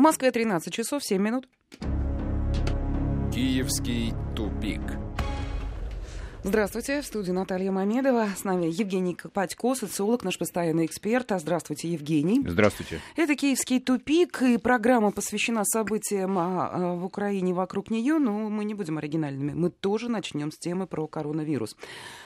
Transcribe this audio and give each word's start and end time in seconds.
В 0.00 0.02
Москве 0.02 0.30
13 0.30 0.72
часов 0.72 1.04
7 1.04 1.20
минут. 1.20 1.46
Киевский 3.34 4.14
тупик. 4.34 4.80
Здравствуйте, 6.42 7.02
в 7.02 7.04
студии 7.04 7.32
Наталья 7.32 7.70
Мамедова. 7.70 8.28
С 8.34 8.44
нами 8.44 8.64
Евгений 8.64 9.14
Копатько, 9.14 9.74
социолог, 9.74 10.24
наш 10.24 10.38
постоянный 10.38 10.86
эксперт. 10.86 11.32
А 11.32 11.38
здравствуйте, 11.38 11.88
Евгений. 11.88 12.40
Здравствуйте. 12.46 12.98
Это 13.16 13.36
«Киевский 13.36 13.78
тупик», 13.78 14.40
и 14.40 14.56
программа 14.56 15.10
посвящена 15.10 15.66
событиям 15.66 16.38
а, 16.38 16.70
а, 16.72 16.94
в 16.94 17.04
Украине 17.04 17.52
вокруг 17.52 17.90
нее, 17.90 18.18
но 18.18 18.48
мы 18.48 18.64
не 18.64 18.72
будем 18.72 18.96
оригинальными. 18.96 19.52
Мы 19.52 19.68
тоже 19.68 20.08
начнем 20.08 20.50
с 20.50 20.56
темы 20.56 20.86
про 20.86 21.06
коронавирус. 21.06 21.76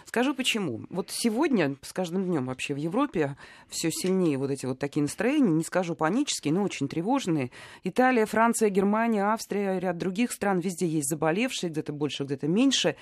Скажу 0.04 0.32
почему. 0.32 0.82
Вот 0.90 1.10
сегодня, 1.10 1.74
с 1.82 1.92
каждым 1.92 2.24
днем 2.24 2.46
вообще 2.46 2.74
в 2.74 2.78
Европе 2.78 3.36
все 3.68 3.90
сильнее 3.90 4.38
вот 4.38 4.52
эти 4.52 4.64
вот 4.64 4.78
такие 4.78 5.02
настроения, 5.02 5.50
не 5.50 5.64
скажу 5.64 5.96
панические, 5.96 6.54
но 6.54 6.62
очень 6.62 6.86
тревожные. 6.86 7.50
Италия, 7.82 8.26
Франция, 8.26 8.70
Германия, 8.70 9.24
Австрия, 9.24 9.80
ряд 9.80 9.98
других 9.98 10.30
стран, 10.30 10.60
везде 10.60 10.86
есть 10.86 11.08
заболевшие, 11.08 11.70
где-то 11.70 11.92
больше, 11.92 12.22
где-то 12.22 12.46
меньше. 12.46 12.94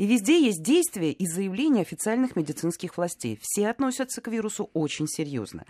И 0.00 0.06
везде 0.06 0.42
есть 0.42 0.62
действия 0.62 1.12
и 1.12 1.26
заявления 1.26 1.82
официальных 1.82 2.34
медицинских 2.34 2.96
властей. 2.96 3.38
Все 3.42 3.68
относятся 3.68 4.22
к 4.22 4.28
вирусу 4.28 4.70
очень 4.72 5.06
серьезно. 5.06 5.66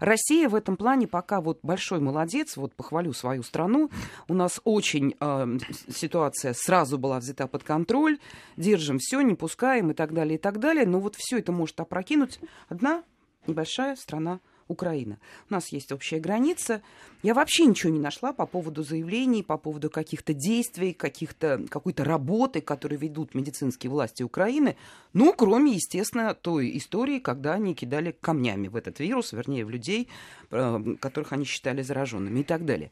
Россия 0.00 0.48
в 0.48 0.54
этом 0.54 0.78
плане 0.78 1.06
пока 1.06 1.42
вот 1.42 1.58
большой 1.62 2.00
молодец, 2.00 2.56
вот 2.56 2.74
похвалю 2.74 3.12
свою 3.12 3.42
страну. 3.42 3.90
У 4.26 4.32
нас 4.32 4.58
очень 4.64 5.14
э, 5.20 5.58
ситуация 5.94 6.54
сразу 6.54 6.96
была 6.96 7.18
взята 7.18 7.46
под 7.46 7.62
контроль, 7.62 8.18
держим 8.56 8.96
все, 8.98 9.20
не 9.20 9.34
пускаем 9.34 9.90
и 9.90 9.94
так 9.94 10.14
далее, 10.14 10.36
и 10.36 10.40
так 10.40 10.60
далее. 10.60 10.86
Но 10.86 10.98
вот 10.98 11.14
все 11.18 11.40
это 11.40 11.52
может 11.52 11.78
опрокинуть 11.78 12.40
одна 12.70 13.04
небольшая 13.46 13.96
страна 13.96 14.40
Украина. 14.68 15.18
У 15.50 15.54
нас 15.54 15.68
есть 15.72 15.92
общая 15.92 16.20
граница. 16.20 16.82
Я 17.22 17.34
вообще 17.34 17.64
ничего 17.64 17.92
не 17.92 17.98
нашла 17.98 18.32
по 18.32 18.46
поводу 18.46 18.82
заявлений, 18.82 19.42
по 19.42 19.56
поводу 19.56 19.90
каких-то 19.90 20.34
действий, 20.34 20.92
каких-то, 20.92 21.64
какой-то 21.68 22.04
работы, 22.04 22.60
которые 22.60 22.98
ведут 22.98 23.34
медицинские 23.34 23.90
власти 23.90 24.22
Украины. 24.22 24.76
Ну, 25.12 25.32
кроме, 25.32 25.72
естественно, 25.72 26.34
той 26.34 26.76
истории, 26.76 27.18
когда 27.18 27.54
они 27.54 27.74
кидали 27.74 28.16
камнями 28.20 28.68
в 28.68 28.76
этот 28.76 29.00
вирус, 29.00 29.32
вернее, 29.32 29.64
в 29.64 29.70
людей, 29.70 30.08
э, 30.50 30.96
которых 31.00 31.32
они 31.32 31.44
считали 31.44 31.82
зараженными 31.82 32.40
и 32.40 32.44
так 32.44 32.64
далее. 32.64 32.90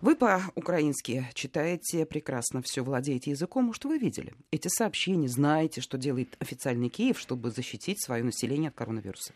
Вы 0.00 0.16
по-украински 0.16 1.28
читаете 1.34 2.06
прекрасно, 2.06 2.62
все 2.62 2.82
владеете 2.82 3.32
языком, 3.32 3.64
может, 3.64 3.84
вы 3.84 3.98
видели 3.98 4.32
эти 4.50 4.68
сообщения, 4.68 5.28
знаете, 5.28 5.82
что 5.82 5.98
делает 5.98 6.36
официальный 6.38 6.88
Киев, 6.88 7.18
чтобы 7.18 7.50
защитить 7.50 8.02
свое 8.02 8.24
население 8.24 8.68
от 8.68 8.74
коронавируса? 8.74 9.34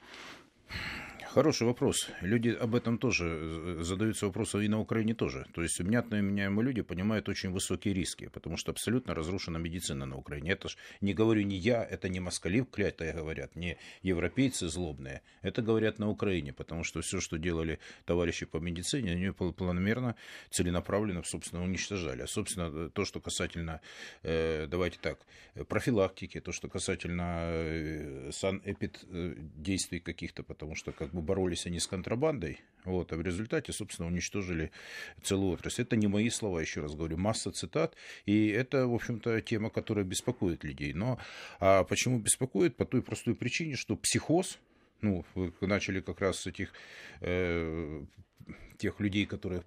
Хороший 1.35 1.67
вопрос. 1.67 2.11
Люди 2.21 2.51
об 2.51 2.77
этом 2.77 2.97
тоже 2.97 3.25
э, 3.27 3.83
задаются 3.83 4.27
вопросом 4.27 4.61
и 4.61 4.69
на 4.69 4.79
Украине 4.79 5.15
тоже. 5.15 5.47
То 5.53 5.63
есть 5.63 5.81
внятно 5.81 6.21
меняемые 6.21 6.65
люди 6.65 6.83
понимают 6.83 7.29
очень 7.29 7.51
высокие 7.51 7.93
риски, 7.93 8.29
потому 8.29 8.57
что 8.57 8.71
абсолютно 8.71 9.15
разрушена 9.15 9.59
медицина 9.59 10.07
на 10.07 10.17
Украине. 10.17 10.53
Это 10.53 10.69
ж 10.69 10.77
не 11.01 11.13
говорю 11.13 11.43
не 11.43 11.57
я, 11.57 11.83
это 11.83 12.09
не 12.09 12.21
москали 12.21 12.63
клятые 12.63 13.13
говорят, 13.13 13.57
не 13.57 13.79
европейцы 14.03 14.69
злобные. 14.69 15.23
Это 15.43 15.61
говорят 15.61 15.99
на 15.99 16.09
Украине, 16.09 16.53
потому 16.53 16.85
что 16.85 17.01
все, 17.01 17.19
что 17.21 17.37
делали 17.37 17.81
товарищи 18.05 18.47
по 18.47 18.59
медицине, 18.59 19.11
они 19.11 19.33
планомерно, 19.33 20.15
целенаправленно, 20.51 21.25
собственно, 21.25 21.65
уничтожали. 21.65 22.23
А, 22.23 22.27
собственно, 22.29 22.89
то, 22.91 23.05
что 23.05 23.21
касательно, 23.21 23.81
э, 24.23 24.69
давайте 24.69 24.99
так, 25.01 25.19
профилактики, 25.67 26.41
то, 26.41 26.53
что 26.53 26.69
касательно 26.69 27.39
э, 27.41 28.31
санэпид 28.33 29.05
действий 29.57 29.99
каких-то, 29.99 30.45
потому 30.45 30.77
что 30.77 30.93
как 30.93 31.11
бы 31.11 31.24
боролись 31.25 31.67
они 31.67 31.81
с 31.81 31.87
контрабандой, 31.87 32.61
вот, 32.85 33.13
а 33.13 33.17
в 33.17 33.23
результате, 33.23 33.73
собственно, 33.73 34.09
уничтожили 34.09 34.71
целую 35.23 35.55
отрасль. 35.55 35.83
Это 35.83 35.97
не 35.97 36.07
мои 36.07 36.31
слова, 36.31 36.61
еще 36.61 36.83
раз 36.83 36.95
говорю, 36.95 37.17
масса 37.17 37.51
цитат, 37.51 37.97
и 38.27 38.49
это, 38.49 38.87
в 38.87 38.95
общем-то, 38.95 39.41
тема, 39.41 39.71
которая 39.71 40.05
беспокоит 40.05 40.65
людей. 40.65 40.93
Но 40.93 41.19
а 41.61 41.85
почему 41.85 42.19
беспокоит? 42.19 42.77
По 42.77 42.85
той 42.85 43.03
простой 43.03 43.35
причине, 43.35 43.77
что 43.77 43.97
психоз, 43.97 44.59
ну, 45.01 45.25
вы 45.35 45.53
начали 45.67 46.01
как 46.01 46.21
раз 46.21 46.41
с 46.41 46.47
этих 46.47 46.73
э, 47.21 48.05
тех 48.79 49.01
людей, 49.01 49.27
которые 49.27 49.65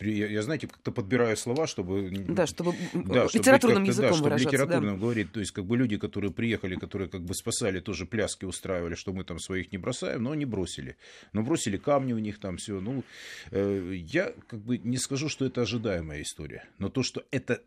я, 0.00 0.42
знаете, 0.42 0.66
как-то 0.66 0.90
подбираю 0.92 1.36
слова, 1.36 1.66
чтобы... 1.66 2.10
Да, 2.10 2.46
чтобы 2.46 2.74
да, 2.92 3.24
литературным 3.32 3.84
чтобы 3.84 4.06
языком 4.06 4.10
да, 4.10 4.38
чтобы 4.38 4.38
литературным 4.38 4.94
да. 4.94 5.00
говорить. 5.00 5.32
То 5.32 5.40
есть, 5.40 5.52
как 5.52 5.66
бы 5.66 5.76
люди, 5.76 5.96
которые 5.96 6.32
приехали, 6.32 6.76
которые 6.76 7.08
как 7.08 7.22
бы 7.22 7.34
спасали, 7.34 7.80
тоже 7.80 8.06
пляски 8.06 8.44
устраивали, 8.44 8.94
что 8.94 9.12
мы 9.12 9.24
там 9.24 9.38
своих 9.38 9.72
не 9.72 9.78
бросаем, 9.78 10.22
но 10.24 10.32
они 10.32 10.44
бросили. 10.44 10.96
Но 11.32 11.42
бросили 11.42 11.76
камни 11.76 12.12
в 12.12 12.20
них 12.20 12.38
там 12.38 12.56
все. 12.56 12.80
Ну, 12.80 13.04
э, 13.50 13.94
я 13.94 14.32
как 14.46 14.60
бы 14.60 14.78
не 14.78 14.96
скажу, 14.96 15.28
что 15.28 15.44
это 15.44 15.62
ожидаемая 15.62 16.22
история. 16.22 16.64
Но 16.78 16.88
то, 16.88 17.02
что 17.02 17.24
это 17.30 17.62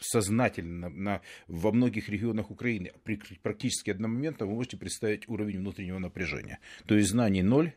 сознательно 0.00 0.88
на, 0.88 1.20
во 1.46 1.72
многих 1.72 2.08
регионах 2.08 2.50
Украины 2.50 2.92
при 3.04 3.20
практически 3.42 3.90
одномоментно, 3.90 4.46
вы 4.46 4.54
можете 4.54 4.76
представить 4.76 5.28
уровень 5.28 5.58
внутреннего 5.58 5.98
напряжения. 5.98 6.58
То 6.86 6.96
есть 6.96 7.10
знаний 7.10 7.42
ноль, 7.42 7.72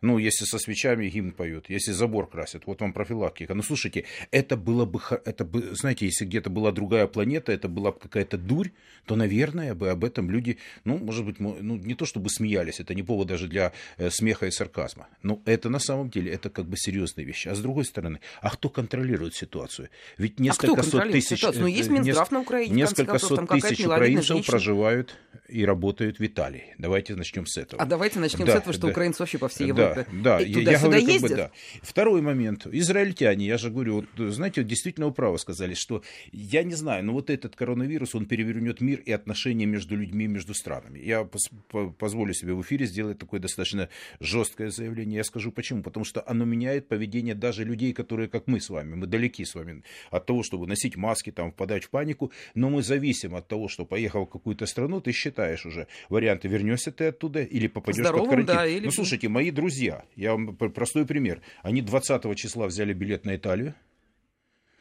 ну, 0.00 0.18
если 0.18 0.44
со 0.44 0.58
свечами 0.58 1.08
гимн 1.08 1.32
поют, 1.32 1.68
если 1.68 1.92
забор 1.92 2.28
красят, 2.28 2.66
вот 2.66 2.80
вам 2.80 2.92
профилактика. 2.92 3.54
Ну, 3.54 3.62
слушайте, 3.62 4.04
это 4.30 4.56
было 4.56 4.84
бы, 4.84 5.00
это 5.24 5.44
бы, 5.44 5.74
знаете, 5.74 6.06
если 6.06 6.24
где-то 6.24 6.50
была 6.50 6.70
другая 6.70 7.06
планета, 7.06 7.52
это 7.52 7.68
была 7.68 7.90
бы 7.90 7.98
какая-то 7.98 8.38
дурь, 8.38 8.68
то, 9.06 9.16
наверное, 9.16 9.74
бы 9.74 9.90
об 9.90 10.04
этом 10.04 10.30
люди, 10.30 10.58
ну, 10.84 10.98
может 10.98 11.24
быть, 11.24 11.40
ну, 11.40 11.76
не 11.76 11.94
то 11.94 12.06
чтобы 12.06 12.30
смеялись, 12.30 12.78
это 12.78 12.94
не 12.94 13.02
повод 13.02 13.26
даже 13.26 13.48
для 13.48 13.72
э, 13.96 14.10
смеха 14.10 14.46
и 14.46 14.50
сарказма. 14.50 15.08
Но 15.22 15.42
это 15.46 15.68
на 15.68 15.80
самом 15.80 16.10
деле, 16.10 16.32
это 16.32 16.48
как 16.50 16.66
бы 16.66 16.76
серьезные 16.76 17.26
вещи. 17.26 17.48
А 17.48 17.54
с 17.54 17.60
другой 17.60 17.84
стороны, 17.84 18.20
а 18.40 18.50
кто 18.50 18.68
контролирует 18.68 19.34
ситуацию? 19.34 19.88
Ведь 20.16 20.38
несколько 20.38 20.80
а 20.80 20.84
сот 20.84 21.10
тысяч... 21.10 21.38
Ситуацию? 21.38 21.62
Ну, 21.62 21.68
есть 21.68 21.90
Минздрав 21.90 22.30
на 22.30 22.40
Украине, 22.40 22.74
Несколько 22.74 23.12
концов, 23.12 23.38
сот 23.38 23.48
тысяч 23.48 23.84
украинцев 23.84 24.46
проживают 24.46 25.16
и 25.48 25.64
работают 25.64 26.18
в 26.18 26.24
Италии. 26.24 26.74
Давайте 26.78 27.16
начнем 27.16 27.46
с 27.46 27.56
этого. 27.56 27.82
А 27.82 27.86
давайте 27.86 28.20
начнем 28.20 28.46
да, 28.46 28.52
с 28.52 28.56
этого, 28.56 28.72
что 28.72 28.82
да, 28.82 28.88
украинцы 28.88 29.20
вообще 29.20 29.38
по 29.38 29.48
всей 29.48 29.68
Европе 29.68 29.87
да, 29.87 29.87
да, 29.94 30.04
туда, 30.04 30.40
я, 30.40 30.78
говорю, 30.78 31.06
ездят? 31.06 31.20
Как 31.20 31.30
бы, 31.30 31.36
да. 31.36 31.50
Второй 31.82 32.22
момент. 32.22 32.66
Израильтяне, 32.66 33.46
я 33.46 33.58
же 33.58 33.70
говорю, 33.70 34.04
вот, 34.16 34.32
знаете, 34.32 34.60
вот 34.62 34.68
действительно 34.68 35.06
управо 35.06 35.36
сказали, 35.36 35.74
что 35.74 36.02
я 36.32 36.62
не 36.62 36.74
знаю, 36.74 37.04
но 37.04 37.12
вот 37.12 37.30
этот 37.30 37.56
коронавирус, 37.56 38.14
он 38.14 38.26
перевернет 38.26 38.80
мир 38.80 39.00
и 39.00 39.12
отношения 39.12 39.66
между 39.66 39.96
людьми, 39.96 40.26
между 40.26 40.54
странами. 40.54 40.98
Я 40.98 41.22
пос- 41.22 41.92
позволю 41.92 42.34
себе 42.34 42.54
в 42.54 42.62
эфире 42.62 42.86
сделать 42.86 43.18
такое 43.18 43.40
достаточно 43.40 43.88
жесткое 44.20 44.70
заявление. 44.70 45.18
Я 45.18 45.24
скажу 45.24 45.52
почему. 45.52 45.82
Потому 45.82 46.04
что 46.04 46.22
оно 46.26 46.44
меняет 46.44 46.88
поведение 46.88 47.34
даже 47.34 47.64
людей, 47.64 47.92
которые, 47.92 48.28
как 48.28 48.46
мы 48.46 48.60
с 48.60 48.70
вами, 48.70 48.94
мы 48.94 49.06
далеки 49.06 49.44
с 49.44 49.54
вами 49.54 49.82
от 50.10 50.26
того, 50.26 50.42
чтобы 50.42 50.66
носить 50.66 50.96
маски, 50.96 51.30
там, 51.30 51.52
впадать 51.52 51.84
в 51.84 51.90
панику, 51.90 52.32
но 52.54 52.70
мы 52.70 52.82
зависим 52.82 53.34
от 53.34 53.48
того, 53.48 53.68
что 53.68 53.84
поехал 53.84 54.26
в 54.26 54.30
какую-то 54.30 54.66
страну, 54.66 55.00
ты 55.00 55.12
считаешь 55.12 55.66
уже 55.66 55.86
варианты, 56.08 56.48
вернешься 56.48 56.92
ты 56.92 57.06
оттуда 57.06 57.42
или 57.42 57.66
попадешь 57.68 58.00
Здоровым, 58.00 58.26
под 58.26 58.30
карантин. 58.30 58.56
Да, 58.56 58.66
или... 58.66 58.84
Ну, 58.86 58.90
слушайте, 58.90 59.28
мои 59.28 59.50
друзья, 59.50 59.77
я 59.78 60.32
вам 60.32 60.56
простой 60.56 61.06
пример. 61.06 61.40
Они 61.62 61.82
20 61.82 62.36
числа 62.36 62.66
взяли 62.66 62.92
билет 62.92 63.24
на 63.24 63.36
Италию. 63.36 63.74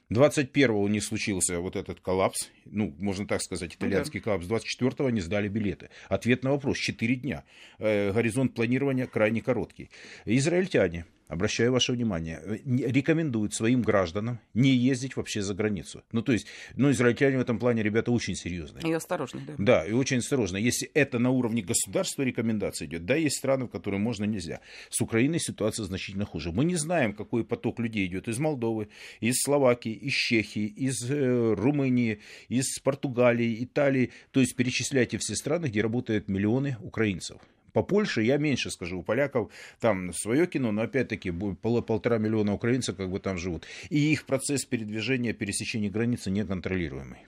21-го 0.10 0.82
у 0.82 0.88
них 0.88 1.04
случился 1.04 1.60
вот 1.60 1.76
этот 1.76 2.00
коллапс, 2.00 2.50
ну, 2.66 2.96
можно 2.98 3.28
так 3.28 3.42
сказать, 3.42 3.76
итальянский 3.76 4.22
коллапс. 4.22 4.48
24-го 4.48 5.06
они 5.06 5.20
сдали 5.20 5.50
билеты. 5.50 5.90
Ответ 6.08 6.44
на 6.44 6.52
вопрос. 6.52 6.78
4 6.78 7.16
дня. 7.16 7.44
Э, 7.78 8.14
горизонт 8.14 8.54
планирования 8.54 9.06
крайне 9.06 9.42
короткий. 9.42 9.90
Израильтяне 10.26 11.06
обращаю 11.28 11.72
ваше 11.72 11.94
внимание, 11.94 12.42
э, 12.44 12.58
рекомендуют 12.66 13.54
своим 13.54 13.82
гражданам 13.82 14.40
не 14.54 14.70
ездить 14.70 15.16
вообще 15.16 15.42
за 15.42 15.54
границу. 15.54 16.04
Ну, 16.12 16.22
то 16.22 16.32
есть, 16.32 16.48
ну, 16.76 16.92
израильтяне 16.92 17.38
в 17.38 17.42
этом 17.42 17.60
плане, 17.60 17.84
ребята, 17.84 18.12
очень 18.12 18.36
серьезные. 18.36 18.88
И 18.88 18.94
осторожные, 18.94 19.46
да. 19.46 19.54
Да, 19.58 19.86
и 19.86 19.92
очень 19.92 20.18
осторожно. 20.18 20.58
Если 20.58 20.90
это 20.94 21.20
на 21.20 21.30
уровне 21.30 21.62
государства 21.62 22.24
рекомендация 22.24 22.88
идет, 22.88 23.06
да, 23.06 23.16
есть 23.16 23.38
страны, 23.38 23.66
в 23.66 23.70
которые 23.70 24.00
можно, 24.00 24.26
нельзя. 24.26 24.62
С 24.90 25.02
Украиной 25.02 25.40
ситуация 25.40 25.86
значительно 25.86 26.26
хуже. 26.26 26.52
Мы 26.52 26.66
не 26.66 26.76
знаем, 26.76 27.14
какой 27.14 27.44
поток 27.44 27.80
людей 27.80 28.06
идет 28.08 28.28
из 28.28 28.40
Молдовы, 28.40 28.90
из 29.20 29.42
Словакии, 29.42 29.94
из 29.94 30.14
Чехии, 30.14 30.66
из 30.66 31.10
э, 31.10 31.54
Румынии, 31.54 32.20
из 32.50 32.80
Португалии, 32.80 33.64
Италии. 33.64 34.12
То 34.32 34.40
есть, 34.40 34.56
перечисляйте 34.56 35.18
все 35.18 35.36
страны, 35.36 35.68
где 35.68 35.82
работают 35.82 36.28
миллионы 36.28 36.78
украинцев. 36.82 37.42
По 37.78 37.84
Польше 37.84 38.24
я 38.24 38.38
меньше 38.38 38.72
скажу. 38.72 38.98
У 38.98 39.04
поляков 39.04 39.52
там 39.80 40.12
свое 40.12 40.48
кино, 40.48 40.72
но 40.72 40.82
опять-таки 40.82 41.30
пол, 41.30 41.84
полтора 41.84 42.18
миллиона 42.18 42.56
украинцев 42.56 42.98
как 42.98 43.12
бы 43.12 43.20
там 43.20 43.38
живут. 43.38 43.68
И 43.92 44.12
их 44.12 44.26
процесс 44.26 44.66
передвижения, 44.66 45.32
пересечения 45.32 45.92
границы 45.92 46.32
неконтролируемый. 46.32 47.20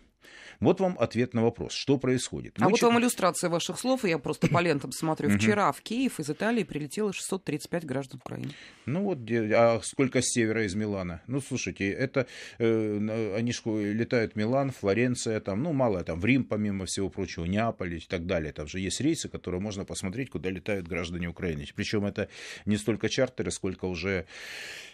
Вот 0.59 0.81
вам 0.81 0.97
ответ 0.99 1.33
на 1.33 1.43
вопрос, 1.43 1.73
что 1.73 1.97
происходит. 1.97 2.55
А 2.59 2.65
Мы 2.65 2.71
вот 2.71 2.79
ч... 2.79 2.85
вам 2.85 2.99
иллюстрация 2.99 3.49
ваших 3.49 3.79
слов, 3.79 4.03
я 4.03 4.17
просто 4.17 4.47
по 4.47 4.59
лентам 4.59 4.91
смотрю. 4.91 5.29
Вчера 5.37 5.71
в 5.71 5.81
Киев 5.81 6.19
из 6.19 6.29
Италии 6.29 6.63
прилетело 6.63 7.13
635 7.13 7.85
граждан 7.85 8.19
Украины. 8.23 8.51
Ну 8.85 9.03
вот, 9.03 9.19
а 9.31 9.79
сколько 9.83 10.21
с 10.21 10.25
севера 10.25 10.65
из 10.65 10.75
Милана? 10.75 11.21
Ну, 11.27 11.41
слушайте, 11.41 11.89
это 11.89 12.27
э, 12.57 13.35
они 13.35 13.53
же 13.53 13.61
летают 13.65 14.33
в 14.33 14.35
Милан, 14.35 14.71
Флоренция, 14.71 15.39
там, 15.39 15.63
ну, 15.63 15.71
мало, 15.71 16.03
там, 16.03 16.19
в 16.19 16.25
Рим, 16.25 16.43
помимо 16.43 16.85
всего 16.85 17.09
прочего, 17.09 17.45
Неаполь 17.45 17.95
и 17.95 17.99
так 17.99 18.25
далее. 18.25 18.51
Там 18.51 18.67
же 18.67 18.79
есть 18.79 18.99
рейсы, 18.99 19.29
которые 19.29 19.61
можно 19.61 19.85
посмотреть, 19.85 20.29
куда 20.29 20.49
летают 20.49 20.87
граждане 20.87 21.29
Украины. 21.29 21.65
Причем 21.75 22.05
это 22.05 22.27
не 22.65 22.77
столько 22.77 23.07
чартеры, 23.07 23.51
сколько 23.51 23.85
уже 23.85 24.25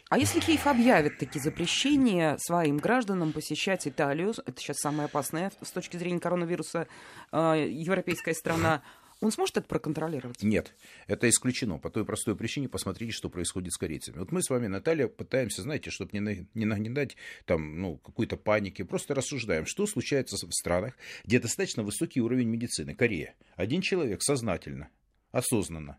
а 0.09 0.17
если 0.17 0.39
Киев 0.39 0.67
объявит 0.67 1.17
такие 1.17 1.41
запрещения 1.41 2.37
своим 2.37 2.77
гражданам 2.77 3.33
посещать 3.33 3.87
Италию, 3.87 4.33
это 4.45 4.59
сейчас 4.59 4.77
самая 4.77 5.07
опасная 5.07 5.51
с 5.61 5.71
точки 5.71 5.97
зрения 5.97 6.19
коронавируса 6.19 6.87
э, 7.31 7.67
европейская 7.69 8.33
страна, 8.33 8.83
он 9.21 9.31
сможет 9.31 9.57
это 9.57 9.67
проконтролировать? 9.67 10.43
Нет, 10.43 10.75
это 11.07 11.27
исключено. 11.29 11.79
По 11.79 11.89
той 11.89 12.05
простой 12.05 12.35
причине, 12.35 12.69
посмотрите, 12.69 13.13
что 13.13 13.29
происходит 13.29 13.73
с 13.73 13.77
корейцами. 13.77 14.19
Вот 14.19 14.31
мы 14.31 14.43
с 14.43 14.49
вами, 14.49 14.67
Наталья, 14.67 15.07
пытаемся, 15.07 15.63
знаете, 15.63 15.89
чтобы 15.89 16.11
не, 16.13 16.19
на, 16.19 16.47
не 16.53 16.65
нагнетать 16.65 17.15
там, 17.45 17.81
ну, 17.81 17.97
какой-то 17.97 18.37
паники, 18.37 18.83
просто 18.83 19.15
рассуждаем, 19.15 19.65
что 19.65 19.87
случается 19.87 20.35
в 20.35 20.53
странах, 20.53 20.97
где 21.23 21.39
достаточно 21.39 21.81
высокий 21.81 22.21
уровень 22.21 22.49
медицины. 22.49 22.93
Корея. 22.93 23.35
Один 23.55 23.81
человек 23.81 24.21
сознательно, 24.21 24.89
осознанно 25.31 25.97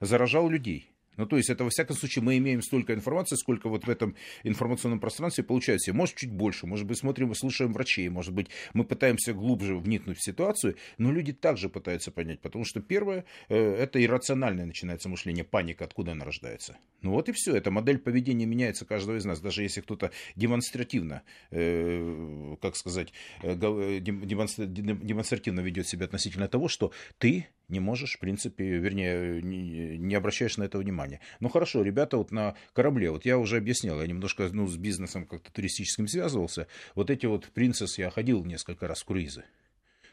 заражал 0.00 0.48
людей 0.48 0.92
ну, 1.18 1.26
то 1.26 1.36
есть 1.36 1.50
это, 1.50 1.64
во 1.64 1.70
всяком 1.70 1.96
случае, 1.96 2.22
мы 2.22 2.38
имеем 2.38 2.62
столько 2.62 2.94
информации, 2.94 3.36
сколько 3.36 3.68
вот 3.68 3.86
в 3.86 3.90
этом 3.90 4.16
информационном 4.44 5.00
пространстве 5.00 5.44
получается. 5.44 5.92
Может, 5.92 6.16
чуть 6.16 6.32
больше, 6.32 6.66
может 6.66 6.86
быть, 6.86 6.98
смотрим 6.98 7.32
и 7.32 7.34
слушаем 7.34 7.72
врачей, 7.72 8.08
может 8.08 8.32
быть, 8.32 8.48
мы 8.72 8.84
пытаемся 8.84 9.34
глубже 9.34 9.76
вникнуть 9.76 10.18
в 10.18 10.24
ситуацию, 10.24 10.76
но 10.96 11.12
люди 11.12 11.32
также 11.32 11.68
пытаются 11.68 12.10
понять, 12.12 12.40
потому 12.40 12.64
что 12.64 12.80
первое, 12.80 13.24
э, 13.48 13.56
это 13.56 14.02
иррациональное 14.02 14.64
начинается 14.64 15.08
мышление, 15.08 15.44
паника, 15.44 15.84
откуда 15.84 16.12
она 16.12 16.24
рождается. 16.24 16.78
Ну 17.02 17.10
вот 17.12 17.28
и 17.28 17.32
все, 17.32 17.56
эта 17.56 17.70
модель 17.70 17.98
поведения 17.98 18.46
меняется 18.46 18.84
каждого 18.84 19.16
из 19.16 19.24
нас, 19.24 19.40
даже 19.40 19.62
если 19.62 19.80
кто-то 19.80 20.12
демонстративно, 20.36 21.22
э, 21.50 22.56
как 22.62 22.76
сказать, 22.76 23.12
э, 23.42 23.56
демонстративно 24.00 25.60
ведет 25.60 25.88
себя 25.88 26.06
относительно 26.06 26.48
того, 26.48 26.68
что 26.68 26.92
ты 27.18 27.48
не 27.68 27.80
можешь, 27.80 28.16
в 28.16 28.18
принципе, 28.18 28.64
вернее, 28.64 29.42
не, 29.42 30.14
обращаешь 30.14 30.56
на 30.56 30.64
это 30.64 30.78
внимания. 30.78 31.20
Ну 31.40 31.48
хорошо, 31.48 31.82
ребята 31.82 32.16
вот 32.16 32.30
на 32.30 32.56
корабле, 32.72 33.10
вот 33.10 33.24
я 33.24 33.38
уже 33.38 33.56
объяснял, 33.56 34.00
я 34.00 34.06
немножко 34.06 34.48
ну, 34.52 34.66
с 34.66 34.76
бизнесом 34.76 35.26
как-то 35.26 35.52
туристическим 35.52 36.08
связывался, 36.08 36.66
вот 36.94 37.10
эти 37.10 37.26
вот 37.26 37.46
принцесс 37.48 37.98
я 37.98 38.10
ходил 38.10 38.44
несколько 38.44 38.88
раз 38.88 39.02
в 39.02 39.04
круизы. 39.04 39.44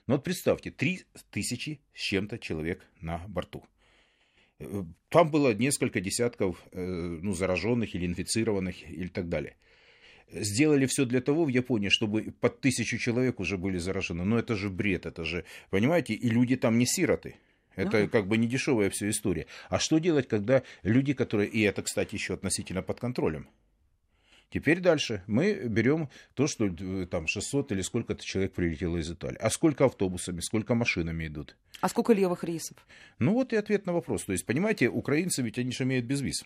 Ну 0.08 0.16
вот 0.16 0.24
представьте, 0.24 0.70
три 0.70 1.04
тысячи 1.32 1.80
с 1.94 2.00
чем-то 2.00 2.38
человек 2.38 2.86
на 3.02 3.20
борту. 3.28 3.64
Э, 4.60 4.84
там 5.10 5.32
было 5.32 5.54
несколько 5.54 6.02
десятков 6.02 6.64
э, 6.72 6.86
ну, 6.86 7.34
зараженных 7.34 7.96
или 7.96 8.06
инфицированных 8.06 8.90
или 8.90 9.08
так 9.08 9.30
далее 9.30 9.56
сделали 10.32 10.86
все 10.86 11.06
для 11.06 11.22
того 11.22 11.46
в 11.46 11.50
Японии, 11.50 11.90
чтобы 11.90 12.34
под 12.40 12.62
тысячу 12.62 12.98
человек 12.98 13.40
уже 13.40 13.58
были 13.58 13.78
заражены. 13.78 14.24
Но 14.24 14.38
это 14.38 14.56
же 14.56 14.70
бред, 14.70 15.06
это 15.06 15.24
же, 15.24 15.46
понимаете, 15.70 16.14
и 16.14 16.30
люди 16.30 16.56
там 16.56 16.78
не 16.78 16.86
сироты. 16.86 17.36
Это 17.76 17.98
ага. 18.04 18.08
как 18.08 18.28
бы 18.28 18.38
не 18.38 18.48
дешевая 18.48 18.90
вся 18.90 19.10
история. 19.10 19.48
А 19.70 19.80
что 19.80 20.00
делать, 20.00 20.28
когда 20.28 20.64
люди, 20.84 21.14
которые... 21.14 21.50
И 21.50 21.62
это, 21.62 21.82
кстати, 21.82 22.16
еще 22.16 22.34
относительно 22.34 22.82
под 22.82 23.00
контролем. 23.00 23.50
Теперь 24.50 24.80
дальше. 24.80 25.24
Мы 25.28 25.54
берем 25.68 26.10
то, 26.34 26.48
что 26.48 26.68
э, 26.68 27.08
там 27.08 27.28
600 27.28 27.74
или 27.74 27.82
сколько-то 27.82 28.24
человек 28.24 28.54
прилетело 28.54 28.98
из 28.98 29.12
Италии. 29.12 29.38
А 29.42 29.50
сколько 29.50 29.86
автобусами, 29.86 30.40
сколько 30.40 30.76
машинами 30.76 31.28
идут? 31.28 31.58
А 31.82 31.90
сколько 31.90 32.14
левых 32.14 32.44
рейсов? 32.44 32.78
Ну 33.20 33.34
вот 33.34 33.52
и 33.52 33.58
ответ 33.58 33.86
на 33.86 33.92
вопрос. 33.92 34.24
То 34.24 34.32
есть, 34.32 34.46
понимаете, 34.46 34.88
украинцы 34.88 35.42
ведь 35.42 35.60
они 35.60 35.72
же 35.72 35.84
имеют 35.84 36.06
безвиз. 36.06 36.46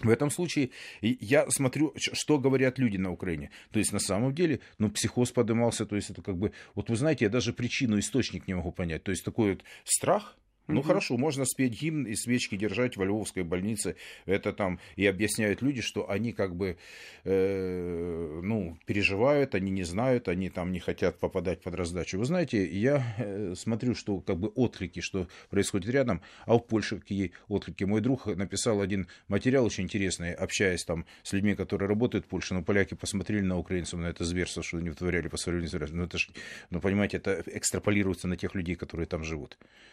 В 0.00 0.10
этом 0.10 0.30
случае 0.30 0.70
я 1.00 1.46
смотрю, 1.50 1.94
что 1.96 2.38
говорят 2.38 2.78
люди 2.78 2.96
на 2.96 3.10
Украине. 3.10 3.50
То 3.70 3.78
есть, 3.78 3.92
на 3.92 3.98
самом 3.98 4.34
деле, 4.34 4.60
ну, 4.78 4.90
психоз 4.90 5.32
поднимался, 5.32 5.86
то 5.86 5.96
есть, 5.96 6.10
это 6.10 6.22
как 6.22 6.36
бы, 6.36 6.52
вот 6.74 6.90
вы 6.90 6.96
знаете, 6.96 7.24
я 7.24 7.30
даже 7.30 7.52
причину, 7.52 7.98
источник 7.98 8.46
не 8.46 8.54
могу 8.54 8.72
понять. 8.72 9.02
То 9.04 9.10
есть, 9.10 9.24
такой 9.24 9.52
вот 9.52 9.64
страх, 9.84 10.36
ну 10.68 10.80
угу. 10.80 10.88
хорошо, 10.88 11.16
можно 11.16 11.44
спеть 11.44 11.80
гимн 11.80 12.06
и 12.06 12.14
свечки 12.14 12.56
держать 12.56 12.96
в 12.96 13.04
Львовской 13.04 13.44
больнице. 13.44 13.96
Это 14.24 14.52
там 14.52 14.80
и 14.96 15.06
объясняют 15.06 15.62
люди, 15.62 15.80
что 15.80 16.10
они 16.10 16.32
как 16.32 16.56
бы 16.56 16.76
э, 17.24 18.40
ну, 18.42 18.76
переживают, 18.86 19.54
они 19.54 19.70
не 19.70 19.84
знают, 19.84 20.28
они 20.28 20.50
там 20.50 20.72
не 20.72 20.80
хотят 20.80 21.18
попадать 21.18 21.62
под 21.62 21.74
раздачу. 21.74 22.18
Вы 22.18 22.24
знаете, 22.24 22.66
я 22.66 23.14
э, 23.18 23.54
смотрю, 23.56 23.94
что 23.94 24.20
как 24.20 24.38
бы 24.38 24.48
отклики, 24.48 25.00
что 25.00 25.28
происходит 25.50 25.90
рядом, 25.90 26.20
а 26.46 26.54
в 26.54 26.60
Польше 26.60 26.98
какие 26.98 27.32
отклики. 27.48 27.84
Мой 27.84 28.00
друг 28.00 28.26
написал 28.26 28.80
один 28.80 29.06
материал 29.28 29.64
очень 29.64 29.84
интересный, 29.84 30.32
общаясь 30.32 30.84
там 30.84 31.06
с 31.22 31.32
людьми, 31.32 31.54
которые 31.54 31.88
работают 31.88 32.26
в 32.26 32.28
Польше, 32.28 32.54
но 32.54 32.62
поляки 32.62 32.94
посмотрели 32.94 33.42
на 33.42 33.58
украинцев, 33.58 34.00
на 34.00 34.06
это 34.06 34.24
зверство, 34.24 34.62
что 34.62 34.78
они 34.78 34.90
вытворяли 34.90 35.28
по 35.28 35.36
сравнению 35.36 35.70
с 35.70 35.92
Ну, 35.92 36.04
это 36.04 36.18
ж, 36.18 36.28
ну, 36.70 36.80
понимаете, 36.80 37.18
это 37.18 37.42
экстраполируется 37.46 38.28
на 38.28 38.36
тех 38.36 38.54
людей, 38.54 38.74
которые 38.74 39.06
там 39.06 39.22
живут. 39.22 39.50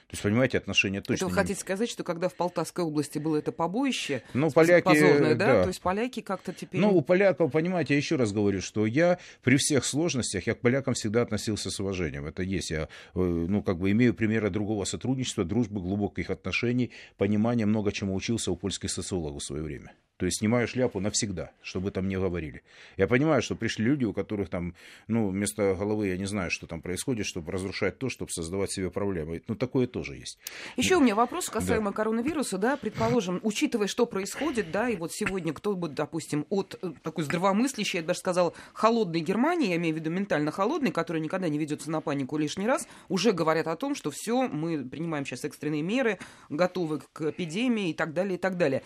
То 0.08 0.14
есть, 0.14 0.24
понимаете, 0.24 0.63
отношения 0.64 1.02
точно. 1.02 1.26
Это 1.26 1.28
вы 1.28 1.32
хотите 1.34 1.60
сказать, 1.60 1.90
что 1.90 2.04
когда 2.04 2.30
в 2.30 2.36
Полтавской 2.36 2.84
области 2.84 3.20
было 3.20 3.38
это 3.38 3.52
побоище, 3.52 4.24
ну, 4.34 4.50
поляки, 4.50 4.86
позорное, 4.86 5.36
да? 5.36 5.46
да, 5.46 5.64
то 5.64 5.68
есть 5.68 5.82
поляки 5.82 6.22
как-то 6.22 6.54
теперь... 6.54 6.82
Ну, 6.82 6.96
у 6.96 7.02
поляков, 7.02 7.52
понимаете, 7.52 7.94
я 7.94 7.98
еще 7.98 8.16
раз 8.16 8.32
говорю, 8.32 8.62
что 8.62 8.86
я 8.86 9.20
при 9.44 9.58
всех 9.58 9.86
сложностях, 9.86 10.48
я 10.48 10.56
к 10.56 10.60
полякам 10.60 10.94
всегда 10.94 11.22
относился 11.22 11.70
с 11.70 11.80
уважением. 11.80 12.26
Это 12.26 12.44
есть. 12.44 12.72
Я, 12.72 12.84
э, 12.84 12.88
ну, 13.14 13.62
как 13.62 13.78
бы 13.78 13.92
имею 13.92 14.14
примеры 14.14 14.50
другого 14.50 14.86
сотрудничества, 14.86 15.44
дружбы, 15.44 15.82
глубоких 15.82 16.30
отношений, 16.30 16.92
понимания, 17.18 17.66
много 17.66 17.92
чему 17.92 18.16
учился 18.16 18.52
у 18.52 18.56
польских 18.56 18.92
социологов 18.92 19.42
в 19.42 19.46
свое 19.46 19.64
время. 19.64 19.94
То 20.24 20.28
есть 20.28 20.38
снимаю 20.38 20.70
шляпу 20.70 21.02
навсегда, 21.02 21.52
чтобы 21.62 21.92
там 21.92 22.08
не 22.08 22.16
говорили. 22.16 22.64
Я 22.96 23.08
понимаю, 23.08 23.42
что 23.42 23.56
пришли 23.56 23.84
люди, 23.84 24.06
у 24.06 24.14
которых 24.14 24.48
там, 24.48 24.74
ну, 25.10 25.28
вместо 25.28 25.76
головы 25.76 26.08
я 26.08 26.18
не 26.18 26.24
знаю, 26.24 26.50
что 26.50 26.66
там 26.66 26.82
происходит, 26.82 27.26
чтобы 27.26 27.52
разрушать 27.52 28.00
то, 28.00 28.08
чтобы 28.08 28.32
создавать 28.32 28.72
себе 28.72 28.90
проблемы. 28.90 29.42
Ну, 29.50 29.56
такое 29.56 29.86
тоже 29.86 30.16
есть. 30.16 30.40
Еще 30.78 30.96
у 30.96 31.02
меня 31.02 31.14
вопрос 31.14 31.50
касаемо 31.50 31.92
да. 31.92 31.98
коронавируса, 31.98 32.58
да, 32.58 32.78
предположим, 32.78 33.42
учитывая, 33.44 33.88
что 33.88 34.06
происходит, 34.06 34.72
да, 34.72 34.88
и 34.88 34.96
вот 34.96 35.12
сегодня 35.12 35.52
кто 35.52 35.76
бы, 35.76 35.90
допустим, 35.90 36.46
от 36.50 36.80
э, 36.82 36.94
такой 37.04 37.26
здравомыслящей, 37.26 37.98
я 37.98 38.04
бы 38.04 38.08
даже 38.08 38.20
сказала, 38.20 38.54
холодной 38.72 39.20
Германии, 39.20 39.72
я 39.72 39.76
имею 39.76 39.94
в 39.94 40.00
виду 40.00 40.10
ментально 40.10 40.52
холодной, 40.52 40.92
которая 40.92 41.22
никогда 41.22 41.50
не 41.50 41.58
ведется 41.58 41.92
на 41.92 42.00
панику 42.00 42.38
лишний 42.38 42.66
раз, 42.66 42.88
уже 43.10 43.34
говорят 43.34 43.68
о 43.68 43.76
том, 43.76 43.94
что 43.94 44.10
все, 44.10 44.48
мы 44.48 44.86
принимаем 44.86 45.26
сейчас 45.26 45.44
экстренные 45.44 45.82
меры, 45.82 46.18
готовы 46.48 47.02
к 47.12 47.30
эпидемии 47.32 47.90
и 47.90 47.94
так 47.94 48.14
далее, 48.14 48.36
и 48.36 48.40
так 48.40 48.56
далее 48.56 48.84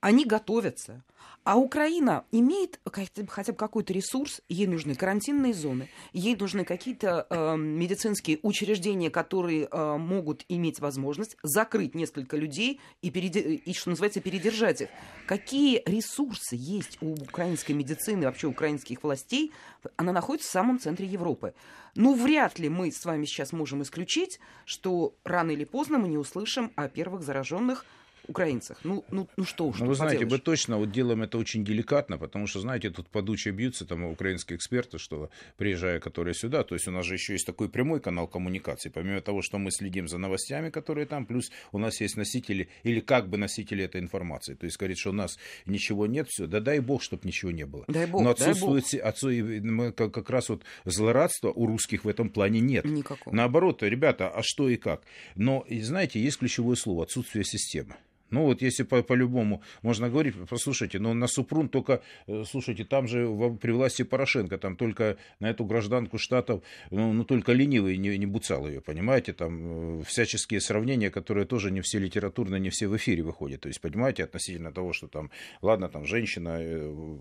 они 0.00 0.24
готовятся. 0.24 1.02
А 1.44 1.56
Украина 1.56 2.24
имеет 2.30 2.78
хотя 2.84 3.52
бы 3.52 3.58
какой-то 3.58 3.92
ресурс, 3.92 4.42
ей 4.50 4.66
нужны 4.66 4.94
карантинные 4.94 5.54
зоны, 5.54 5.88
ей 6.12 6.36
нужны 6.36 6.64
какие-то 6.64 7.26
э, 7.30 7.56
медицинские 7.56 8.38
учреждения, 8.42 9.08
которые 9.08 9.66
э, 9.70 9.96
могут 9.96 10.44
иметь 10.48 10.78
возможность 10.80 11.38
закрыть 11.42 11.94
несколько 11.94 12.36
людей 12.36 12.80
и, 13.00 13.08
и, 13.08 13.72
что 13.72 13.90
называется, 13.90 14.20
передержать 14.20 14.82
их. 14.82 14.88
Какие 15.26 15.82
ресурсы 15.86 16.54
есть 16.54 16.98
у 17.00 17.14
украинской 17.14 17.72
медицины, 17.72 18.26
вообще 18.26 18.46
украинских 18.46 19.02
властей? 19.02 19.52
Она 19.96 20.12
находится 20.12 20.48
в 20.48 20.52
самом 20.52 20.78
центре 20.78 21.06
Европы. 21.06 21.54
Ну, 21.94 22.14
вряд 22.14 22.58
ли 22.58 22.68
мы 22.68 22.92
с 22.92 23.04
вами 23.06 23.24
сейчас 23.24 23.52
можем 23.52 23.82
исключить, 23.82 24.38
что 24.66 25.14
рано 25.24 25.52
или 25.52 25.64
поздно 25.64 25.96
мы 25.98 26.08
не 26.08 26.18
услышим 26.18 26.72
о 26.76 26.88
первых 26.88 27.22
зараженных 27.22 27.86
украинцах. 28.28 28.78
Ну, 28.84 29.04
ну, 29.10 29.28
ну 29.36 29.44
что 29.44 29.66
уж. 29.66 29.78
Ну, 29.78 29.86
вы 29.86 29.94
знаете, 29.94 30.26
мы 30.26 30.38
точно 30.38 30.76
вот 30.76 30.92
делаем 30.92 31.22
это 31.22 31.38
очень 31.38 31.64
деликатно, 31.64 32.18
потому 32.18 32.46
что, 32.46 32.60
знаете, 32.60 32.90
тут 32.90 33.08
подучие 33.08 33.52
бьются 33.52 33.86
там 33.86 34.04
украинские 34.04 34.56
эксперты, 34.56 34.98
что 34.98 35.30
приезжая, 35.56 35.98
которые 35.98 36.34
сюда, 36.34 36.62
то 36.62 36.74
есть 36.74 36.86
у 36.86 36.90
нас 36.90 37.06
же 37.06 37.14
еще 37.14 37.32
есть 37.32 37.46
такой 37.46 37.68
прямой 37.68 38.00
канал 38.00 38.28
коммуникации, 38.28 38.90
помимо 38.90 39.20
того, 39.20 39.42
что 39.42 39.58
мы 39.58 39.70
следим 39.70 40.08
за 40.08 40.18
новостями, 40.18 40.70
которые 40.70 41.06
там, 41.06 41.26
плюс 41.26 41.50
у 41.72 41.78
нас 41.78 42.00
есть 42.00 42.16
носители 42.16 42.68
или 42.82 43.00
как 43.00 43.28
бы 43.28 43.38
носители 43.38 43.84
этой 43.84 44.00
информации. 44.00 44.54
То 44.54 44.66
есть 44.66 44.78
говорит, 44.78 44.98
что 44.98 45.10
у 45.10 45.14
нас 45.14 45.38
ничего 45.66 46.06
нет, 46.06 46.28
все, 46.28 46.46
да 46.46 46.60
дай 46.60 46.80
бог, 46.80 47.02
чтобы 47.02 47.26
ничего 47.26 47.50
не 47.50 47.64
было. 47.64 47.84
Дай 47.88 48.06
бог, 48.06 48.22
Но 48.22 48.30
отсутствует, 48.30 48.84
дай 48.92 49.00
бог. 49.00 49.08
Отцу, 49.08 49.30
мы, 49.30 49.92
как, 49.92 50.12
как 50.12 50.30
раз 50.30 50.48
вот 50.48 50.64
злорадства 50.84 51.50
у 51.50 51.66
русских 51.66 52.04
в 52.04 52.08
этом 52.08 52.28
плане 52.28 52.60
нет. 52.60 52.84
Никакого. 52.84 53.34
Наоборот, 53.34 53.82
ребята, 53.82 54.28
а 54.28 54.42
что 54.42 54.68
и 54.68 54.76
как? 54.76 55.02
Но, 55.34 55.64
знаете, 55.70 56.20
есть 56.20 56.38
ключевое 56.38 56.76
слово 56.76 57.04
отсутствие 57.04 57.44
системы. 57.44 57.96
Ну 58.30 58.44
вот 58.44 58.62
если 58.62 58.82
по- 58.82 59.02
по-любому 59.02 59.62
можно 59.82 60.10
говорить, 60.10 60.34
послушайте, 60.48 60.98
но 60.98 61.14
на 61.14 61.26
Супрун 61.26 61.68
только, 61.68 62.02
э, 62.26 62.44
слушайте, 62.46 62.84
там 62.84 63.08
же 63.08 63.26
при 63.60 63.70
власти 63.70 64.02
Порошенко, 64.02 64.58
там 64.58 64.76
только 64.76 65.16
на 65.40 65.50
эту 65.50 65.64
гражданку 65.64 66.18
штатов, 66.18 66.62
ну, 66.90 67.12
ну 67.12 67.24
только 67.24 67.52
ленивый 67.52 67.96
не, 67.96 68.18
не 68.18 68.26
буцал 68.26 68.68
ее, 68.68 68.80
понимаете, 68.80 69.32
там 69.32 70.00
э, 70.00 70.04
всяческие 70.04 70.60
сравнения, 70.60 71.10
которые 71.10 71.46
тоже 71.46 71.70
не 71.70 71.80
все 71.80 71.98
литературные, 71.98 72.60
не 72.60 72.70
все 72.70 72.88
в 72.88 72.96
эфире 72.96 73.22
выходят, 73.22 73.62
то 73.62 73.68
есть, 73.68 73.80
понимаете, 73.80 74.24
относительно 74.24 74.72
того, 74.72 74.92
что 74.92 75.08
там, 75.08 75.30
ладно, 75.62 75.88
там 75.88 76.04
женщина, 76.04 76.58
э, 76.60 77.18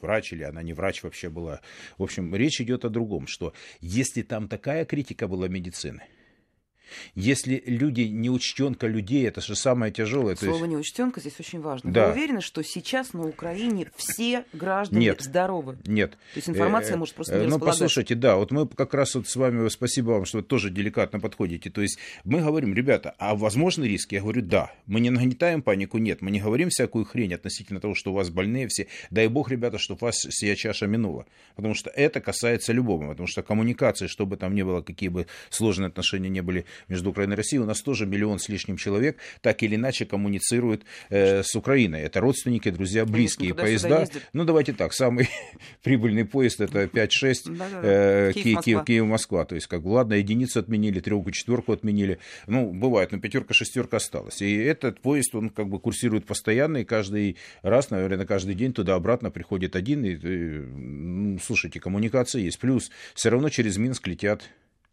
врач 0.00 0.32
или 0.32 0.44
она 0.44 0.62
не 0.62 0.72
врач 0.72 1.02
вообще 1.02 1.28
была, 1.28 1.60
в 1.98 2.02
общем, 2.02 2.34
речь 2.34 2.60
идет 2.60 2.84
о 2.84 2.88
другом, 2.90 3.26
что 3.26 3.52
если 3.80 4.22
там 4.22 4.48
такая 4.48 4.84
критика 4.84 5.26
была 5.26 5.48
медицины, 5.48 6.02
если 7.14 7.62
люди, 7.66 8.02
неучтенка 8.02 8.86
людей, 8.86 9.26
это 9.26 9.40
же 9.40 9.56
самое 9.56 9.92
тяжелое. 9.92 10.36
Слово 10.36 10.56
есть... 10.56 10.68
неучтенка 10.68 11.20
здесь 11.20 11.38
очень 11.38 11.60
важно. 11.60 11.92
Да. 11.92 12.06
Вы 12.06 12.12
уверены, 12.12 12.40
что 12.40 12.62
сейчас 12.62 13.12
на 13.12 13.26
Украине 13.26 13.90
все 13.96 14.44
граждане 14.52 15.06
Нет. 15.06 15.20
здоровы? 15.20 15.78
Нет. 15.86 16.12
То 16.12 16.16
есть 16.36 16.48
информация 16.48 16.94
э, 16.94 16.96
может 16.96 17.14
просто 17.14 17.38
не 17.38 17.46
Ну, 17.46 17.58
послушайте, 17.58 18.14
да, 18.14 18.36
вот 18.36 18.50
мы 18.50 18.66
как 18.66 18.94
раз 18.94 19.14
вот 19.14 19.28
с 19.28 19.36
вами, 19.36 19.68
спасибо 19.68 20.12
вам, 20.12 20.24
что 20.24 20.38
вы 20.38 20.44
тоже 20.44 20.70
деликатно 20.70 21.20
подходите. 21.20 21.70
То 21.70 21.80
есть 21.80 21.98
мы 22.24 22.40
говорим, 22.40 22.74
ребята, 22.74 23.14
а 23.18 23.34
возможны 23.34 23.84
риски? 23.84 24.14
Я 24.14 24.20
говорю, 24.20 24.42
да. 24.42 24.72
Мы 24.86 25.00
не 25.00 25.10
нагнетаем 25.10 25.62
панику? 25.62 25.98
Нет. 25.98 26.22
Мы 26.22 26.30
не 26.30 26.40
говорим 26.40 26.68
всякую 26.70 27.04
хрень 27.04 27.34
относительно 27.34 27.80
того, 27.80 27.94
что 27.94 28.12
у 28.12 28.14
вас 28.14 28.30
больные 28.30 28.68
все. 28.68 28.86
Дай 29.10 29.28
бог, 29.28 29.50
ребята, 29.50 29.78
чтобы 29.78 29.98
вас 30.00 30.16
сия 30.16 30.54
чаша 30.54 30.86
минула. 30.86 31.26
Потому 31.56 31.74
что 31.74 31.90
это 31.90 32.20
касается 32.20 32.72
любого. 32.72 33.08
Потому 33.08 33.26
что 33.26 33.42
коммуникации, 33.42 34.06
чтобы 34.06 34.36
там 34.36 34.54
не 34.54 34.64
было, 34.64 34.82
какие 34.82 35.08
бы 35.08 35.26
сложные 35.50 35.88
отношения 35.88 36.28
не 36.28 36.42
были 36.42 36.64
между 36.88 37.10
Украиной 37.10 37.34
и 37.34 37.36
Россией, 37.36 37.62
у 37.62 37.66
нас 37.66 37.80
тоже 37.82 38.06
миллион 38.06 38.38
с 38.38 38.48
лишним 38.48 38.76
человек 38.76 39.18
так 39.40 39.62
или 39.62 39.76
иначе 39.76 40.04
коммуницируют 40.04 40.84
э, 41.10 41.42
с 41.42 41.54
Украиной. 41.54 42.02
Это 42.02 42.20
родственники, 42.20 42.70
друзья, 42.70 43.04
близкие. 43.04 43.50
Ну, 43.50 43.56
поезда. 43.56 44.06
Ну, 44.32 44.44
давайте 44.44 44.72
так, 44.72 44.92
самый 44.92 45.28
прибыльный 45.82 46.24
поезд 46.24 46.60
это 46.60 46.84
5-6 46.84 47.82
э, 47.82 48.32
Киев-Москва. 48.34 49.40
Киев, 49.40 49.48
То 49.48 49.54
есть, 49.54 49.66
как 49.66 49.82
бы, 49.82 49.88
ладно, 49.88 50.14
единицу 50.14 50.60
отменили, 50.60 51.00
трехку, 51.00 51.30
четверку 51.30 51.72
отменили. 51.72 52.18
Ну, 52.46 52.72
бывает, 52.72 53.12
но 53.12 53.18
пятерка, 53.18 53.54
шестерка 53.54 53.98
осталась. 53.98 54.42
И 54.42 54.56
этот 54.56 55.00
поезд, 55.00 55.34
он 55.34 55.50
как 55.50 55.68
бы 55.68 55.78
курсирует 55.78 56.26
постоянно, 56.26 56.78
и 56.78 56.84
каждый 56.84 57.36
раз, 57.62 57.90
наверное, 57.90 58.26
каждый 58.26 58.54
день 58.54 58.72
туда-обратно 58.72 59.30
приходит 59.30 59.76
один. 59.76 60.04
И, 60.04 60.14
и, 60.14 60.58
ну, 60.58 61.38
слушайте, 61.38 61.80
коммуникация 61.80 62.42
есть. 62.42 62.58
Плюс 62.58 62.90
все 63.14 63.30
равно 63.30 63.48
через 63.48 63.76
Минск 63.76 64.06
летят 64.06 64.42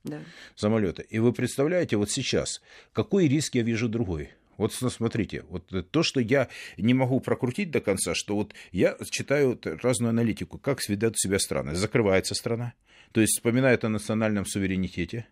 да. 0.03 0.22
самолета. 0.55 1.01
И 1.01 1.20
вы 1.20 1.34
представляете, 1.34 1.98
вот 1.98 2.12
сейчас, 2.12 2.62
какой 2.93 3.27
риск 3.27 3.55
я 3.55 3.63
вижу 3.63 3.89
другой? 3.89 4.31
Вот 4.58 4.74
смотрите, 4.74 5.43
вот 5.50 5.72
то, 5.89 6.03
что 6.03 6.20
я 6.20 6.48
не 6.77 6.93
могу 6.93 7.20
прокрутить 7.20 7.72
до 7.72 7.81
конца, 7.81 8.13
что 8.13 8.36
вот 8.36 8.53
я 8.72 8.96
читаю 9.10 9.60
разную 9.81 10.12
аналитику, 10.12 10.60
как 10.60 10.88
ведут 10.88 11.17
себя 11.17 11.39
страны. 11.39 11.74
Закрывается 11.74 12.36
страна, 12.36 12.74
то 13.12 13.22
есть 13.22 13.34
вспоминает 13.38 13.84
о 13.86 13.89
национальном 13.89 14.46
суверенитете, 14.46 15.25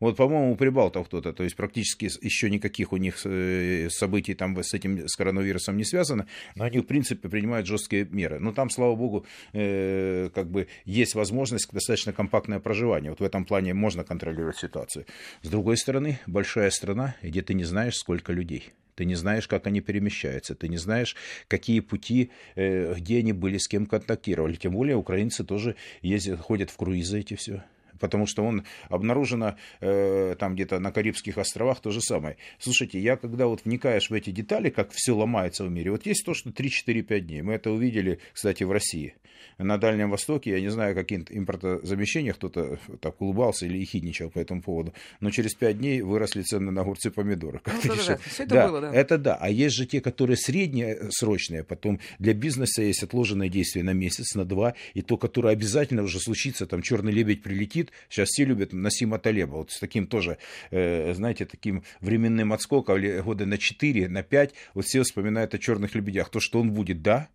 вот, 0.00 0.16
по-моему, 0.16 0.52
у 0.52 0.56
прибалтов 0.56 1.06
кто-то, 1.06 1.32
то 1.32 1.44
есть 1.44 1.56
практически 1.56 2.10
еще 2.20 2.50
никаких 2.50 2.92
у 2.92 2.96
них 2.96 3.20
э, 3.24 3.88
событий 3.90 4.34
там 4.34 4.56
с 4.62 4.74
этим, 4.74 5.08
с 5.08 5.16
коронавирусом 5.16 5.76
не 5.76 5.84
связано, 5.84 6.26
но 6.54 6.64
они, 6.64 6.78
в 6.78 6.84
принципе, 6.84 7.28
принимают 7.28 7.66
жесткие 7.66 8.04
меры. 8.04 8.38
Но 8.38 8.52
там, 8.52 8.70
слава 8.70 8.94
богу, 8.94 9.26
э, 9.52 10.30
как 10.34 10.50
бы 10.50 10.68
есть 10.84 11.14
возможность 11.14 11.70
достаточно 11.72 12.12
компактное 12.12 12.60
проживание. 12.60 13.10
Вот 13.10 13.20
в 13.20 13.24
этом 13.24 13.44
плане 13.44 13.74
можно 13.74 14.04
контролировать 14.04 14.58
ситуацию. 14.58 15.06
С 15.42 15.48
другой 15.48 15.76
стороны, 15.76 16.18
большая 16.26 16.70
страна, 16.70 17.16
где 17.22 17.42
ты 17.42 17.54
не 17.54 17.64
знаешь, 17.64 17.96
сколько 17.96 18.32
людей. 18.32 18.72
Ты 18.94 19.04
не 19.04 19.14
знаешь, 19.14 19.46
как 19.46 19.66
они 19.66 19.82
перемещаются, 19.82 20.54
ты 20.54 20.68
не 20.68 20.78
знаешь, 20.78 21.16
какие 21.48 21.80
пути, 21.80 22.30
э, 22.54 22.94
где 22.94 23.18
они 23.18 23.32
были, 23.32 23.58
с 23.58 23.68
кем 23.68 23.84
контактировали. 23.86 24.54
Тем 24.54 24.72
более 24.72 24.96
украинцы 24.96 25.44
тоже 25.44 25.76
ездят, 26.00 26.40
ходят 26.40 26.70
в 26.70 26.76
круизы 26.76 27.20
эти 27.20 27.34
все 27.34 27.62
потому 28.00 28.26
что 28.26 28.44
он 28.44 28.64
обнаружено 28.88 29.56
э, 29.80 30.36
там 30.38 30.54
где-то 30.54 30.78
на 30.78 30.92
Карибских 30.92 31.38
островах 31.38 31.80
то 31.80 31.90
же 31.90 32.00
самое. 32.00 32.36
Слушайте, 32.58 32.98
я 32.98 33.16
когда 33.16 33.46
вот 33.46 33.64
вникаешь 33.64 34.10
в 34.10 34.14
эти 34.14 34.30
детали, 34.30 34.70
как 34.70 34.90
все 34.92 35.12
ломается 35.12 35.64
в 35.64 35.70
мире, 35.70 35.90
вот 35.90 36.06
есть 36.06 36.24
то, 36.24 36.34
что 36.34 36.50
3-4-5 36.50 37.20
дней. 37.20 37.42
Мы 37.42 37.54
это 37.54 37.70
увидели, 37.70 38.18
кстати, 38.32 38.64
в 38.64 38.72
России. 38.72 39.14
На 39.58 39.78
Дальнем 39.78 40.10
Востоке, 40.10 40.50
я 40.50 40.60
не 40.60 40.68
знаю, 40.68 40.94
каким 40.94 41.24
импортозамещения 41.28 42.34
кто-то 42.34 42.78
так 43.00 43.20
улыбался 43.22 43.64
или 43.64 43.78
ехидничал 43.78 44.30
по 44.30 44.38
этому 44.38 44.60
поводу, 44.60 44.92
но 45.20 45.30
через 45.30 45.54
5 45.54 45.78
дней 45.78 46.02
выросли 46.02 46.42
цены 46.42 46.70
на 46.70 46.82
огурцы 46.82 47.08
и 47.08 47.10
помидоры. 47.10 47.60
Ну, 47.66 47.94
да, 47.94 47.94
да, 48.06 48.16
Все 48.18 48.42
это 48.42 48.54
да, 48.54 48.68
было, 48.68 48.80
да. 48.80 48.92
Это 48.92 49.18
да. 49.18 49.36
А 49.40 49.48
есть 49.48 49.76
же 49.76 49.86
те, 49.86 50.00
которые 50.00 50.36
среднесрочные, 50.36 51.64
потом 51.64 52.00
для 52.18 52.34
бизнеса 52.34 52.82
есть 52.82 53.02
отложенные 53.02 53.48
действия 53.48 53.82
на 53.82 53.92
месяц, 53.92 54.34
на 54.34 54.44
два, 54.44 54.74
и 54.94 55.02
то, 55.02 55.16
которое 55.16 55.54
обязательно 55.54 56.02
уже 56.02 56.20
случится, 56.20 56.66
там 56.66 56.82
черный 56.82 57.12
лебедь 57.12 57.42
прилетит, 57.42 57.85
звучит. 57.86 57.92
Сейчас 58.08 58.28
все 58.28 58.44
любят 58.44 58.72
Насима 58.72 59.18
Талеба. 59.18 59.56
Вот 59.56 59.70
с 59.70 59.78
таким 59.78 60.06
тоже, 60.06 60.38
э, 60.70 61.14
знаете, 61.14 61.44
таким 61.44 61.82
временным 62.00 62.52
отскоком, 62.52 62.96
года 63.22 63.46
на 63.46 63.58
4, 63.58 64.08
на 64.08 64.22
5, 64.22 64.54
вот 64.74 64.84
все 64.84 65.02
вспоминают 65.02 65.54
о 65.54 65.58
черных 65.58 65.94
лебедях. 65.94 66.30
То, 66.30 66.40
что 66.40 66.60
он 66.60 66.72
будет, 66.72 67.02
да, 67.02 67.28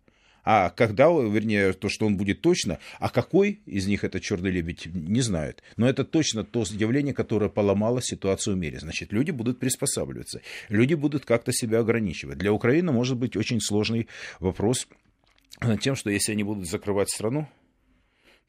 а 0.44 0.70
когда, 0.70 1.04
вернее, 1.04 1.72
то, 1.72 1.88
что 1.88 2.06
он 2.06 2.16
будет 2.16 2.40
точно, 2.40 2.78
а 2.98 3.08
какой 3.08 3.60
из 3.66 3.86
них 3.86 4.02
это 4.02 4.18
черный 4.18 4.50
лебедь, 4.50 4.86
не 4.86 5.20
знают. 5.20 5.62
Но 5.76 5.88
это 5.88 6.04
точно 6.04 6.42
то 6.42 6.64
явление, 6.70 7.14
которое 7.14 7.48
поломало 7.48 8.00
ситуацию 8.02 8.56
в 8.56 8.58
мире. 8.58 8.80
Значит, 8.80 9.12
люди 9.12 9.30
будут 9.30 9.60
приспосабливаться, 9.60 10.40
люди 10.68 10.94
будут 10.94 11.24
как-то 11.24 11.52
себя 11.52 11.78
ограничивать. 11.78 12.38
Для 12.38 12.52
Украины 12.52 12.90
может 12.90 13.18
быть 13.18 13.36
очень 13.36 13.60
сложный 13.60 14.08
вопрос 14.40 14.88
тем, 15.80 15.94
что 15.94 16.10
если 16.10 16.32
они 16.32 16.42
будут 16.42 16.68
закрывать 16.68 17.08
страну, 17.08 17.46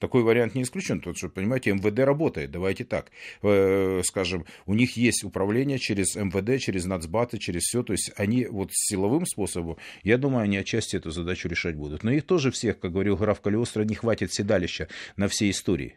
такой 0.04 0.24
вариант 0.24 0.54
не 0.54 0.64
исключен, 0.64 1.00
потому 1.00 1.16
что, 1.16 1.30
понимаете, 1.30 1.72
МВД 1.72 2.00
работает, 2.00 2.52
давайте 2.52 2.84
так, 2.84 3.10
э, 3.42 4.02
скажем, 4.04 4.46
у 4.66 4.74
них 4.74 4.98
есть 4.98 5.24
управление 5.24 5.80
через 5.80 6.18
МВД, 6.18 6.62
через 6.62 6.84
нацбаты, 6.84 7.38
через 7.38 7.62
все, 7.62 7.84
то 7.84 7.94
есть 7.94 8.12
они 8.18 8.46
вот 8.46 8.68
силовым 8.74 9.26
способом, 9.26 9.78
я 10.04 10.18
думаю, 10.18 10.44
они 10.44 10.58
отчасти 10.58 10.98
эту 10.98 11.12
задачу 11.12 11.48
решать 11.48 11.78
будут. 11.78 12.04
Но 12.04 12.12
их 12.12 12.26
тоже 12.26 12.52
всех, 12.52 12.82
как 12.82 12.92
говорил 12.92 13.16
граф 13.16 13.40
Калиостро, 13.40 13.84
не 13.86 13.96
хватит 13.96 14.34
седалища 14.34 14.90
на 15.16 15.30
всей 15.30 15.52
истории. 15.52 15.96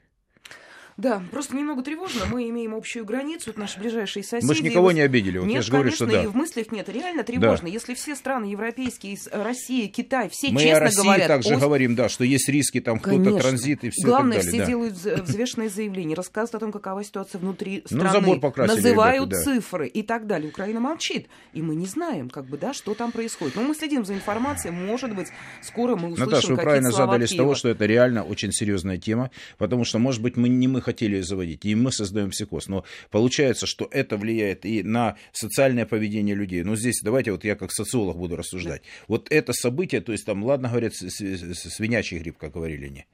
Да, 0.97 1.23
просто 1.31 1.55
немного 1.55 1.83
тревожно. 1.83 2.25
Мы 2.25 2.49
имеем 2.49 2.75
общую 2.75 3.05
границу, 3.05 3.51
это 3.51 3.61
наши 3.61 3.79
ближайшие 3.79 4.23
соседи. 4.23 4.49
Мы 4.49 4.55
же 4.55 4.63
никого 4.63 4.93
не 4.93 5.03
обидели. 5.03 5.37
Вот 5.37 5.47
нет, 5.47 5.57
я 5.57 5.63
же 5.63 5.71
говорю, 5.71 5.91
конечно, 5.91 6.07
что 6.07 6.17
да. 6.17 6.25
и 6.25 6.27
в 6.27 6.35
мыслях 6.35 6.73
нет. 6.73 6.89
Реально 6.89 7.23
тревожно. 7.23 7.67
Да. 7.67 7.73
Если 7.73 7.95
все 7.95 8.17
страны 8.17 8.47
европейские, 8.47 9.19
Россия, 9.31 9.89
Китай, 9.89 10.31
все 10.31 10.49
Мы 10.51 10.63
честно 10.63 10.77
о 10.77 10.81
России 10.81 11.03
говорят... 11.03 11.29
также 11.29 11.55
о... 11.55 11.59
говорим, 11.59 11.97
да, 11.97 12.09
что 12.09 12.25
есть 12.25 12.49
риски, 12.49 12.81
там 12.81 12.99
кто-то 12.99 13.39
транзит 13.39 13.85
и 13.85 13.91
все 13.91 14.07
Главное, 14.07 14.39
так 14.39 14.47
далее. 14.47 14.53
все 14.53 14.59
да. 14.59 14.67
делают 14.67 14.95
взвешенные 15.29 15.69
заявления, 15.69 16.15
рассказывают 16.15 16.55
о 16.55 16.59
том, 16.61 16.73
какова 16.73 17.05
ситуация 17.05 17.41
внутри 17.41 17.83
страны. 17.85 18.05
Ну, 18.05 18.13
забор 18.13 18.41
покрасили, 18.41 18.77
называют 18.77 19.27
ребята, 19.27 19.45
да. 19.45 19.53
цифры 19.53 19.89
и 19.89 20.03
так 20.03 20.27
далее. 20.27 20.49
Украина 20.49 20.81
молчит. 20.81 21.29
И 21.53 21.61
мы 21.61 21.75
не 21.75 21.87
знаем, 21.87 22.31
как 22.31 22.47
бы, 22.47 22.57
да, 22.57 22.73
что 22.73 22.95
там 22.95 23.13
происходит. 23.13 23.55
Но 23.55 23.63
мы 23.63 23.75
следим 23.75 24.07
за 24.07 24.15
информацией. 24.15 24.73
Может 24.73 25.15
быть, 25.15 25.29
скоро 25.63 25.97
мы 25.97 26.09
услышим 26.09 26.31
Наташа, 26.31 26.55
вы 26.55 26.57
правильно 26.57 26.91
задали 26.91 27.27
с 27.27 27.37
того, 27.37 27.55
что 27.55 27.69
это 27.69 27.85
реально 27.85 28.25
очень 28.25 28.51
серьезная 28.51 28.97
тема, 28.97 29.31
потому 29.59 29.85
что, 29.85 29.99
может 29.99 30.23
быть, 30.23 30.39
мы 30.39 30.49
не 30.49 30.67
мы 30.69 30.86
хотели 30.87 31.21
заводить 31.21 31.65
и 31.65 31.75
мы 31.75 31.91
создаем 31.93 32.31
психоз. 32.31 32.69
Но 32.69 32.85
получается, 33.11 33.67
что 33.67 33.89
это 33.91 34.17
влияет 34.17 34.65
и 34.65 34.83
на 34.83 35.17
социальное 35.33 35.85
поведение 35.85 36.35
людей. 36.35 36.63
Но 36.63 36.77
здесь 36.77 37.01
давайте 37.03 37.33
вот 37.33 37.45
я 37.45 37.57
как 37.57 37.73
социолог 37.73 38.17
буду 38.17 38.37
рассуждать. 38.37 38.83
Вот 39.09 39.27
это 39.31 39.53
событие, 39.53 40.01
то 40.01 40.13
есть 40.13 40.25
там, 40.25 40.45
ладно, 40.45 40.69
говорят, 40.69 40.95
свинячий 40.95 42.19
грипп, 42.19 42.39
как 42.39 42.53
говорили 42.53 42.89
не. 42.89 43.07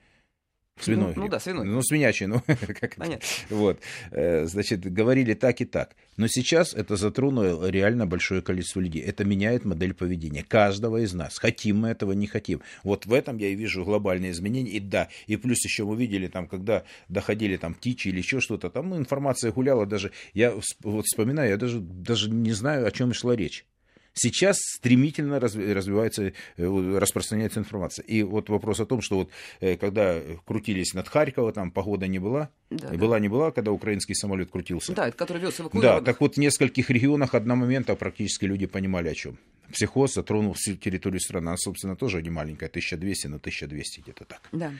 Свиной. 0.80 1.12
Ну, 1.14 1.22
ну 1.22 1.28
да, 1.28 1.38
свиной. 1.38 1.66
Ну, 1.66 1.82
свинячий, 1.82 2.26
ну, 2.26 2.40
как 2.46 2.96
Понятно. 2.96 3.26
Вот. 3.50 3.80
Э, 4.10 4.46
значит, 4.46 4.80
говорили 4.80 5.34
так 5.34 5.60
и 5.60 5.64
так. 5.64 5.94
Но 6.16 6.26
сейчас 6.28 6.74
это 6.74 6.96
затронуло 6.96 7.68
реально 7.68 8.06
большое 8.06 8.42
количество 8.42 8.80
людей. 8.80 9.02
Это 9.02 9.24
меняет 9.24 9.64
модель 9.64 9.94
поведения 9.94 10.42
каждого 10.42 10.98
из 10.98 11.12
нас. 11.12 11.38
Хотим 11.38 11.80
мы 11.80 11.88
этого, 11.88 12.12
не 12.12 12.26
хотим. 12.26 12.62
Вот 12.84 13.06
в 13.06 13.12
этом 13.12 13.36
я 13.36 13.48
и 13.48 13.54
вижу 13.54 13.84
глобальные 13.84 14.32
изменения. 14.32 14.72
И 14.72 14.80
да, 14.80 15.08
и 15.26 15.36
плюс 15.36 15.62
еще 15.64 15.84
мы 15.84 15.96
видели, 15.96 16.26
там, 16.26 16.48
когда 16.48 16.84
доходили 17.08 17.56
там 17.56 17.74
птичьи 17.74 18.10
или 18.10 18.18
еще 18.18 18.40
что-то, 18.40 18.70
там 18.70 18.90
ну, 18.90 18.96
информация 18.96 19.52
гуляла 19.52 19.86
даже. 19.86 20.10
Я 20.32 20.54
вот 20.82 21.04
вспоминаю, 21.04 21.50
я 21.50 21.56
даже, 21.58 21.80
даже 21.80 22.30
не 22.30 22.52
знаю, 22.52 22.86
о 22.86 22.90
чем 22.90 23.12
шла 23.12 23.36
речь. 23.36 23.66
Сейчас 24.14 24.58
стремительно 24.58 25.40
развивается, 25.40 26.32
э, 26.56 26.98
распространяется 26.98 27.60
информация. 27.60 28.04
И 28.04 28.22
вот 28.22 28.48
вопрос 28.50 28.80
о 28.80 28.86
том, 28.86 29.00
что 29.00 29.16
вот 29.16 29.30
э, 29.60 29.76
когда 29.76 30.20
крутились 30.44 30.94
над 30.94 31.08
Харьковом, 31.08 31.52
там 31.52 31.70
погода 31.70 32.06
не 32.06 32.18
была, 32.18 32.50
да, 32.70 32.88
была 32.88 33.16
да. 33.16 33.20
не 33.20 33.28
была, 33.28 33.50
когда 33.52 33.72
украинский 33.72 34.14
самолет 34.14 34.50
крутился. 34.50 34.92
Да, 34.92 35.08
это 35.08 35.16
который 35.16 35.40
вез 35.40 35.60
эвакуированных. 35.60 36.04
Да, 36.04 36.12
так 36.12 36.20
вот 36.20 36.34
в 36.34 36.38
нескольких 36.38 36.90
регионах 36.90 37.34
одномоментно 37.34 37.94
практически 37.94 38.44
люди 38.44 38.66
понимали 38.66 39.08
о 39.08 39.14
чем. 39.14 39.38
Психоз 39.72 40.14
затронул 40.14 40.52
всю 40.52 40.76
территорию 40.76 41.20
страны. 41.20 41.48
Она, 41.48 41.56
собственно, 41.56 41.96
тоже 41.96 42.22
не 42.22 42.30
маленькая, 42.30 42.66
1200 42.66 43.26
на 43.28 43.36
1200 43.36 44.00
где-то 44.00 44.24
так. 44.24 44.48
Да. 44.52 44.72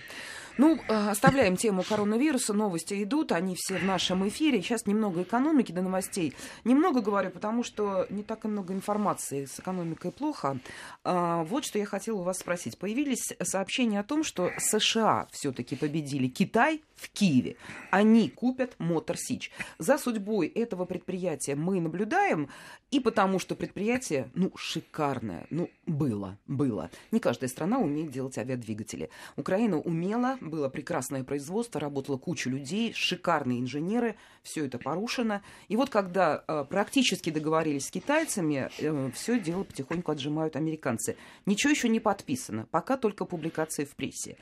Ну, 0.59 0.78
э, 0.88 1.11
оставляем 1.11 1.56
тему 1.56 1.82
коронавируса, 1.82 2.52
новости 2.52 3.02
идут, 3.02 3.32
они 3.32 3.56
все 3.56 3.78
в 3.78 3.85
нашем 3.85 4.28
эфире. 4.28 4.61
Сейчас 4.61 4.87
немного 4.87 5.23
экономики 5.23 5.73
до 5.73 5.82
новостей. 5.82 6.35
Немного 6.64 7.00
говорю, 7.00 7.30
потому 7.30 7.62
что 7.62 8.06
не 8.11 8.23
так 8.23 8.44
и 8.44 8.49
много 8.49 8.75
информации, 8.75 9.47
с 9.47 9.59
экономикой 9.59 10.12
плохо. 10.12 10.59
А, 11.04 11.44
вот 11.44 11.64
что 11.64 11.78
я 11.78 11.87
хотела 11.87 12.21
у 12.21 12.23
вас 12.23 12.38
спросить. 12.38 12.78
Появились 12.78 13.32
сообщения 13.42 14.00
о 14.00 14.04
том, 14.04 14.25
что 14.25 14.50
США 14.59 15.28
все-таки 15.32 15.75
победили 15.75 16.28
Китай 16.28 16.82
в 16.94 17.11
Киеве. 17.11 17.56
Они 17.90 18.28
купят 18.28 18.75
Мотор 18.78 19.16
Сич. 19.16 19.50
За 19.78 19.99
судьбой 19.99 20.49
этого 20.49 20.85
предприятия 20.85 21.54
мы 21.54 21.80
наблюдаем, 21.80 22.49
и 22.90 23.00
потому 23.00 23.38
что 23.38 23.54
предприятие, 23.54 24.30
ну, 24.35 24.52
шикарное, 24.56 25.47
ну, 25.50 25.71
было, 25.87 26.38
было. 26.47 26.90
Не 27.11 27.21
каждая 27.21 27.49
страна 27.49 27.78
умеет 27.78 28.11
делать 28.11 28.38
авиадвигатели. 28.38 29.11
Украина 29.37 29.78
умела, 29.78 30.38
было 30.49 30.68
прекрасное 30.68 31.25
производство, 31.25 31.80
работала 31.80 32.16
куча 32.16 32.50
людей, 32.50 32.92
шикарные 32.94 33.61
инженеры, 33.61 34.16
все 34.42 34.66
это 34.66 34.78
порушено. 34.78 35.42
И 35.68 35.76
вот 35.76 35.90
когда 35.90 36.44
э, 36.46 36.64
практически 36.68 37.30
договорились 37.30 37.87
с 37.87 37.90
китайцами, 37.90 38.70
э, 38.78 39.11
все 39.14 39.38
дело 39.38 39.64
потихоньку 39.64 40.12
отжимают 40.12 40.56
американцы. 40.56 41.16
Ничего 41.46 41.70
еще 41.70 41.88
не 41.88 42.00
подписано, 42.00 42.66
пока 42.70 42.96
только 42.96 43.25
публикации 43.25 43.84
в 43.84 43.94
прессе. 43.94 44.37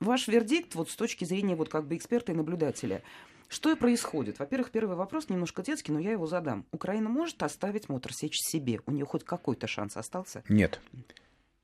Ваш 0.00 0.28
вердикт 0.28 0.74
вот 0.74 0.90
с 0.90 0.96
точки 0.96 1.24
зрения 1.24 1.56
вот 1.56 1.68
как 1.68 1.86
бы 1.86 1.96
эксперта 1.96 2.32
и 2.32 2.34
наблюдателя– 2.34 3.02
что 3.52 3.70
и 3.70 3.74
происходит? 3.74 4.38
Во-первых, 4.38 4.70
первый 4.70 4.96
вопрос 4.96 5.28
немножко 5.28 5.62
детский, 5.62 5.92
но 5.92 5.98
я 5.98 6.12
его 6.12 6.26
задам. 6.26 6.64
Украина 6.72 7.10
может 7.10 7.42
оставить 7.42 7.90
Моторсечь 7.90 8.38
себе? 8.38 8.80
У 8.86 8.92
нее 8.92 9.04
хоть 9.04 9.24
какой-то 9.24 9.66
шанс 9.66 9.98
остался? 9.98 10.42
Нет. 10.48 10.80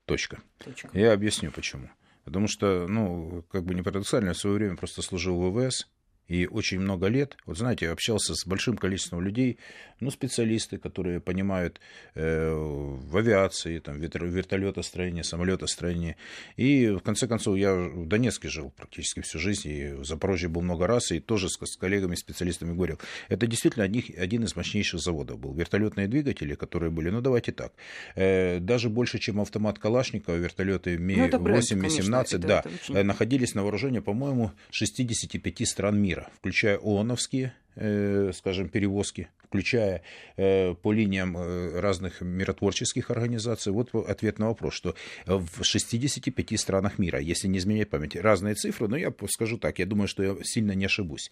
Точка. 0.05 0.39
Точка. 0.59 0.87
Я 0.93 1.13
объясню 1.13 1.51
почему. 1.51 1.89
Потому 2.23 2.47
что, 2.47 2.87
ну, 2.87 3.43
как 3.49 3.63
бы 3.63 3.73
не 3.73 3.81
парадоксально, 3.81 4.33
в 4.33 4.37
свое 4.37 4.55
время 4.55 4.77
просто 4.77 5.01
служил 5.01 5.39
в 5.39 5.51
ВВС, 5.51 5.87
и 6.29 6.45
очень 6.45 6.79
много 6.79 7.07
лет, 7.07 7.35
вот 7.45 7.57
знаете, 7.57 7.89
общался 7.89 8.35
с 8.35 8.45
большим 8.45 8.77
количеством 8.77 9.21
людей, 9.21 9.57
ну, 9.99 10.11
специалисты, 10.11 10.77
которые 10.77 11.19
понимают 11.19 11.81
э, 12.13 12.51
в 12.53 13.17
авиации, 13.17 13.79
там, 13.79 13.99
вертолетостроении, 13.99 15.23
самолетостроении. 15.23 16.15
И, 16.55 16.87
в 16.87 16.99
конце 16.99 17.27
концов, 17.27 17.57
я 17.57 17.73
в 17.73 18.07
Донецке 18.07 18.47
жил 18.47 18.71
практически 18.77 19.21
всю 19.21 19.39
жизнь, 19.39 19.67
и 19.67 19.91
в 19.93 20.05
Запорожье 20.05 20.47
был 20.49 20.61
много 20.61 20.87
раз, 20.87 21.11
и 21.11 21.19
тоже 21.19 21.49
с, 21.49 21.57
с 21.59 21.77
коллегами, 21.77 22.15
специалистами 22.15 22.73
говорил. 22.73 22.99
Это 23.27 23.47
действительно 23.47 23.83
один, 23.83 24.03
один 24.17 24.43
из 24.43 24.55
мощнейших 24.55 25.01
заводов 25.01 25.39
был. 25.39 25.53
Вертолетные 25.53 26.07
двигатели, 26.07 26.53
которые 26.53 26.91
были, 26.91 27.09
ну, 27.09 27.21
давайте 27.21 27.51
так, 27.51 27.73
э, 28.15 28.59
даже 28.59 28.89
больше, 28.89 29.17
чем 29.17 29.41
автомат 29.41 29.79
Калашникова, 29.79 30.35
вертолеты 30.35 30.97
Ми-8, 30.97 31.75
ну, 31.75 31.81
Ми-17, 31.81 32.37
да, 32.37 32.63
это 32.87 33.03
находились 33.03 33.55
на 33.55 33.63
вооружении, 33.63 33.99
по-моему, 33.99 34.51
65 34.69 35.67
стран 35.67 35.99
мира 35.99 36.18
мира, 36.19 36.29
включая 36.35 36.77
ООНовские, 36.77 37.53
э, 37.75 38.31
скажем, 38.33 38.69
перевозки, 38.69 39.29
включая 39.47 40.01
э, 40.37 40.73
по 40.75 40.93
линиям 40.93 41.37
э, 41.37 41.79
разных 41.79 42.21
миротворческих 42.21 43.11
организаций. 43.11 43.71
Вот 43.71 43.93
ответ 43.93 44.39
на 44.39 44.47
вопрос, 44.47 44.73
что 44.73 44.95
в 45.25 45.63
65 45.63 46.59
странах 46.59 46.99
мира, 46.99 47.19
если 47.19 47.47
не 47.47 47.59
изменять 47.59 47.89
память, 47.89 48.15
разные 48.15 48.55
цифры, 48.55 48.87
но 48.87 48.97
я 48.97 49.13
скажу 49.29 49.57
так, 49.57 49.79
я 49.79 49.85
думаю, 49.85 50.07
что 50.07 50.23
я 50.23 50.35
сильно 50.43 50.73
не 50.73 50.85
ошибусь. 50.85 51.31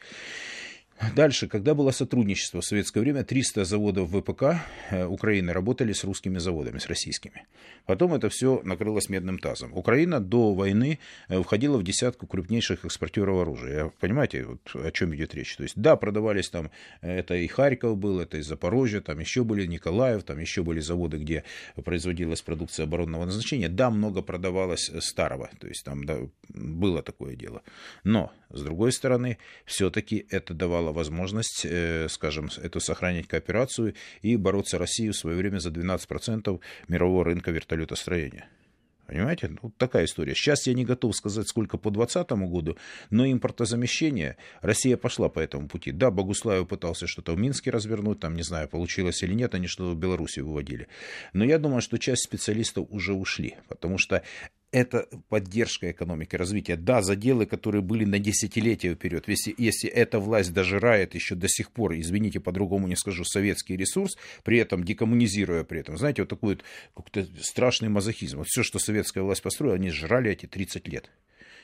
Дальше, 1.15 1.47
когда 1.47 1.75
было 1.75 1.91
сотрудничество 1.91 2.61
в 2.61 2.65
советское 2.65 3.01
время, 3.01 3.23
300 3.23 3.65
заводов 3.65 4.09
ВПК 4.09 4.61
э, 4.89 5.05
Украины 5.05 5.53
работали 5.53 5.93
с 5.93 6.03
русскими 6.03 6.39
заводами, 6.39 6.79
с 6.79 6.87
российскими. 6.87 7.45
Потом 7.85 8.13
это 8.15 8.29
все 8.29 8.61
накрылось 8.63 9.07
медным 9.07 9.37
тазом. 9.37 9.73
Украина 9.73 10.19
до 10.19 10.53
войны 10.53 10.97
э, 11.29 11.41
входила 11.41 11.77
в 11.77 11.83
десятку 11.83 12.25
крупнейших 12.25 12.83
экспортеров 12.85 13.41
оружия. 13.41 13.91
Понимаете, 13.99 14.45
вот 14.45 14.59
о 14.73 14.91
чем 14.91 15.13
идет 15.15 15.35
речь? 15.35 15.55
То 15.55 15.63
есть, 15.63 15.75
да, 15.77 15.95
продавались 15.95 16.49
там, 16.49 16.71
э, 17.01 17.19
это 17.19 17.35
и 17.35 17.47
Харьков 17.47 17.97
был, 17.97 18.19
это 18.19 18.37
и 18.37 18.41
Запорожье, 18.41 19.01
там 19.01 19.19
еще 19.19 19.43
были 19.43 19.67
Николаев, 19.67 20.23
там 20.23 20.39
еще 20.39 20.63
были 20.63 20.79
заводы, 20.79 21.17
где 21.17 21.43
производилась 21.85 22.41
продукция 22.41 22.85
оборонного 22.85 23.25
назначения. 23.25 23.69
Да, 23.69 23.91
много 23.91 24.23
продавалось 24.23 24.91
старого, 24.99 25.49
то 25.59 25.67
есть 25.67 25.83
там 25.85 26.05
да, 26.05 26.17
было 26.49 27.03
такое 27.03 27.35
дело. 27.35 27.61
Но, 28.03 28.31
с 28.49 28.63
другой 28.63 28.91
стороны, 28.91 29.37
все-таки 29.65 30.25
это 30.29 30.53
давало 30.53 30.86
давала 30.87 30.93
возможность, 30.93 31.65
э, 31.65 32.07
скажем, 32.09 32.49
эту 32.63 32.79
сохранить 32.79 33.27
кооперацию 33.27 33.93
и 34.23 34.37
бороться 34.37 34.77
Россию 34.77 35.13
в 35.13 35.17
свое 35.17 35.37
время 35.37 35.59
за 35.59 35.69
12% 35.69 36.59
мирового 36.87 37.23
рынка 37.23 37.51
вертолетостроения. 37.51 38.45
Понимаете? 39.07 39.49
Ну, 39.63 39.71
такая 39.77 40.03
история. 40.03 40.35
Сейчас 40.35 40.67
я 40.67 40.73
не 40.73 40.83
готов 40.83 41.15
сказать, 41.15 41.47
сколько 41.47 41.77
по 41.77 41.91
2020 41.91 42.31
году, 42.51 42.77
но 43.09 43.25
импортозамещение, 43.25 44.35
Россия 44.61 44.97
пошла 44.97 45.29
по 45.29 45.39
этому 45.39 45.67
пути. 45.69 45.91
Да, 45.91 46.11
Богуслаев 46.11 46.67
пытался 46.67 47.07
что-то 47.07 47.33
в 47.33 47.39
Минске 47.39 47.71
развернуть, 47.71 48.19
там, 48.19 48.35
не 48.35 48.43
знаю, 48.43 48.67
получилось 48.67 49.23
или 49.23 49.33
нет, 49.33 49.55
они 49.55 49.67
что-то 49.67 49.95
в 49.95 49.99
Беларуси 49.99 50.41
выводили. 50.41 50.87
Но 51.33 51.45
я 51.45 51.57
думаю, 51.57 51.81
что 51.81 51.97
часть 51.97 52.23
специалистов 52.23 52.87
уже 52.89 53.13
ушли, 53.13 53.55
потому 53.69 53.97
что 53.97 54.21
это 54.77 55.07
поддержка 55.29 55.91
экономики, 55.91 56.35
развития. 56.35 56.75
Да, 56.75 57.01
заделы, 57.01 57.45
которые 57.45 57.81
были 57.81 58.05
на 58.05 58.19
десятилетия 58.19 58.93
вперед. 58.93 59.27
Если, 59.27 59.53
если 59.57 59.89
эта 59.89 60.19
власть 60.19 60.53
дожирает 60.53 61.15
еще 61.15 61.35
до 61.35 61.47
сих 61.47 61.71
пор, 61.71 61.93
извините, 61.95 62.39
по-другому 62.39 62.87
не 62.87 62.95
скажу, 62.95 63.23
советский 63.23 63.75
ресурс, 63.75 64.17
при 64.43 64.57
этом 64.59 64.83
декоммунизируя 64.83 65.63
при 65.63 65.79
этом, 65.79 65.97
знаете, 65.97 66.21
вот 66.21 66.29
такой 66.29 66.55
вот 66.55 66.63
какой-то 66.95 67.27
страшный 67.43 67.89
мазохизм. 67.89 68.39
Вот 68.39 68.47
все, 68.47 68.63
что 68.63 68.79
советская 68.79 69.23
власть 69.23 69.41
построила, 69.41 69.75
они 69.75 69.89
жрали 69.89 70.31
эти 70.31 70.45
30 70.45 70.87
лет. 70.87 71.09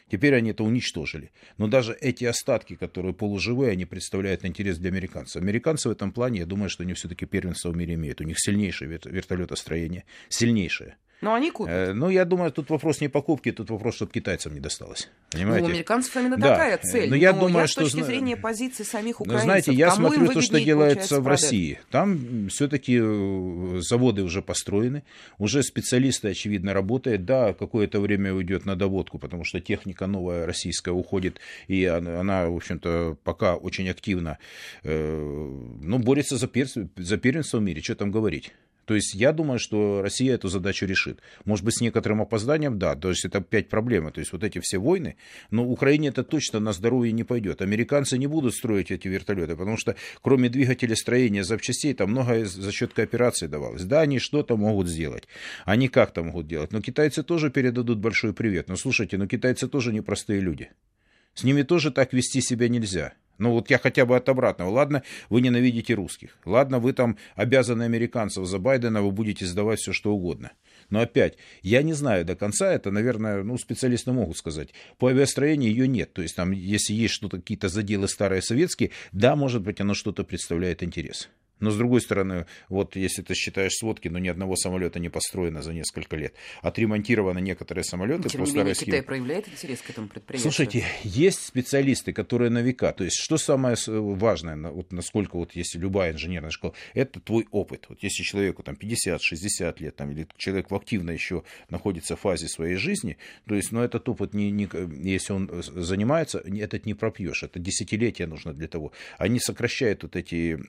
Теперь 0.10 0.36
они 0.36 0.52
это 0.52 0.64
уничтожили. 0.64 1.32
Но 1.58 1.68
даже 1.68 1.94
эти 2.00 2.26
остатки, 2.26 2.76
которые 2.76 3.14
полуживые, 3.14 3.72
они 3.72 3.86
представляют 3.86 4.46
интерес 4.46 4.78
для 4.78 4.90
американцев. 4.90 5.42
Американцы 5.42 5.90
в 5.90 5.92
этом 5.92 6.12
плане, 6.12 6.40
я 6.40 6.46
думаю, 6.46 6.70
что 6.70 6.84
они 6.84 6.94
все-таки 6.94 7.26
первенство 7.26 7.70
в 7.70 7.78
мире 7.78 7.94
имеют. 7.94 8.22
У 8.22 8.24
них 8.24 8.40
сильнейшее 8.40 9.00
вертолетостроение. 9.06 10.04
Сильнейшее. 10.30 10.98
Но 11.24 11.34
они 11.34 11.52
купят. 11.52 11.74
Э, 11.74 11.94
ну, 11.94 12.10
я 12.10 12.26
думаю, 12.26 12.52
тут 12.52 12.70
вопрос 12.70 13.00
не 13.00 13.08
покупки, 13.08 13.52
тут 13.54 13.70
вопрос, 13.70 13.96
чтобы 13.96 14.12
китайцам 14.12 14.54
не 14.54 14.60
досталось. 14.60 15.10
Понимаете? 15.32 15.62
Ну, 15.62 15.68
у 15.68 15.70
американцев 15.70 16.18
именно 16.18 16.36
да. 16.36 16.50
такая 16.50 16.78
цель. 16.80 17.10
Но 17.10 17.16
я 17.16 17.32
Но 17.32 17.40
думаю, 17.40 17.62
я 17.62 17.68
что... 17.68 17.86
с 17.86 17.92
точки 17.92 18.04
зрения 18.04 18.36
позиции 18.36 18.84
самих 18.84 19.22
украинцев, 19.22 19.46
Но 19.46 19.52
знаете, 19.52 19.74
я 19.74 19.92
смотрю 19.92 20.28
то, 20.28 20.42
что 20.42 20.60
делается 20.60 21.22
в 21.22 21.28
России. 21.28 21.80
Там 21.92 22.50
все-таки 22.50 23.00
э, 23.02 23.80
заводы 23.80 24.24
уже 24.24 24.42
построены, 24.42 25.04
уже 25.38 25.64
специалисты, 25.64 26.28
очевидно, 26.28 26.74
работают. 26.74 27.24
Да, 27.24 27.54
какое-то 27.54 28.02
время 28.02 28.34
уйдет 28.34 28.66
на 28.66 28.76
доводку, 28.76 29.18
потому 29.18 29.46
что 29.46 29.62
техника 29.62 30.08
новая 30.08 30.46
российская 30.46 30.92
уходит, 30.92 31.40
и 31.68 31.86
она, 31.86 32.50
в 32.50 32.56
общем-то, 32.56 33.18
пока 33.24 33.56
очень 33.56 33.88
активно 33.88 34.40
э, 34.84 35.24
ну, 35.82 36.00
борется 36.00 36.36
за, 36.36 36.50
за 36.98 37.18
первенство 37.18 37.60
в 37.60 37.62
мире. 37.62 37.82
Что 37.82 37.96
там 37.96 38.12
говорить? 38.12 38.52
То 38.86 38.96
есть 38.96 39.14
я 39.14 39.32
думаю, 39.32 39.60
что 39.60 40.02
Россия 40.02 40.36
эту 40.36 40.48
задачу 40.50 40.86
решит. 40.86 41.20
Может 41.46 41.64
быть, 41.66 41.78
с 41.78 41.82
некоторым 41.82 42.22
опозданием, 42.22 42.78
да. 42.78 42.96
То 42.96 43.10
есть 43.10 43.26
это 43.26 43.40
опять 43.40 43.70
проблема. 43.70 44.12
То 44.12 44.20
есть 44.20 44.34
вот 44.34 44.44
эти 44.44 44.60
все 44.60 44.78
войны, 44.78 45.16
но 45.52 45.66
Украине 45.66 46.10
это 46.10 46.24
точно 46.24 46.60
на 46.60 46.74
здоровье 46.74 47.12
не 47.12 47.24
пойдет. 47.24 47.62
Американцы 47.62 48.18
не 48.18 48.28
будут 48.28 48.56
строить 48.56 48.92
эти 48.92 49.08
вертолеты, 49.08 49.56
потому 49.56 49.78
что 49.78 49.96
кроме 50.22 50.50
двигателя 50.50 50.96
строения 50.96 51.44
запчастей, 51.44 51.94
там 51.94 52.12
многое 52.12 52.46
за 52.46 52.72
счет 52.72 52.94
кооперации 52.94 53.48
давалось. 53.48 53.84
Да, 53.84 54.02
они 54.02 54.20
что-то 54.20 54.58
могут 54.58 54.88
сделать. 54.88 55.24
Они 55.66 55.88
как-то 55.88 56.24
могут 56.24 56.48
делать. 56.48 56.72
Но 56.72 56.82
китайцы 56.82 57.24
тоже 57.24 57.50
передадут 57.50 58.00
большой 58.00 58.34
привет. 58.34 58.68
Но 58.68 58.76
слушайте, 58.76 59.18
но 59.18 59.28
китайцы 59.28 59.68
тоже 59.68 59.94
непростые 59.94 60.42
люди. 60.42 60.70
С 61.34 61.44
ними 61.44 61.64
тоже 61.64 61.92
так 61.92 62.14
вести 62.14 62.42
себя 62.42 62.70
нельзя. 62.70 63.14
Ну 63.38 63.52
вот 63.52 63.70
я 63.70 63.78
хотя 63.78 64.06
бы 64.06 64.16
от 64.16 64.30
обратного. 64.30 64.70
Ладно, 64.70 65.04
вы 65.30 65.42
ненавидите 65.42 65.94
русских. 65.94 66.38
Ладно, 66.46 66.80
вы 66.80 66.94
там 66.94 67.18
обязаны 67.36 67.84
американцев 67.84 68.46
за 68.46 68.60
Байдена, 68.60 69.02
вы 69.02 69.12
будете 69.12 69.46
сдавать 69.46 69.80
все 69.80 69.94
что 69.94 70.14
угодно. 70.14 70.52
Но 70.90 71.02
опять, 71.02 71.38
я 71.62 71.82
не 71.82 71.94
знаю 71.94 72.26
до 72.26 72.36
конца, 72.36 72.72
это, 72.72 72.92
наверное, 72.92 73.44
ну, 73.44 73.58
специалисты 73.58 74.12
могут 74.12 74.38
сказать. 74.38 74.70
По 74.98 75.08
авиастроению 75.08 75.72
ее 75.72 75.88
нет. 75.88 76.14
То 76.14 76.22
есть 76.22 76.36
там, 76.36 76.52
если 76.52 76.94
есть 76.94 77.14
что-то, 77.14 77.38
какие-то 77.38 77.70
заделы 77.70 78.08
старые 78.08 78.42
советские, 78.42 78.92
да, 79.12 79.36
может 79.36 79.62
быть, 79.62 79.82
оно 79.82 79.94
что-то 79.94 80.24
представляет 80.24 80.84
интерес. 80.84 81.30
Но 81.60 81.72
с 81.72 81.78
другой 81.78 82.02
стороны, 82.02 82.46
вот 82.70 82.96
если 82.96 83.22
ты 83.22 83.34
считаешь 83.36 83.74
сводки, 83.74 84.08
но 84.10 84.20
ни 84.20 84.28
одного 84.28 84.56
самолета 84.56 85.00
не 85.00 85.10
построено 85.10 85.62
за 85.62 85.74
несколько 85.74 86.16
лет. 86.16 86.34
Отремонтированы 86.62 87.40
некоторые 87.40 87.84
самолеты. 87.84 88.30
Тем 88.30 88.44
не 88.44 88.52
менее, 88.52 88.76
Китай 88.76 89.02
проявляет 89.02 89.48
интерес 89.48 89.82
к 89.82 89.90
этому 89.90 90.08
предприятию. 90.08 90.52
Слушайте, 90.52 90.86
есть 91.04 91.46
специалисты, 91.46 92.12
которые 92.12 92.50
на 92.50 92.62
века. 92.62 92.92
То 92.92 93.04
есть, 93.04 93.18
что 93.18 93.38
самое 93.38 93.76
важное, 93.88 94.56
вот 94.72 94.92
насколько 94.92 95.38
вот 95.38 95.56
если 95.56 95.80
любая 95.80 96.12
инженерная 96.12 96.52
школа, 96.52 96.74
это 96.94 97.20
твой 97.20 97.48
опыт. 97.52 97.86
Вот 97.90 98.04
если 98.04 98.24
человеку 98.24 98.64
там 98.64 98.76
50-60 98.76 99.76
лет, 99.80 99.96
там, 99.96 100.12
или 100.12 100.28
человек 100.38 100.72
в 100.72 100.76
активно 100.76 101.12
еще 101.12 101.44
находится 101.70 102.16
в 102.16 102.20
фазе 102.20 102.48
своей 102.48 102.76
жизни, 102.76 103.18
то 103.48 103.56
есть, 103.56 103.72
ну, 103.72 103.82
этот 103.82 104.08
опыт, 104.10 104.34
не, 104.34 104.52
не, 104.52 104.68
если 105.04 105.34
он 105.34 105.50
занимается, 105.64 106.40
этот 106.40 106.86
не 106.86 106.94
пропьешь. 106.94 107.44
Это 107.44 107.60
десятилетия 107.60 108.28
нужно 108.28 108.54
для 108.54 108.68
того. 108.68 108.92
Они 109.18 109.40
сокращают 109.40 110.04
вот 110.04 110.16
эти 110.16 110.60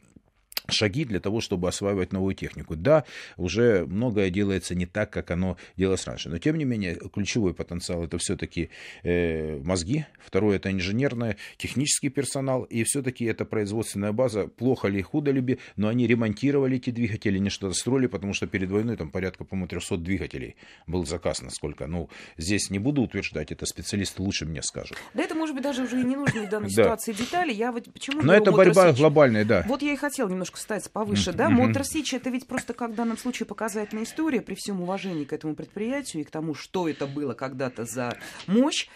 шаги 0.68 1.04
для 1.04 1.20
того, 1.20 1.40
чтобы 1.40 1.68
осваивать 1.68 2.12
новую 2.12 2.34
технику. 2.34 2.76
Да, 2.76 3.04
уже 3.36 3.84
многое 3.86 4.30
делается 4.30 4.74
не 4.74 4.86
так, 4.86 5.10
как 5.10 5.30
оно 5.30 5.56
делалось 5.76 6.06
раньше, 6.06 6.28
но 6.28 6.38
тем 6.38 6.56
не 6.56 6.64
менее 6.64 6.96
ключевой 7.12 7.54
потенциал 7.54 8.04
это 8.04 8.18
все-таки 8.18 8.70
э, 9.02 9.60
мозги, 9.62 10.06
второе 10.18 10.56
это 10.56 10.70
инженерное, 10.70 11.36
технический 11.56 12.08
персонал, 12.08 12.64
и 12.64 12.84
все-таки 12.84 13.24
это 13.24 13.44
производственная 13.44 14.12
база, 14.12 14.46
плохо 14.46 14.88
ли, 14.88 15.02
худо 15.02 15.30
ли, 15.30 15.58
но 15.76 15.88
они 15.88 16.06
ремонтировали 16.06 16.76
эти 16.76 16.90
двигатели, 16.90 17.38
не 17.38 17.50
что-то 17.50 17.74
строили, 17.74 18.06
потому 18.06 18.32
что 18.32 18.46
перед 18.46 18.70
войной 18.70 18.96
там 18.96 19.10
порядка, 19.10 19.44
по-моему, 19.44 19.68
300 19.68 19.98
двигателей 19.98 20.56
был 20.86 21.04
заказ, 21.06 21.42
насколько, 21.42 21.86
ну, 21.86 22.08
здесь 22.36 22.70
не 22.70 22.78
буду 22.78 23.02
утверждать, 23.02 23.52
это 23.52 23.66
специалисты 23.66 24.22
лучше 24.22 24.46
мне 24.46 24.62
скажут. 24.62 24.96
Да 25.12 25.22
это, 25.22 25.34
может 25.34 25.54
быть, 25.54 25.64
даже 25.64 25.82
уже 25.82 26.00
и 26.00 26.04
не 26.04 26.16
нужны 26.16 26.46
в 26.46 26.48
данной 26.48 26.70
ситуации 26.70 27.12
детали, 27.12 27.52
я 27.52 27.72
вот 27.72 27.92
почему... 27.92 28.22
Но 28.22 28.34
это 28.34 28.52
борьба 28.52 28.92
глобальная, 28.92 29.44
да. 29.44 29.64
Вот 29.66 29.82
я 29.82 29.92
и 29.92 29.96
хотел 29.96 30.28
немножко 30.28 30.53
немножко 30.54 30.60
ставится 30.60 30.90
повыше, 30.90 31.32
да? 31.32 31.50
Мотор 31.50 31.84
Сич 31.84 32.14
это 32.14 32.30
ведь 32.30 32.46
просто 32.46 32.74
как 32.74 32.92
в 32.92 32.94
данном 32.94 33.18
случае 33.18 33.46
показательная 33.46 34.04
история 34.04 34.40
при 34.40 34.54
всем 34.54 34.80
уважении 34.80 35.24
к 35.24 35.32
этому 35.32 35.54
предприятию 35.54 36.22
и 36.22 36.24
к 36.24 36.30
тому, 36.30 36.54
что 36.54 36.88
это 36.88 37.06
было 37.06 37.34
когда-то 37.34 37.84
за 37.84 38.16
мощь. 38.46 38.88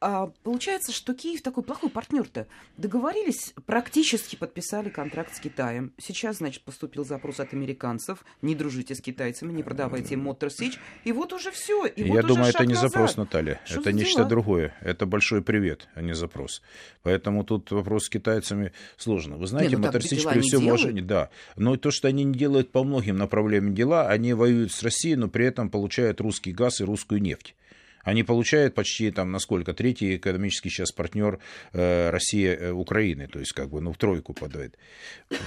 А 0.00 0.32
получается, 0.44 0.92
что 0.92 1.12
Киев 1.12 1.42
такой 1.42 1.62
плохой 1.62 1.90
партнер-то. 1.90 2.46
Договорились, 2.78 3.52
практически 3.66 4.34
подписали 4.34 4.88
контракт 4.88 5.36
с 5.36 5.40
Китаем. 5.40 5.92
Сейчас, 5.98 6.38
значит, 6.38 6.62
поступил 6.62 7.04
запрос 7.04 7.38
от 7.38 7.52
американцев. 7.52 8.24
Не 8.40 8.54
дружите 8.54 8.94
с 8.94 9.02
китайцами, 9.02 9.52
не 9.52 9.62
продавайте 9.62 10.14
им 10.14 10.20
Мотор 10.20 10.50
Сич. 10.50 10.78
И 11.04 11.12
вот 11.12 11.34
уже 11.34 11.50
все. 11.50 11.84
И 11.84 12.02
Я 12.02 12.14
вот 12.14 12.26
думаю, 12.28 12.48
это 12.48 12.64
не 12.64 12.72
назад. 12.72 12.92
запрос, 12.92 13.16
Наталья. 13.18 13.60
Что 13.66 13.80
это 13.80 13.92
нечто 13.92 14.20
дела? 14.20 14.28
другое. 14.28 14.74
Это 14.80 15.04
большой 15.04 15.42
привет, 15.42 15.86
а 15.94 16.00
не 16.00 16.14
запрос. 16.14 16.62
Поэтому 17.02 17.44
тут 17.44 17.70
вопрос 17.70 18.04
с 18.04 18.08
китайцами 18.08 18.72
сложно. 18.96 19.36
Вы 19.36 19.46
знаете, 19.48 19.76
ну, 19.76 19.84
Мотор 19.84 20.02
Сич 20.02 20.24
при 20.24 20.40
всем 20.40 20.66
уважении, 20.66 21.02
да. 21.02 21.28
Но 21.56 21.76
то, 21.76 21.90
что 21.90 22.08
они 22.08 22.24
не 22.24 22.38
делают 22.38 22.72
по 22.72 22.84
многим 22.84 23.18
направлениям 23.18 23.74
дела, 23.74 24.08
они 24.08 24.32
воюют 24.32 24.72
с 24.72 24.82
Россией, 24.82 25.16
но 25.16 25.28
при 25.28 25.44
этом 25.44 25.68
получают 25.68 26.22
русский 26.22 26.52
газ 26.52 26.80
и 26.80 26.84
русскую 26.84 27.20
нефть. 27.20 27.54
Они 28.02 28.22
получают 28.22 28.74
почти 28.74 29.10
там 29.10 29.30
насколько 29.30 29.74
третий 29.74 30.16
экономический 30.16 30.70
сейчас 30.70 30.92
партнер 30.92 31.38
э, 31.72 32.10
России 32.10 32.46
э, 32.46 32.70
Украины, 32.72 33.26
то 33.26 33.38
есть 33.38 33.52
как 33.52 33.70
бы 33.70 33.80
ну 33.80 33.92
в 33.92 33.98
тройку 33.98 34.32
подает. 34.32 34.76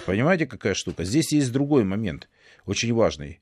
Понимаете, 0.06 0.46
какая 0.46 0.74
штука? 0.74 1.04
Здесь 1.04 1.32
есть 1.32 1.52
другой 1.52 1.84
момент, 1.84 2.30
очень 2.66 2.94
важный. 2.94 3.40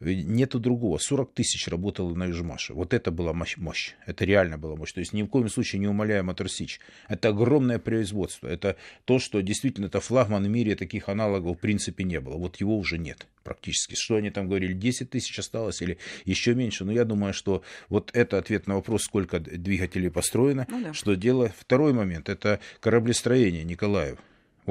Нету 0.00 0.58
другого. 0.58 0.96
40 0.96 1.34
тысяч 1.34 1.68
работало 1.68 2.14
на 2.14 2.24
Южмаше. 2.24 2.72
Вот 2.72 2.94
это 2.94 3.10
была 3.10 3.34
мощь, 3.34 3.58
мощь. 3.58 3.94
Это 4.06 4.24
реально 4.24 4.56
была 4.56 4.74
мощь. 4.74 4.92
То 4.92 5.00
есть 5.00 5.12
ни 5.12 5.22
в 5.22 5.26
коем 5.26 5.50
случае 5.50 5.80
не 5.80 5.88
умоляя 5.88 6.22
Моторсич. 6.22 6.80
Это 7.08 7.28
огромное 7.28 7.78
производство. 7.78 8.48
Это 8.48 8.76
то, 9.04 9.18
что 9.18 9.42
действительно 9.42 9.86
это 9.86 10.00
флагман 10.00 10.44
в 10.44 10.48
мире. 10.48 10.74
Таких 10.74 11.10
аналогов 11.10 11.58
в 11.58 11.60
принципе 11.60 12.04
не 12.04 12.18
было. 12.18 12.38
Вот 12.38 12.56
его 12.56 12.78
уже 12.78 12.96
нет 12.96 13.26
практически. 13.44 13.94
Что 13.94 14.16
они 14.16 14.30
там 14.30 14.48
говорили, 14.48 14.72
10 14.72 15.10
тысяч 15.10 15.38
осталось 15.38 15.82
или 15.82 15.98
еще 16.24 16.54
меньше. 16.54 16.86
Но 16.86 16.92
я 16.92 17.04
думаю, 17.04 17.34
что 17.34 17.62
вот 17.90 18.10
это 18.14 18.38
ответ 18.38 18.66
на 18.66 18.76
вопрос, 18.76 19.02
сколько 19.02 19.38
двигателей 19.38 20.10
построено. 20.10 20.66
Ну, 20.70 20.82
да. 20.82 20.94
Что 20.94 21.14
дело. 21.14 21.52
Второй 21.58 21.92
момент, 21.92 22.30
это 22.30 22.60
кораблестроение 22.80 23.64
Николаев. 23.64 24.18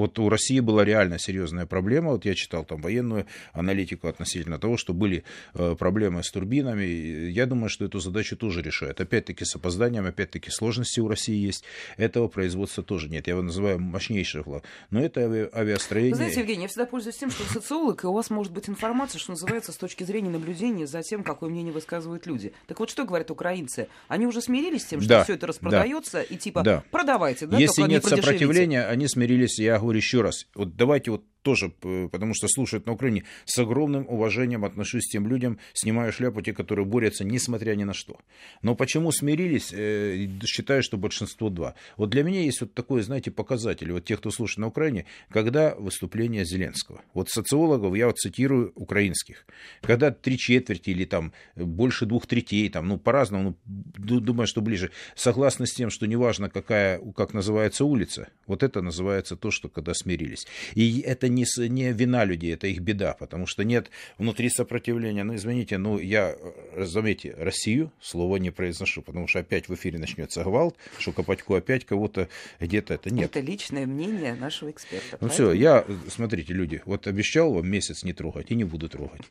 Вот 0.00 0.18
у 0.18 0.30
России 0.30 0.60
была 0.60 0.82
реально 0.82 1.18
серьезная 1.18 1.66
проблема. 1.66 2.12
Вот 2.12 2.24
я 2.24 2.34
читал 2.34 2.64
там 2.64 2.80
военную 2.80 3.26
аналитику 3.52 4.08
относительно 4.08 4.58
того, 4.58 4.78
что 4.78 4.94
были 4.94 5.24
э, 5.52 5.76
проблемы 5.78 6.24
с 6.24 6.30
турбинами. 6.30 6.84
Я 7.30 7.44
думаю, 7.44 7.68
что 7.68 7.84
эту 7.84 8.00
задачу 8.00 8.34
тоже 8.34 8.62
решают. 8.62 8.98
Опять-таки 9.00 9.44
с 9.44 9.54
опозданием, 9.54 10.06
опять-таки 10.06 10.50
сложности 10.50 11.00
у 11.00 11.08
России 11.08 11.36
есть. 11.36 11.64
Этого 11.98 12.28
производства 12.28 12.82
тоже 12.82 13.10
нет. 13.10 13.26
Я 13.26 13.34
его 13.34 13.42
называю 13.42 13.78
мощнейший 13.78 14.42
флаг. 14.42 14.64
Но 14.90 15.02
это 15.02 15.20
ави- 15.20 15.50
авиастроение. 15.52 16.12
Вы 16.12 16.16
знаете, 16.16 16.40
Евгений, 16.40 16.62
я 16.62 16.68
всегда 16.68 16.86
пользуюсь 16.86 17.18
тем, 17.18 17.30
что 17.30 17.44
социолог, 17.44 18.02
и 18.02 18.06
у 18.06 18.14
вас 18.14 18.30
может 18.30 18.54
быть 18.54 18.70
информация, 18.70 19.18
что 19.18 19.32
называется, 19.32 19.72
с 19.72 19.76
точки 19.76 20.04
зрения 20.04 20.30
наблюдения 20.30 20.86
за 20.86 21.02
тем, 21.02 21.22
какое 21.22 21.50
мнение 21.50 21.74
высказывают 21.74 22.26
люди. 22.26 22.54
Так 22.66 22.80
вот, 22.80 22.88
что 22.88 23.04
говорят 23.04 23.30
украинцы? 23.30 23.88
Они 24.08 24.26
уже 24.26 24.40
смирились 24.40 24.82
с 24.82 24.86
тем, 24.86 25.00
что 25.00 25.08
да, 25.10 25.24
все 25.24 25.34
это 25.34 25.46
распродается, 25.46 26.12
да, 26.12 26.22
и 26.22 26.36
типа 26.38 26.62
да. 26.62 26.84
продавайте, 26.90 27.46
да? 27.46 27.58
Если 27.58 27.82
нет 27.82 28.02
сопротивления, 28.06 28.86
они 28.86 29.06
смирились, 29.06 29.58
я 29.58 29.78
говорю 29.78 29.89
еще 29.96 30.22
раз, 30.22 30.46
вот 30.54 30.76
давайте 30.76 31.10
вот 31.10 31.24
тоже, 31.42 31.70
потому 31.70 32.34
что 32.34 32.48
слушают 32.48 32.86
на 32.86 32.92
Украине, 32.92 33.24
с 33.44 33.58
огромным 33.58 34.06
уважением 34.08 34.64
отношусь 34.64 35.06
к 35.06 35.12
тем 35.12 35.26
людям, 35.26 35.58
снимаю 35.72 36.12
шляпу, 36.12 36.42
те, 36.42 36.52
которые 36.52 36.86
борются, 36.86 37.24
несмотря 37.24 37.74
ни 37.74 37.84
на 37.84 37.94
что. 37.94 38.18
Но 38.62 38.74
почему 38.74 39.12
смирились, 39.12 39.72
э, 39.72 40.28
считаю, 40.44 40.82
что 40.82 40.96
большинство 40.96 41.50
два. 41.50 41.74
Вот 41.96 42.10
для 42.10 42.22
меня 42.22 42.42
есть 42.42 42.60
вот 42.60 42.74
такой, 42.74 43.02
знаете, 43.02 43.30
показатель, 43.30 43.92
вот 43.92 44.04
тех, 44.04 44.18
кто 44.18 44.30
слушает 44.30 44.58
на 44.58 44.66
Украине, 44.66 45.06
когда 45.30 45.74
выступление 45.74 46.44
Зеленского. 46.44 47.02
Вот 47.14 47.28
социологов, 47.30 47.94
я 47.96 48.06
вот 48.06 48.18
цитирую 48.18 48.72
украинских, 48.74 49.46
когда 49.80 50.10
три 50.10 50.36
четверти 50.36 50.90
или 50.90 51.04
там 51.04 51.32
больше 51.56 52.06
двух 52.06 52.26
третей, 52.26 52.68
там, 52.68 52.88
ну, 52.88 52.98
по-разному, 52.98 53.56
ну, 53.66 54.20
думаю, 54.20 54.46
что 54.46 54.60
ближе, 54.60 54.90
согласны 55.14 55.66
с 55.66 55.72
тем, 55.72 55.90
что 55.90 56.06
неважно, 56.06 56.50
какая, 56.50 57.00
как 57.16 57.32
называется 57.34 57.84
улица, 57.84 58.28
вот 58.46 58.62
это 58.62 58.82
называется 58.82 59.36
то, 59.36 59.50
что 59.50 59.68
когда 59.68 59.94
смирились. 59.94 60.46
И 60.74 61.00
это 61.00 61.29
не, 61.30 61.44
не 61.68 61.92
вина 61.92 62.24
людей, 62.24 62.54
это 62.54 62.66
их 62.66 62.80
беда, 62.80 63.14
потому 63.18 63.46
что 63.46 63.64
нет 63.64 63.90
внутри 64.18 64.48
сопротивления. 64.50 65.24
Ну, 65.24 65.34
извините, 65.34 65.78
ну, 65.78 65.98
я, 65.98 66.34
э, 66.36 66.84
заметьте, 66.84 67.34
Россию 67.38 67.92
слово 68.00 68.36
не 68.36 68.50
произношу, 68.50 69.02
потому 69.02 69.26
что 69.26 69.40
опять 69.40 69.68
в 69.68 69.74
эфире 69.74 69.98
начнется 69.98 70.42
гвалт, 70.44 70.76
что 70.98 71.12
Копатько 71.12 71.56
опять 71.56 71.84
кого-то 71.84 72.28
где-то 72.60 72.94
это 72.94 73.10
нет. 73.10 73.30
Это 73.30 73.40
личное 73.40 73.86
мнение 73.86 74.34
нашего 74.34 74.70
эксперта. 74.70 75.18
Ну 75.20 75.28
все, 75.28 75.52
я, 75.52 75.84
смотрите, 76.08 76.52
люди, 76.52 76.82
вот 76.84 77.06
обещал 77.06 77.52
вам 77.52 77.68
месяц 77.68 78.04
не 78.04 78.12
трогать 78.12 78.50
и 78.50 78.54
не 78.54 78.64
буду 78.64 78.88
трогать. 78.88 79.22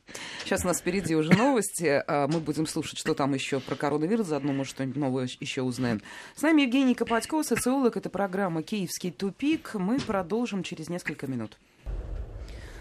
Сейчас 0.44 0.64
у 0.64 0.68
нас 0.68 0.80
впереди 0.80 1.14
уже 1.14 1.32
новости, 1.32 2.02
а 2.06 2.26
мы 2.28 2.40
будем 2.40 2.66
слушать, 2.66 2.98
что 2.98 3.14
там 3.14 3.34
еще 3.34 3.60
про 3.60 3.74
коронавирус, 3.74 4.26
заодно, 4.26 4.52
может, 4.52 4.74
что-нибудь 4.74 4.96
новое 4.96 5.28
еще 5.40 5.62
узнаем. 5.62 6.00
С 6.36 6.42
нами 6.42 6.62
Евгений 6.62 6.94
Копатько, 6.94 7.42
социолог, 7.42 7.96
это 7.96 8.10
программа 8.10 8.62
«Киевский 8.62 9.10
тупик». 9.10 9.74
Мы 9.74 9.98
продолжим 9.98 10.62
через 10.62 10.88
несколько 10.88 11.26
минут. 11.26 11.58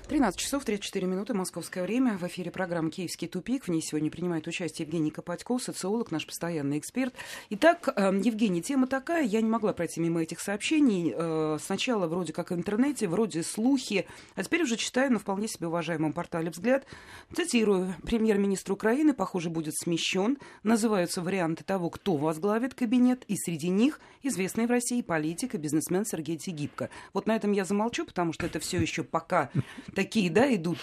13 0.09 0.39
часов 0.39 0.65
34 0.65 1.05
минуты, 1.05 1.35
московское 1.35 1.83
время. 1.83 2.17
В 2.17 2.23
эфире 2.23 2.49
программа 2.49 2.89
«Киевский 2.89 3.27
тупик». 3.27 3.65
В 3.65 3.67
ней 3.67 3.79
сегодня 3.79 4.09
принимает 4.09 4.47
участие 4.47 4.87
Евгений 4.87 5.11
Копатько, 5.11 5.59
социолог, 5.59 6.09
наш 6.09 6.25
постоянный 6.25 6.79
эксперт. 6.79 7.13
Итак, 7.51 7.93
эм, 7.95 8.19
Евгений, 8.19 8.63
тема 8.63 8.87
такая. 8.87 9.23
Я 9.23 9.39
не 9.39 9.47
могла 9.47 9.71
пройти 9.71 9.99
мимо 9.99 10.23
этих 10.23 10.39
сообщений. 10.39 11.13
Э, 11.15 11.59
сначала 11.63 12.07
вроде 12.07 12.33
как 12.33 12.49
в 12.49 12.55
интернете, 12.55 13.07
вроде 13.07 13.43
слухи. 13.43 14.07
А 14.33 14.43
теперь 14.43 14.63
уже 14.63 14.77
читаю 14.77 15.13
на 15.13 15.19
вполне 15.19 15.47
себе 15.47 15.67
уважаемом 15.67 16.11
портале 16.11 16.49
«Взгляд». 16.49 16.87
Цитирую. 17.35 17.93
Премьер-министр 18.01 18.71
Украины, 18.71 19.13
похоже, 19.13 19.51
будет 19.51 19.75
смещен. 19.77 20.39
Называются 20.63 21.21
варианты 21.21 21.63
того, 21.63 21.91
кто 21.91 22.15
возглавит 22.15 22.73
кабинет. 22.73 23.25
И 23.27 23.35
среди 23.37 23.69
них 23.69 23.99
известный 24.23 24.65
в 24.65 24.71
России 24.71 25.03
политик 25.03 25.53
и 25.53 25.59
бизнесмен 25.59 26.03
Сергей 26.03 26.37
Тегибко. 26.37 26.89
Вот 27.13 27.27
на 27.27 27.35
этом 27.35 27.51
я 27.51 27.63
замолчу, 27.63 28.07
потому 28.07 28.33
что 28.33 28.47
это 28.47 28.59
все 28.59 28.81
еще 28.81 29.03
пока 29.03 29.51
такие, 29.99 30.31
да, 30.31 30.53
идут. 30.55 30.77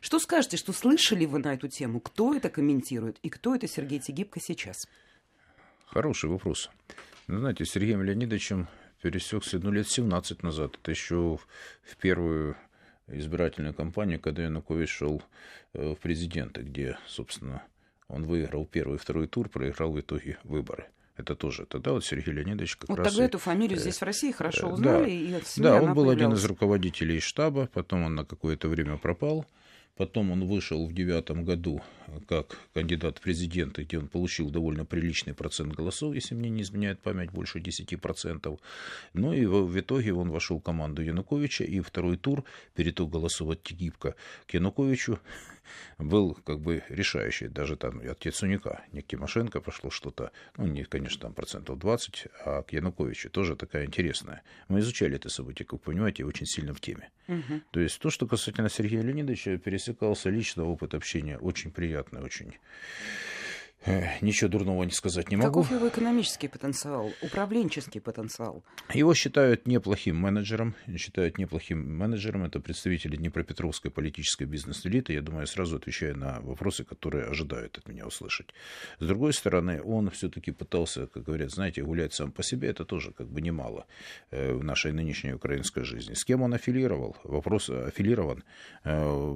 Что 0.00 0.18
скажете, 0.18 0.56
что 0.56 0.72
слышали 0.72 1.26
вы 1.26 1.40
на 1.40 1.52
эту 1.52 1.68
тему? 1.68 2.00
Кто 2.00 2.34
это 2.34 2.48
комментирует? 2.48 3.18
И 3.22 3.28
кто 3.28 3.54
это 3.54 3.68
Сергей 3.68 3.98
Тегибко 3.98 4.40
сейчас? 4.40 4.88
Хороший 5.84 6.30
вопрос. 6.30 6.70
Ну, 7.26 7.38
знаете, 7.38 7.66
с 7.66 7.70
Сергеем 7.70 8.02
Леонидовичем 8.02 8.68
пересекся 9.02 9.58
ну, 9.58 9.70
лет 9.70 9.86
17 9.86 10.42
назад. 10.42 10.78
Это 10.80 10.90
еще 10.90 11.38
в 11.82 11.96
первую 11.98 12.56
избирательную 13.08 13.74
кампанию, 13.74 14.18
когда 14.18 14.44
Янукович 14.44 14.88
шел 14.88 15.22
э, 15.74 15.92
в 15.92 15.96
президенты, 15.96 16.62
где, 16.62 16.96
собственно, 17.06 17.62
он 18.08 18.24
выиграл 18.24 18.64
первый 18.64 18.94
и 18.94 18.98
второй 18.98 19.26
тур, 19.26 19.50
проиграл 19.50 19.92
в 19.92 20.00
итоге 20.00 20.38
выборы. 20.44 20.86
Это 21.16 21.34
тоже 21.34 21.66
тогда 21.66 21.92
вот 21.92 22.04
Сергей 22.04 22.32
Леонидович 22.32 22.76
как 22.76 22.88
вот 22.88 22.98
раз... 22.98 23.08
тогда 23.08 23.24
и, 23.24 23.26
эту 23.26 23.38
фамилию 23.38 23.78
здесь 23.78 23.98
в 23.98 24.02
России 24.02 24.32
хорошо 24.32 24.68
э, 24.68 24.72
узнали. 24.72 25.04
Да, 25.04 25.08
и 25.08 25.40
в 25.40 25.46
СМИ 25.46 25.62
да 25.62 25.82
он 25.82 25.94
был 25.94 26.08
один 26.08 26.32
из 26.32 26.44
руководителей 26.44 27.20
штаба, 27.20 27.68
потом 27.72 28.04
он 28.04 28.14
на 28.14 28.24
какое-то 28.24 28.68
время 28.68 28.96
пропал. 28.96 29.46
Потом 29.96 30.30
он 30.30 30.46
вышел 30.46 30.86
в 30.86 30.94
девятом 30.94 31.44
году 31.44 31.82
как 32.26 32.58
кандидат 32.72 33.18
в 33.18 33.20
президенты, 33.20 33.82
где 33.82 33.98
он 33.98 34.08
получил 34.08 34.48
довольно 34.48 34.86
приличный 34.86 35.34
процент 35.34 35.74
голосов, 35.74 36.14
если 36.14 36.34
мне 36.34 36.48
не 36.48 36.62
изменяет 36.62 37.00
память, 37.00 37.30
больше 37.30 37.58
10%. 37.58 38.58
Ну 39.12 39.32
и 39.34 39.44
в, 39.44 39.66
в 39.66 39.78
итоге 39.78 40.14
он 40.14 40.30
вошел 40.30 40.58
в 40.58 40.62
команду 40.62 41.02
Януковича, 41.02 41.64
и 41.64 41.80
второй 41.80 42.16
тур, 42.16 42.42
переток 42.74 43.10
голосов 43.10 43.50
от 43.50 43.62
Тегибко 43.62 44.14
к 44.46 44.54
Януковичу, 44.54 45.18
был 45.98 46.34
как 46.44 46.60
бы 46.60 46.82
решающий. 46.88 47.48
Даже 47.48 47.76
там 47.76 48.00
от 48.00 48.24
Яцуника, 48.24 48.84
не 48.92 49.02
к 49.02 49.06
Тимошенко 49.06 49.60
пошло 49.60 49.90
что-то, 49.90 50.32
ну, 50.56 50.66
не, 50.66 50.84
конечно, 50.84 51.22
там 51.22 51.34
процентов 51.34 51.78
20, 51.78 52.26
а 52.44 52.62
к 52.62 52.72
Януковичу 52.72 53.30
тоже 53.30 53.56
такая 53.56 53.86
интересная. 53.86 54.42
Мы 54.68 54.80
изучали 54.80 55.16
это 55.16 55.28
событие, 55.28 55.66
как 55.66 55.72
вы 55.72 55.78
понимаете, 55.78 56.24
очень 56.24 56.46
сильно 56.46 56.74
в 56.74 56.80
теме. 56.80 57.10
Угу. 57.28 57.60
То 57.70 57.80
есть 57.80 57.98
то, 58.00 58.10
что 58.10 58.26
касательно 58.26 58.68
Сергея 58.68 59.02
Леонидовича, 59.02 59.58
пересекался 59.58 60.30
лично 60.30 60.64
опыт 60.64 60.94
общения 60.94 61.38
очень 61.38 61.70
приятный, 61.70 62.20
очень 62.20 62.54
Ничего 64.20 64.48
дурного 64.48 64.84
не 64.84 64.92
сказать 64.92 65.30
не 65.30 65.36
могу. 65.36 65.62
Каков 65.62 65.70
его 65.70 65.88
экономический 65.88 66.48
потенциал, 66.48 67.12
управленческий 67.20 68.00
потенциал? 68.00 68.62
Его 68.92 69.12
считают 69.14 69.66
неплохим 69.66 70.16
менеджером. 70.16 70.74
Считают 70.96 71.38
неплохим 71.38 71.96
менеджером. 71.96 72.44
Это 72.44 72.60
представители 72.60 73.16
Днепропетровской 73.16 73.90
политической 73.90 74.44
бизнес-элиты. 74.44 75.14
Я 75.14 75.22
думаю, 75.22 75.42
я 75.42 75.46
сразу 75.46 75.76
отвечаю 75.76 76.16
на 76.16 76.40
вопросы, 76.40 76.84
которые 76.84 77.24
ожидают 77.24 77.78
от 77.78 77.88
меня 77.88 78.06
услышать. 78.06 78.54
С 79.00 79.06
другой 79.06 79.32
стороны, 79.32 79.82
он 79.82 80.10
все-таки 80.10 80.52
пытался, 80.52 81.06
как 81.08 81.24
говорят, 81.24 81.50
знаете, 81.50 81.82
гулять 81.82 82.14
сам 82.14 82.30
по 82.30 82.42
себе. 82.42 82.68
Это 82.68 82.84
тоже 82.84 83.12
как 83.12 83.28
бы 83.28 83.40
немало 83.40 83.86
э, 84.30 84.52
в 84.52 84.62
нашей 84.62 84.92
нынешней 84.92 85.32
украинской 85.32 85.84
жизни. 85.84 86.14
С 86.14 86.24
кем 86.24 86.42
он 86.42 86.54
аффилировал? 86.54 87.16
Вопрос 87.24 87.68
аффилирован. 87.68 88.44
Э, 88.84 89.34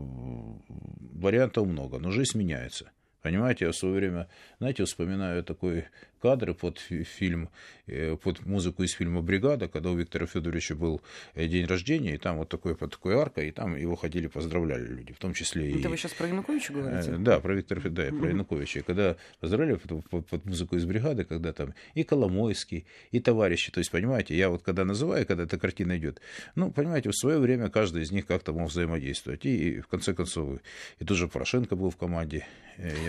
вариантов 0.69 1.67
много, 1.67 1.99
но 1.99 2.11
жизнь 2.11 2.39
меняется. 2.39 2.91
Понимаете, 3.27 3.65
я 3.65 3.73
в 3.73 3.77
свое 3.77 3.97
время, 3.97 4.29
знаете, 4.61 4.85
вспоминаю 4.85 5.43
такой 5.43 5.87
кадры 6.23 6.55
под 6.55 6.79
фильм, 6.79 7.49
э, 7.89 8.17
под 8.17 8.47
музыку 8.47 8.85
из 8.85 8.93
фильма 8.93 9.21
«Бригада», 9.21 9.67
когда 9.67 9.91
у 9.91 9.97
Виктора 9.97 10.27
Федоровича 10.27 10.77
был 10.77 11.01
э, 11.35 11.49
день 11.49 11.67
рождения, 11.67 12.15
и 12.15 12.19
там 12.19 12.37
вот 12.39 12.49
такой, 12.49 12.77
под 12.77 12.93
такой 12.93 13.17
аркой, 13.17 13.49
и 13.49 13.51
там 13.51 13.75
его 13.75 13.97
ходили, 13.97 14.29
поздравляли 14.29 14.87
люди, 14.87 15.13
в 15.13 15.19
том 15.19 15.35
числе 15.35 15.73
и... 15.73 15.81
Это 15.81 15.89
вы 15.89 15.97
сейчас 15.97 16.13
про 16.15 16.29
Януковича 16.29 16.73
говорите? 16.73 17.11
Э, 17.11 17.17
да, 17.19 17.41
про 17.41 17.55
Виктора 17.55 17.81
Федоровича, 17.81 18.13
да, 18.13 18.21
про 18.21 18.29
Януковича. 18.29 18.83
Когда 18.83 19.17
поздравляли 19.41 19.75
под, 19.75 20.09
под, 20.09 20.27
под 20.29 20.45
музыку 20.45 20.77
из 20.77 20.85
«Бригады», 20.85 21.25
когда 21.25 21.53
там 21.53 21.75
и 21.95 22.05
Коломойский, 22.05 22.87
и 23.11 23.19
товарищи, 23.19 23.73
то 23.73 23.81
есть, 23.81 23.91
понимаете, 23.91 24.37
я 24.37 24.51
вот 24.51 24.63
когда 24.63 24.85
называю, 24.85 25.27
когда 25.27 25.43
эта 25.43 25.59
картина 25.59 25.99
идет, 25.99 26.21
ну, 26.55 26.71
понимаете, 26.71 27.11
в 27.11 27.17
свое 27.17 27.41
время 27.41 27.71
каждый 27.71 28.05
из 28.05 28.13
них 28.13 28.25
как-то 28.27 28.53
мог 28.53 28.71
взаимодействовать, 28.71 29.45
и, 29.45 29.71
и 29.71 29.81
в 29.81 29.89
конце 29.89 30.15
концов, 30.15 30.61
и 31.01 31.05
тоже 31.05 31.27
Порошенко 31.27 31.75
был 31.75 31.91
в 31.91 31.97
команде, 31.97 32.47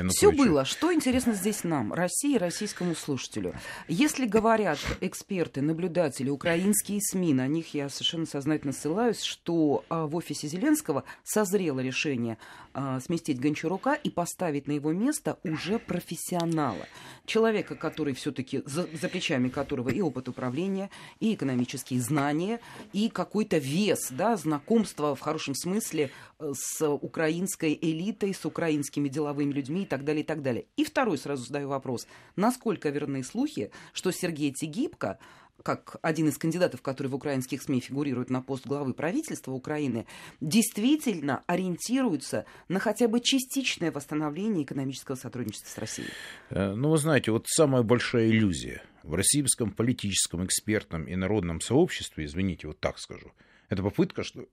Все 0.10 0.32
было. 0.32 0.66
Что 0.66 0.94
интересно 0.94 1.34
здесь 1.34 1.64
нам, 1.64 1.94
России, 1.94 2.38
российскому 2.38 2.96
слушателю. 2.96 3.54
Если 3.88 4.26
говорят 4.26 4.80
эксперты, 5.02 5.62
наблюдатели, 5.62 6.30
украинские 6.30 7.00
СМИ, 7.02 7.34
на 7.34 7.48
них 7.48 7.74
я 7.74 7.90
совершенно 7.90 8.26
сознательно 8.26 8.74
ссылаюсь, 8.74 9.22
что 9.22 9.84
а, 9.90 10.06
в 10.06 10.16
офисе 10.16 10.48
Зеленского 10.48 11.04
созрело 11.24 11.80
решение 11.80 12.38
а, 12.74 13.00
сместить 13.00 13.40
Гончарука 13.40 13.94
и 13.94 14.10
поставить 14.10 14.68
на 14.68 14.74
его 14.74 14.94
место 14.94 15.38
уже 15.44 15.80
профессионала. 15.80 16.88
Человека, 17.26 17.76
который 17.76 18.14
все-таки, 18.14 18.64
за, 18.66 18.88
за 18.94 19.10
плечами 19.10 19.50
которого 19.50 19.90
и 19.90 20.02
опыт 20.02 20.30
управления, 20.30 20.90
и 21.20 21.34
экономические 21.34 22.00
знания, 22.00 22.60
и 22.94 23.10
какой-то 23.10 23.58
вес, 23.58 24.08
да, 24.12 24.38
знакомство 24.38 25.16
в 25.16 25.20
хорошем 25.20 25.56
смысле 25.56 26.06
э, 26.06 26.10
с 26.40 26.88
украинской 26.88 27.78
элитой, 27.80 28.34
с 28.34 28.46
украинскими 28.46 29.10
деловыми 29.10 29.52
людьми 29.52 29.84
и 29.84 29.86
так 29.86 30.04
далее, 30.04 30.24
и 30.24 30.26
так 30.26 30.42
далее. 30.42 30.66
И 30.76 30.84
второй 30.84 31.18
сразу 31.18 31.46
задаю 31.46 31.70
вопрос. 31.70 32.08
Насколько 32.36 32.90
верны 32.90 33.24
слухи, 33.24 33.72
что 33.94 34.12
Сергей 34.12 34.52
Тегибко 34.52 35.20
как 35.64 35.98
один 36.02 36.30
из 36.30 36.38
кандидатов, 36.38 36.82
который 36.82 37.08
в 37.08 37.16
украинских 37.16 37.62
СМИ 37.62 37.82
фигурирует 37.82 38.30
на 38.30 38.42
пост 38.42 38.66
главы 38.66 38.94
правительства 38.94 39.52
Украины, 39.52 40.06
действительно 40.40 41.44
ориентируется 41.48 42.46
на 42.70 42.80
хотя 42.80 43.08
бы 43.08 43.20
частичное 43.20 43.92
восстановление 43.92 44.64
экономического 44.64 45.16
сотрудничества 45.16 45.70
с 45.70 45.78
Россией? 45.78 46.10
Э, 46.52 46.74
ну, 46.74 46.90
вы 46.90 46.98
знаете, 46.98 47.32
вот 47.32 47.48
самая 47.48 47.84
большая 47.84 48.30
иллюзия 48.30 48.84
в 49.04 49.16
российском 49.16 49.72
политическом, 49.72 50.46
экспертном 50.46 51.06
и 51.06 51.16
народном 51.16 51.60
сообществе, 51.60 52.26
извините, 52.26 52.68
вот 52.68 52.80
так 52.80 53.00
скажу, 53.00 53.32
это 53.70 53.82
попытка, 53.84 54.24
что 54.24 54.46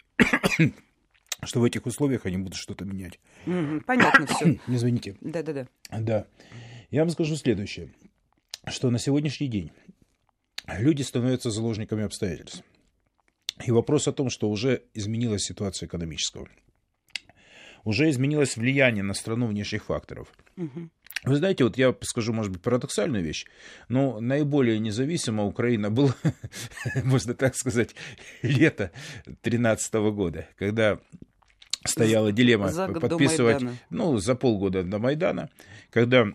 что 1.46 1.61
в 1.61 1.64
этих 1.64 1.87
условиях 1.87 2.26
они 2.26 2.38
будут 2.38 2.57
что-то 2.57 2.85
менять. 2.85 3.20
понятно 3.87 4.26
все. 4.26 4.61
Извините. 4.66 5.16
Да-да-да. 5.20 5.66
Да. 5.90 6.26
Я 6.90 7.00
вам 7.00 7.11
скажу 7.11 7.37
следующее, 7.37 7.92
что 8.66 8.90
на 8.90 8.98
сегодняшний 8.98 9.48
день 9.48 9.72
люди 10.66 11.02
становятся 11.02 11.50
заложниками 11.50 12.04
обстоятельств. 12.04 12.62
И 13.64 13.70
вопрос 13.70 14.09
о 14.09 14.12
том, 14.12 14.30
что 14.30 14.50
уже 14.50 14.83
изменилась 14.94 15.42
ситуация 15.42 15.87
экономического. 15.87 16.48
Уже 17.85 18.09
изменилось 18.11 18.57
влияние 18.57 19.04
на 19.04 19.14
страну 19.14 19.46
внешних 19.46 19.85
факторов. 19.85 20.28
Угу. 20.57 20.88
Вы 21.24 21.37
знаете, 21.37 21.64
вот 21.64 21.78
я 21.78 21.94
скажу, 22.02 22.33
может 22.33 22.52
быть, 22.52 22.62
парадоксальную 22.62 23.24
вещь, 23.24 23.46
но 23.88 24.20
наиболее 24.20 24.78
независима 24.78 25.44
Украина 25.44 25.90
была, 25.90 26.14
можно 27.04 27.35
так 27.35 27.57
сказать, 27.57 27.94
лето 28.42 28.90
2013 29.24 29.94
года, 29.94 30.48
когда 30.57 31.00
стояла 31.85 32.33
дилемма 32.33 32.68
за 32.68 32.88
подписывать, 32.88 33.62
ну, 33.90 34.16
за 34.18 34.35
полгода 34.35 34.83
до 34.83 34.99
Майдана, 34.99 35.51
когда 35.90 36.27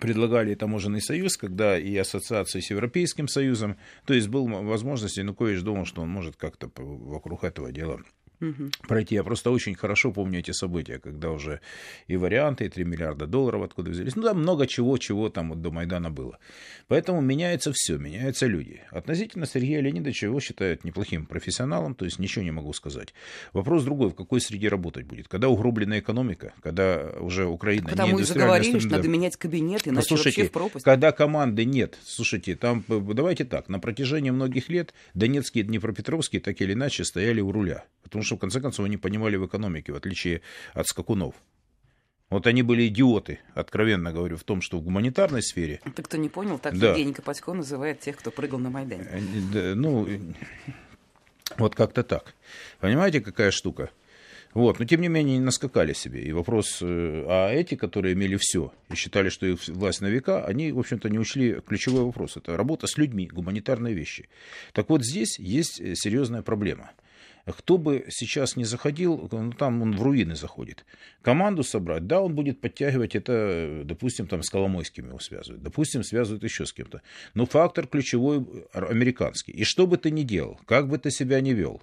предлагали 0.00 0.54
таможенный 0.54 1.00
союз, 1.00 1.36
когда 1.36 1.78
и 1.78 1.96
ассоциации 1.96 2.60
с 2.60 2.70
Европейским 2.70 3.28
Союзом, 3.28 3.76
то 4.06 4.14
есть 4.14 4.28
был 4.28 4.46
возможность, 4.46 5.16
Янукович 5.16 5.62
думал, 5.62 5.84
что 5.84 6.02
он 6.02 6.08
может 6.08 6.36
как-то 6.36 6.70
вокруг 6.76 7.44
этого 7.44 7.72
дела 7.72 8.00
угу. 8.40 8.70
пройти. 8.86 9.14
Я 9.14 9.24
просто 9.24 9.50
очень 9.50 9.74
хорошо 9.74 10.12
помню 10.12 10.40
эти 10.40 10.52
события, 10.52 10.98
когда 10.98 11.30
уже 11.30 11.60
и 12.06 12.16
варианты, 12.16 12.66
и 12.66 12.68
3 12.68 12.84
миллиарда 12.84 13.26
долларов 13.26 13.62
откуда 13.62 13.90
взялись. 13.90 14.16
Ну, 14.16 14.22
там 14.22 14.40
много 14.40 14.66
чего, 14.66 14.98
чего 14.98 15.28
там 15.28 15.50
вот 15.50 15.62
до 15.62 15.70
Майдана 15.70 16.10
было. 16.10 16.38
Поэтому 16.88 17.20
меняется 17.20 17.72
все, 17.72 17.98
меняются 17.98 18.46
люди. 18.46 18.80
Относительно 18.90 19.46
Сергея 19.46 19.80
Леонидовича 19.80 20.26
его 20.26 20.40
считают 20.40 20.84
неплохим 20.84 21.26
профессионалом, 21.26 21.94
то 21.94 22.04
есть 22.04 22.18
ничего 22.18 22.44
не 22.44 22.50
могу 22.50 22.72
сказать. 22.72 23.14
Вопрос 23.52 23.84
другой, 23.84 24.10
в 24.10 24.14
какой 24.14 24.40
среде 24.40 24.68
работать 24.68 25.06
будет? 25.06 25.28
Когда 25.28 25.48
угроблена 25.48 25.98
экономика, 25.98 26.52
когда 26.62 27.12
уже 27.20 27.46
Украина 27.46 27.88
Потому 27.88 28.16
не 28.16 28.22
и 28.22 28.24
заговорили, 28.24 28.78
что 28.78 28.88
надо 28.88 29.08
менять 29.08 29.36
кабинет, 29.36 29.86
иначе 29.86 30.02
Послушайте, 30.02 30.42
вообще 30.42 30.50
в 30.50 30.52
пропасть. 30.52 30.84
когда 30.84 31.12
команды 31.12 31.64
нет, 31.64 31.98
слушайте, 32.04 32.56
там, 32.56 32.84
давайте 32.88 33.44
так, 33.44 33.68
на 33.68 33.78
протяжении 33.78 34.30
многих 34.30 34.68
лет 34.68 34.94
Донецкий 35.14 35.60
и 35.60 35.64
Днепропетровский 35.64 36.40
так 36.40 36.60
или 36.60 36.72
иначе 36.72 37.04
стояли 37.04 37.40
у 37.40 37.52
руля. 37.52 37.84
Потому 38.02 38.24
что, 38.28 38.36
в 38.36 38.38
конце 38.38 38.60
концов, 38.60 38.86
они 38.86 38.96
понимали 38.96 39.36
в 39.36 39.46
экономике, 39.46 39.92
в 39.92 39.96
отличие 39.96 40.42
от 40.74 40.86
скакунов. 40.86 41.34
Вот 42.30 42.46
они 42.46 42.62
были 42.62 42.86
идиоты, 42.88 43.38
откровенно 43.54 44.12
говорю, 44.12 44.36
в 44.36 44.44
том, 44.44 44.60
что 44.60 44.78
в 44.78 44.82
гуманитарной 44.82 45.42
сфере... 45.42 45.80
Ты 45.94 46.02
кто 46.02 46.18
не 46.18 46.28
понял, 46.28 46.58
так 46.58 46.78
да. 46.78 46.90
Евгений 46.90 47.14
Копатько 47.14 47.54
называет 47.54 48.00
тех, 48.00 48.16
кто 48.16 48.30
прыгал 48.30 48.58
на 48.58 48.68
Майдане. 48.68 49.06
Э, 49.54 49.74
ну, 49.74 50.06
вот 51.56 51.74
как-то 51.74 52.02
так. 52.02 52.34
Понимаете, 52.80 53.22
какая 53.22 53.50
штука? 53.50 53.90
Вот, 54.52 54.78
но 54.78 54.84
тем 54.84 55.00
не 55.00 55.08
менее 55.08 55.38
не 55.38 55.44
наскакали 55.44 55.94
себе. 55.94 56.22
И 56.22 56.32
вопрос, 56.32 56.80
э, 56.82 57.24
а 57.26 57.50
эти, 57.50 57.76
которые 57.76 58.12
имели 58.12 58.36
все 58.38 58.74
и 58.90 58.94
считали, 58.94 59.30
что 59.30 59.46
их 59.46 59.66
власть 59.66 60.02
на 60.02 60.08
века, 60.08 60.44
они, 60.44 60.70
в 60.72 60.78
общем-то, 60.78 61.08
не 61.08 61.18
учли 61.18 61.62
ключевой 61.66 62.04
вопрос. 62.04 62.36
Это 62.36 62.58
работа 62.58 62.86
с 62.86 62.98
людьми, 62.98 63.26
гуманитарные 63.26 63.94
вещи. 63.94 64.28
Так 64.74 64.90
вот 64.90 65.02
здесь 65.02 65.38
есть 65.38 65.80
э, 65.80 65.94
серьезная 65.94 66.42
проблема– 66.42 66.90
кто 67.52 67.78
бы 67.78 68.06
сейчас 68.10 68.56
не 68.56 68.64
заходил, 68.64 69.28
ну, 69.30 69.52
там 69.52 69.82
он 69.82 69.96
в 69.96 70.02
руины 70.02 70.34
заходит. 70.34 70.84
Команду 71.22 71.62
собрать, 71.62 72.06
да, 72.06 72.20
он 72.20 72.34
будет 72.34 72.60
подтягивать 72.60 73.14
это, 73.14 73.82
допустим, 73.84 74.26
там 74.26 74.42
с 74.42 74.50
Коломойским 74.50 75.08
его 75.08 75.18
связывают, 75.18 75.62
допустим, 75.62 76.02
связывают 76.02 76.44
еще 76.44 76.66
с 76.66 76.72
кем-то. 76.72 77.02
Но 77.34 77.46
фактор 77.46 77.86
ключевой 77.86 78.44
американский. 78.72 79.52
И 79.52 79.64
что 79.64 79.86
бы 79.86 79.96
ты 79.96 80.10
ни 80.10 80.22
делал, 80.22 80.60
как 80.66 80.88
бы 80.88 80.98
ты 80.98 81.10
себя 81.10 81.40
ни 81.40 81.50
вел, 81.50 81.82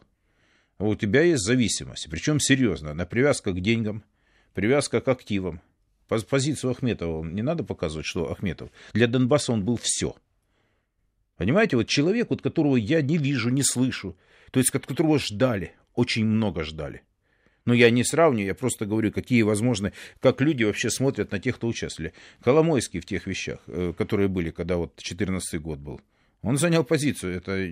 у 0.78 0.96
тебя 0.96 1.22
есть 1.22 1.44
зависимость, 1.44 2.08
причем 2.10 2.40
серьезно, 2.40 2.94
на 2.94 3.06
привязка 3.06 3.52
к 3.52 3.62
деньгам, 3.62 4.04
привязка 4.54 5.02
к 5.02 5.08
активам. 5.08 5.62
Позицию 6.08 6.72
Ахметова 6.72 7.24
не 7.24 7.42
надо 7.42 7.64
показывать, 7.64 8.06
что 8.06 8.32
Ахметов. 8.32 8.70
Для 8.94 9.08
Донбасса 9.08 9.52
он 9.52 9.66
был 9.66 9.78
все. 9.82 10.16
Понимаете, 11.38 11.78
вот 11.78 11.88
человек, 11.88 12.30
вот 12.30 12.42
которого 12.42 12.76
я 12.76 13.02
не 13.02 13.18
вижу, 13.18 13.50
не 13.50 13.64
слышу, 13.64 14.16
то 14.52 14.60
есть 14.60 14.74
от 14.74 14.86
которого 14.86 15.20
ждали, 15.20 15.74
очень 15.94 16.26
много 16.26 16.64
ждали. 16.64 17.02
Но 17.66 17.74
я 17.74 17.90
не 17.90 18.04
сравниваю, 18.04 18.48
я 18.48 18.56
просто 18.56 18.86
говорю, 18.86 19.12
какие 19.12 19.42
возможны, 19.42 19.92
как 20.20 20.40
люди 20.42 20.64
вообще 20.64 20.90
смотрят 20.90 21.32
на 21.32 21.40
тех, 21.40 21.56
кто 21.56 21.68
участвовали. 21.68 22.14
Коломойский 22.44 23.00
в 23.00 23.06
тех 23.06 23.26
вещах, 23.26 23.60
э, 23.68 23.94
которые 23.98 24.28
были, 24.28 24.52
когда 24.52 24.78
вот 24.78 24.94
14 24.98 25.60
год 25.62 25.80
был, 25.80 26.00
он 26.44 26.58
занял 26.58 26.84
позицию, 26.84 27.36
это 27.38 27.72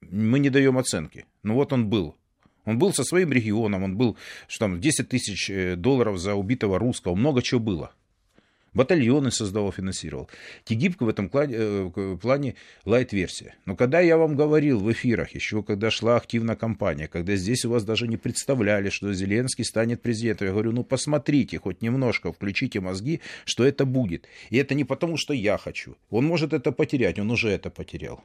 мы 0.00 0.38
не 0.38 0.48
даем 0.48 0.78
оценки. 0.78 1.26
Но 1.42 1.54
вот 1.54 1.72
он 1.72 1.88
был. 1.88 2.16
Он 2.64 2.78
был 2.78 2.94
со 2.94 3.04
своим 3.04 3.32
регионом, 3.32 3.82
он 3.82 3.96
был, 3.96 4.16
что 4.46 4.60
там, 4.60 4.80
10 4.80 5.08
тысяч 5.08 5.50
э, 5.50 5.76
долларов 5.76 6.18
за 6.18 6.34
убитого 6.34 6.78
русского, 6.78 7.14
много 7.14 7.42
чего 7.42 7.60
было 7.60 7.92
батальоны 8.74 9.30
создавал, 9.30 9.72
финансировал. 9.72 10.28
Тигибко 10.64 11.04
в 11.04 11.08
этом 11.08 11.28
плане, 11.28 11.54
э, 11.58 12.16
плане 12.20 12.54
лайт-версия. 12.84 13.54
Но 13.66 13.76
когда 13.76 14.00
я 14.00 14.16
вам 14.16 14.36
говорил 14.36 14.80
в 14.80 14.90
эфирах, 14.92 15.34
еще 15.34 15.62
когда 15.62 15.90
шла 15.90 16.16
активная 16.16 16.56
кампания, 16.56 17.08
когда 17.08 17.36
здесь 17.36 17.64
у 17.64 17.70
вас 17.70 17.84
даже 17.84 18.08
не 18.08 18.16
представляли, 18.16 18.90
что 18.90 19.12
Зеленский 19.12 19.64
станет 19.64 20.02
президентом, 20.02 20.46
я 20.46 20.52
говорю, 20.52 20.72
ну 20.72 20.84
посмотрите 20.84 21.58
хоть 21.58 21.82
немножко, 21.82 22.32
включите 22.32 22.80
мозги, 22.80 23.20
что 23.44 23.64
это 23.64 23.84
будет. 23.84 24.26
И 24.50 24.56
это 24.56 24.74
не 24.74 24.84
потому, 24.84 25.16
что 25.16 25.34
я 25.34 25.58
хочу. 25.58 25.96
Он 26.10 26.24
может 26.24 26.52
это 26.52 26.72
потерять, 26.72 27.18
он 27.18 27.30
уже 27.30 27.50
это 27.50 27.70
потерял. 27.70 28.22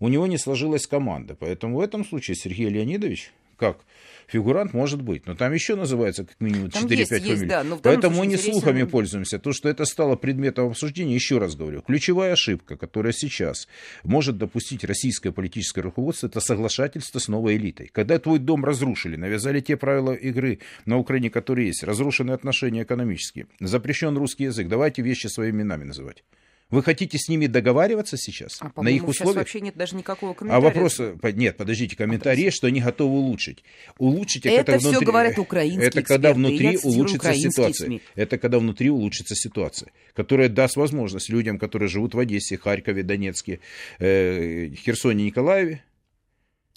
У 0.00 0.08
него 0.08 0.26
не 0.26 0.38
сложилась 0.38 0.86
команда. 0.86 1.36
Поэтому 1.38 1.76
в 1.76 1.80
этом 1.80 2.04
случае 2.04 2.34
Сергей 2.34 2.68
Леонидович, 2.68 3.32
как 3.62 3.78
фигурант 4.26 4.74
может 4.74 5.00
быть. 5.00 5.24
Но 5.26 5.36
там 5.36 5.52
еще 5.52 5.76
называется 5.76 6.24
как 6.24 6.40
минимум 6.40 6.66
4-5 6.66 7.04
фамилий. 7.06 7.46
Да, 7.46 7.64
Поэтому 7.80 8.16
мы 8.16 8.26
не 8.26 8.36
слухами 8.36 8.82
пользуемся. 8.82 9.38
То, 9.38 9.52
что 9.52 9.68
это 9.68 9.84
стало 9.84 10.16
предметом 10.16 10.66
обсуждения, 10.66 11.14
еще 11.14 11.38
раз 11.38 11.54
говорю, 11.54 11.82
ключевая 11.82 12.32
ошибка, 12.32 12.76
которая 12.76 13.12
сейчас 13.12 13.68
может 14.02 14.38
допустить 14.38 14.82
российское 14.82 15.30
политическое 15.30 15.82
руководство, 15.82 16.26
это 16.26 16.40
соглашательство 16.40 17.20
с 17.20 17.28
новой 17.28 17.56
элитой. 17.56 17.88
Когда 17.92 18.18
твой 18.18 18.40
дом 18.40 18.64
разрушили, 18.64 19.14
навязали 19.14 19.60
те 19.60 19.76
правила 19.76 20.12
игры 20.12 20.58
на 20.86 20.98
Украине, 20.98 21.30
которые 21.30 21.68
есть, 21.68 21.84
разрушены 21.84 22.32
отношения 22.32 22.82
экономические, 22.82 23.46
запрещен 23.60 24.16
русский 24.16 24.44
язык, 24.44 24.66
давайте 24.66 25.02
вещи 25.02 25.28
своими 25.28 25.52
именами 25.52 25.84
называть. 25.84 26.24
Вы 26.72 26.82
хотите 26.82 27.18
с 27.18 27.28
ними 27.28 27.46
договариваться 27.46 28.16
сейчас? 28.16 28.58
А, 28.60 28.82
на 28.82 28.88
их 28.88 29.06
условиях? 29.06 29.36
вообще 29.36 29.60
нет 29.60 29.76
даже 29.76 29.94
никакого 29.94 30.32
а 30.32 30.34
комментария. 30.34 30.66
А 30.66 30.72
вопрос... 30.72 31.00
Нет, 31.34 31.58
подождите, 31.58 31.96
комментарий 31.96 32.44
есть, 32.44 32.56
что 32.56 32.66
они 32.66 32.80
готовы 32.80 33.14
улучшить. 33.14 33.62
Улучшить 33.98 34.46
это, 34.46 34.72
это 34.72 34.78
внутри... 34.78 34.96
все 34.96 35.04
говорят 35.04 35.38
украинские 35.38 35.86
Это 35.86 36.02
когда 36.02 36.32
внутри 36.32 36.78
улучшится 36.82 37.34
ситуация. 37.34 37.86
СМИ. 37.86 38.00
Это 38.14 38.38
когда 38.38 38.58
внутри 38.58 38.88
улучшится 38.88 39.34
ситуация, 39.34 39.92
которая 40.14 40.48
даст 40.48 40.76
возможность 40.76 41.28
людям, 41.28 41.58
которые 41.58 41.90
живут 41.90 42.14
в 42.14 42.18
Одессе, 42.18 42.56
Харькове, 42.56 43.02
Донецке, 43.02 43.60
э, 43.98 44.70
Херсоне, 44.74 45.24
Николаеве, 45.24 45.82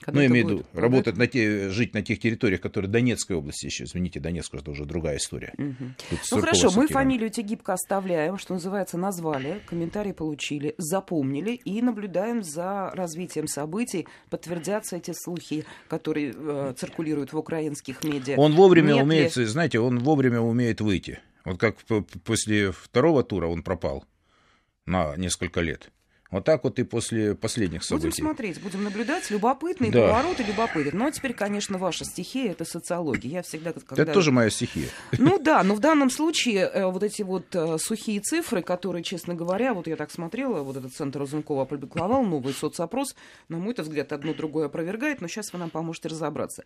когда 0.02 0.18
ну, 0.18 0.22
я 0.24 0.28
имею 0.28 0.46
в 0.46 0.50
виду, 0.50 0.66
работать 0.74 1.18
на 1.18 1.26
те, 1.26 1.70
жить 1.70 1.94
на 1.94 2.02
тех 2.02 2.20
территориях, 2.20 2.62
которые 2.62 2.92
Донецкой 2.92 3.38
области 3.38 3.66
еще. 3.66 3.86
Извините, 3.86 4.20
Донецк 4.20 4.54
это 4.54 4.72
уже 4.72 4.86
другая 4.86 5.18
история. 5.18 5.54
Угу. 5.58 6.18
Ну 6.32 6.40
хорошо, 6.42 6.72
мы 6.76 6.88
фамилию 6.88 7.30
Тегибко 7.30 7.74
оставляем, 7.74 8.38
что 8.38 8.54
называется, 8.54 8.98
назвали, 8.98 9.62
комментарии 9.66 10.12
получили, 10.12 10.76
запомнили 10.78 11.52
и 11.52 11.82
наблюдаем 11.82 12.44
за 12.44 12.92
развитием 12.94 13.48
событий. 13.48 14.08
Подтвердятся 14.30 14.98
эти 14.98 15.14
слухи, 15.14 15.66
которые 15.88 16.34
э, 16.36 16.74
циркулируют 16.78 17.32
в 17.32 17.38
украинских 17.38 18.04
медиа. 18.04 18.36
Он 18.38 18.54
вовремя 18.54 18.94
Нет 18.94 19.04
умеет, 19.04 19.36
ли... 19.38 19.46
знаете, 19.46 19.80
он 19.80 20.00
вовремя 20.00 20.42
умеет 20.42 20.82
выйти. 20.82 21.20
Вот 21.46 21.60
как 21.60 21.78
после 22.24 22.72
второго 22.72 23.24
тура 23.24 23.48
он 23.48 23.64
пропал 23.64 24.06
на 24.86 25.16
несколько 25.16 25.62
лет. 25.62 25.92
Вот 26.32 26.44
так 26.44 26.64
вот 26.64 26.80
и 26.80 26.84
после 26.84 27.36
последних 27.36 27.84
событий. 27.84 28.08
Будем 28.08 28.24
смотреть, 28.24 28.62
будем 28.62 28.84
наблюдать. 28.84 29.30
Любопытные 29.30 29.92
да. 29.92 30.08
повороты, 30.08 30.44
любопытные. 30.44 30.94
Но 30.94 31.10
теперь, 31.12 31.34
конечно, 31.34 31.78
ваша 31.78 32.04
стихия— 32.04 32.52
это 32.54 32.66
социология. 32.66 33.30
Я 33.32 33.42
всегда... 33.44 33.74
Когда... 33.74 34.04
Это 34.04 34.14
тоже 34.14 34.32
моя 34.32 34.50
стихия. 34.50 34.90
Ну 35.18 35.38
да, 35.42 35.62
но 35.64 35.76
в 35.76 35.80
данном 35.80 36.10
случае 36.10 36.62
э, 36.62 36.86
вот 36.88 37.04
эти 37.04 37.22
вот 37.22 37.56
э, 37.56 37.78
сухие 37.78 38.22
цифры, 38.22 38.64
которые, 38.64 39.04
честно 39.04 39.36
говоря, 39.36 39.74
вот 39.74 39.88
я 39.88 39.96
так 39.96 40.12
смотрела, 40.12 40.64
вот 40.64 40.78
этот 40.78 40.94
центр 40.94 41.20
Разумкова 41.20 41.64
опубликовал 41.64 42.24
новый 42.24 42.54
соцопрос, 42.54 43.16
на 43.48 43.58
мой 43.58 43.76
взгляд, 43.78 44.12
одно 44.12 44.34
другое 44.34 44.66
опровергает, 44.66 45.22
но 45.22 45.28
сейчас 45.28 45.54
вы 45.54 45.60
нам 45.60 45.70
поможете 45.70 46.08
разобраться. 46.08 46.64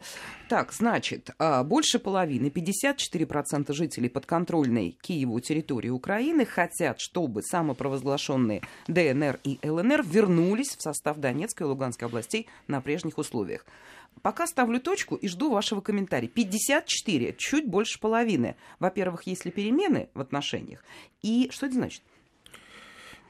Так, 0.47 0.71
значит, 0.71 1.31
а, 1.37 1.63
больше 1.63 1.99
половины, 1.99 2.47
54% 2.47 3.73
жителей 3.73 4.09
подконтрольной 4.09 4.97
Киеву 5.01 5.39
территории 5.39 5.89
Украины 5.89 6.45
хотят, 6.45 6.99
чтобы 6.99 7.41
самопровозглашенные 7.43 8.61
ДНР 8.87 9.39
и 9.43 9.48
ЛНР 9.63 10.03
вернулись 10.03 10.75
в 10.75 10.81
состав 10.81 11.17
Донецкой 11.17 11.65
и 11.65 11.69
Луганской 11.69 12.07
областей 12.07 12.47
на 12.67 12.81
прежних 12.81 13.17
условиях. 13.17 13.65
Пока 14.21 14.47
ставлю 14.47 14.79
точку 14.79 15.15
и 15.15 15.27
жду 15.27 15.51
вашего 15.51 15.81
комментария. 15.81 16.27
54, 16.27 17.35
чуть 17.37 17.67
больше 17.67 17.99
половины. 17.99 18.55
Во-первых, 18.79 19.23
есть 19.23 19.45
ли 19.45 19.51
перемены 19.51 20.09
в 20.13 20.19
отношениях? 20.19 20.83
И 21.21 21.49
что 21.51 21.67
это 21.67 21.75
значит? 21.75 22.01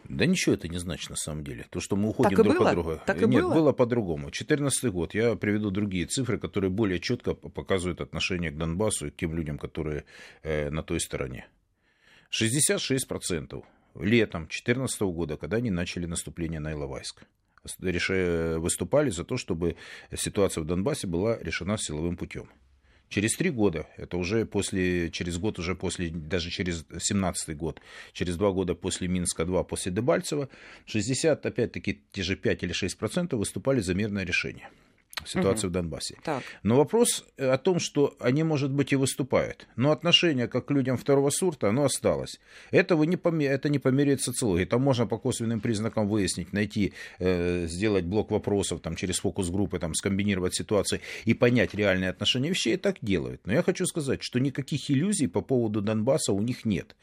Да 0.09 0.25
ничего 0.25 0.55
это 0.55 0.67
не 0.67 0.79
значит 0.79 1.11
на 1.11 1.15
самом 1.15 1.43
деле. 1.43 1.67
То, 1.69 1.79
что 1.79 1.95
мы 1.95 2.09
уходим 2.09 2.35
так 2.35 2.43
друг 2.43 2.61
от 2.61 2.73
друга. 2.73 3.03
Так 3.05 3.21
и 3.21 3.27
Нет, 3.27 3.43
было, 3.43 3.53
было 3.53 3.71
по-другому. 3.73 4.23
2014 4.23 4.91
год. 4.91 5.13
Я 5.13 5.35
приведу 5.35 5.69
другие 5.69 6.07
цифры, 6.07 6.39
которые 6.39 6.71
более 6.71 6.99
четко 6.99 7.35
показывают 7.35 8.01
отношение 8.01 8.49
к 8.49 8.57
Донбассу 8.57 9.07
и 9.07 9.11
к 9.11 9.17
тем 9.17 9.35
людям, 9.35 9.59
которые 9.59 10.05
э, 10.41 10.71
на 10.71 10.81
той 10.81 10.99
стороне. 10.99 11.47
66% 12.31 13.63
летом 13.95 14.43
2014 14.43 15.01
года, 15.01 15.37
когда 15.37 15.57
они 15.57 15.71
начали 15.71 16.05
наступление 16.05 16.59
на 16.59 16.71
Иловайск. 16.71 17.23
Выступали 17.63 19.09
за 19.09 19.23
то, 19.23 19.37
чтобы 19.37 19.75
ситуация 20.15 20.63
в 20.63 20.65
Донбассе 20.65 21.07
была 21.07 21.37
решена 21.39 21.77
силовым 21.77 22.15
путем. 22.15 22.49
Через 23.09 23.35
три 23.35 23.49
года, 23.49 23.87
это 23.97 24.17
уже 24.17 24.45
после, 24.45 25.09
через 25.09 25.39
год 25.39 25.57
уже 25.57 25.73
после, 25.75 26.09
даже 26.09 26.51
через 26.51 26.85
17 26.99 27.57
год, 27.57 27.81
через 28.13 28.37
два 28.37 28.51
года 28.51 28.75
после 28.75 29.07
Минска-2, 29.07 29.63
после 29.63 29.91
Дебальцева, 29.91 30.47
60, 30.85 31.43
опять-таки, 31.43 32.03
те 32.11 32.21
же 32.21 32.35
5 32.35 32.63
или 32.63 32.71
6 32.71 32.97
процентов 32.97 33.39
выступали 33.39 33.79
за 33.79 33.95
мирное 33.95 34.25
решение 34.25 34.69
ситуации 35.25 35.67
угу. 35.67 35.71
в 35.71 35.73
Донбассе. 35.73 36.17
Так. 36.23 36.43
Но 36.63 36.77
вопрос 36.77 37.25
э, 37.37 37.49
о 37.49 37.57
том, 37.57 37.79
что 37.79 38.15
они, 38.19 38.43
может 38.43 38.71
быть, 38.71 38.93
и 38.93 38.95
выступают. 38.95 39.67
Но 39.75 39.91
отношение 39.91 40.47
как 40.47 40.65
к 40.67 40.71
людям 40.71 40.97
второго 40.97 41.29
сорта, 41.29 41.69
оно 41.69 41.85
осталось. 41.85 42.39
Этого 42.71 43.03
не 43.03 43.17
помер... 43.17 43.51
Это 43.51 43.69
не 43.69 43.79
померяет 43.79 44.21
социологии. 44.21 44.65
Там 44.65 44.81
можно 44.81 45.07
по 45.07 45.17
косвенным 45.17 45.61
признакам 45.61 46.07
выяснить, 46.07 46.53
найти, 46.53 46.93
э, 47.19 47.67
сделать 47.67 48.05
блок 48.05 48.31
вопросов 48.31 48.81
там, 48.81 48.95
через 48.95 49.19
фокус-группы, 49.19 49.79
там, 49.79 49.93
скомбинировать 49.93 50.55
ситуации 50.55 51.01
и 51.25 51.33
понять 51.33 51.73
реальные 51.73 52.09
отношения 52.09 52.49
вещей, 52.49 52.73
и 52.73 52.77
так 52.77 52.97
делают. 53.01 53.41
Но 53.45 53.53
я 53.53 53.63
хочу 53.63 53.85
сказать, 53.85 54.23
что 54.23 54.39
никаких 54.39 54.89
иллюзий 54.91 55.27
по 55.27 55.41
поводу 55.41 55.81
Донбасса 55.81 56.33
у 56.33 56.41
них 56.41 56.65
нет. 56.65 56.95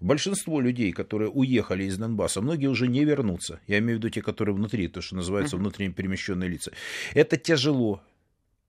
Большинство 0.00 0.60
людей, 0.60 0.92
которые 0.92 1.30
уехали 1.30 1.84
из 1.84 1.96
Донбасса, 1.96 2.40
многие 2.40 2.66
уже 2.66 2.88
не 2.88 3.04
вернутся. 3.04 3.60
Я 3.66 3.78
имею 3.78 3.98
в 3.98 3.98
виду 3.98 4.10
те, 4.10 4.22
которые 4.22 4.54
внутри, 4.54 4.88
то, 4.88 5.00
что 5.00 5.16
называется 5.16 5.56
внутренне 5.56 5.92
перемещенные 5.92 6.48
лица. 6.48 6.72
Это 7.14 7.36
те 7.36 7.56
тяжело, 7.64 8.02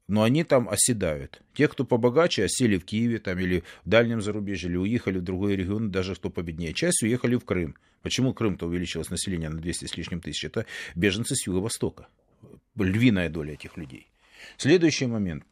но 0.07 0.23
они 0.23 0.43
там 0.43 0.69
оседают. 0.69 1.41
Те, 1.53 1.67
кто 1.67 1.83
побогаче, 1.83 2.45
осели 2.45 2.77
в 2.77 2.85
Киеве 2.85 3.19
там, 3.19 3.39
или 3.39 3.63
в 3.83 3.89
дальнем 3.89 4.21
зарубежье, 4.21 4.69
или 4.69 4.77
уехали 4.77 5.17
в 5.17 5.23
другой 5.23 5.55
регион, 5.55 5.91
даже 5.91 6.15
кто 6.15 6.29
победнее. 6.29 6.73
Часть 6.73 7.03
уехали 7.03 7.35
в 7.35 7.43
Крым. 7.43 7.75
Почему 8.01 8.33
Крым-то 8.33 8.67
увеличилось 8.67 9.09
население 9.09 9.49
на 9.49 9.59
200 9.59 9.85
с 9.85 9.97
лишним 9.97 10.21
тысяч? 10.21 10.45
Это 10.45 10.65
беженцы 10.95 11.35
с 11.35 11.47
Юго-Востока. 11.47 12.07
Львиная 12.77 13.29
доля 13.29 13.53
этих 13.53 13.77
людей. 13.77 14.07
Следующий 14.57 15.07
момент. 15.07 15.43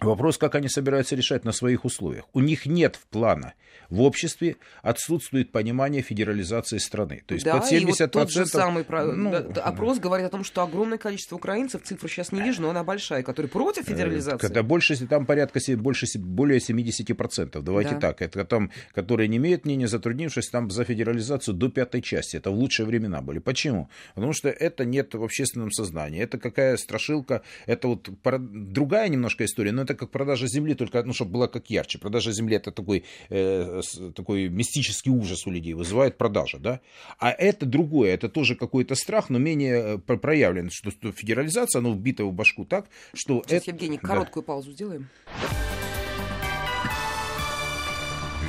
Вопрос, 0.00 0.38
как 0.38 0.54
они 0.54 0.68
собираются 0.68 1.14
решать 1.14 1.44
на 1.44 1.52
своих 1.52 1.84
условиях. 1.84 2.24
У 2.32 2.40
них 2.40 2.66
нет 2.66 2.98
плана. 3.10 3.54
В 3.90 4.02
обществе 4.02 4.56
отсутствует 4.82 5.52
понимание 5.52 6.00
федерализации 6.00 6.78
страны. 6.78 7.22
То 7.26 7.34
есть 7.34 7.44
да, 7.44 7.58
под 7.58 7.70
70%... 7.70 7.76
И 7.80 7.84
вот 7.84 8.10
тот 8.12 8.30
же 8.30 8.46
самый 8.46 8.84
ну, 8.88 9.34
опрос 9.62 9.98
да. 9.98 10.02
говорит 10.02 10.26
о 10.26 10.30
том, 10.30 10.44
что 10.44 10.62
огромное 10.62 10.98
количество 10.98 11.36
украинцев, 11.36 11.82
цифру 11.82 12.08
сейчас 12.08 12.32
не 12.32 12.40
вижу, 12.40 12.62
но 12.62 12.70
она 12.70 12.84
большая, 12.84 13.22
которые 13.22 13.50
против 13.50 13.82
э, 13.82 13.92
федерализации. 13.92 14.38
Когда 14.38 14.62
больше, 14.62 14.96
там 15.06 15.26
порядка 15.26 15.60
больше, 15.76 16.06
более 16.18 16.60
70%. 16.60 17.60
Давайте 17.62 17.94
да. 17.94 18.00
так. 18.00 18.22
Это 18.22 18.44
там, 18.44 18.70
которые 18.94 19.28
не 19.28 19.38
имеют 19.38 19.64
мнения, 19.64 19.88
затруднившись 19.88 20.48
там 20.48 20.70
за 20.70 20.84
федерализацию 20.84 21.54
до 21.54 21.68
пятой 21.68 22.00
части. 22.00 22.36
Это 22.36 22.50
в 22.50 22.54
лучшие 22.54 22.86
времена 22.86 23.20
были. 23.22 23.38
Почему? 23.40 23.90
Потому 24.14 24.32
что 24.32 24.48
это 24.48 24.84
нет 24.84 25.14
в 25.14 25.22
общественном 25.22 25.72
сознании. 25.72 26.22
Это 26.22 26.38
какая 26.38 26.76
страшилка, 26.76 27.42
это 27.66 27.88
вот 27.88 28.08
другая 28.22 29.08
немножко 29.08 29.44
история, 29.44 29.72
но 29.72 29.82
это 29.82 29.89
как 29.94 30.10
продажа 30.10 30.46
земли, 30.46 30.74
только, 30.74 31.02
ну, 31.02 31.12
чтобы 31.12 31.32
было 31.32 31.46
как 31.46 31.70
ярче. 31.70 31.98
Продажа 31.98 32.32
земли 32.32 32.56
это 32.56 32.70
такой, 32.70 33.04
э, 33.28 33.80
такой 34.14 34.48
мистический 34.48 35.10
ужас 35.10 35.46
у 35.46 35.50
людей, 35.50 35.74
вызывает 35.74 36.18
продажа, 36.18 36.58
да. 36.58 36.80
А 37.18 37.30
это 37.30 37.66
другое, 37.66 38.14
это 38.14 38.28
тоже 38.28 38.54
какой-то 38.54 38.94
страх, 38.94 39.30
но 39.30 39.38
менее 39.38 40.00
э, 40.06 40.16
проявлен, 40.16 40.70
что, 40.70 40.90
что 40.90 41.12
федерализация, 41.12 41.80
она 41.80 41.90
вбита 41.90 42.24
в 42.24 42.32
башку 42.32 42.64
так, 42.64 42.88
что... 43.14 43.42
Сейчас, 43.46 43.62
это... 43.62 43.70
Евгений, 43.70 43.98
короткую 43.98 44.42
да. 44.42 44.46
паузу 44.46 44.72
сделаем. 44.72 45.08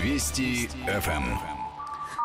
Вести 0.03 0.67
ФМ. 0.87 1.60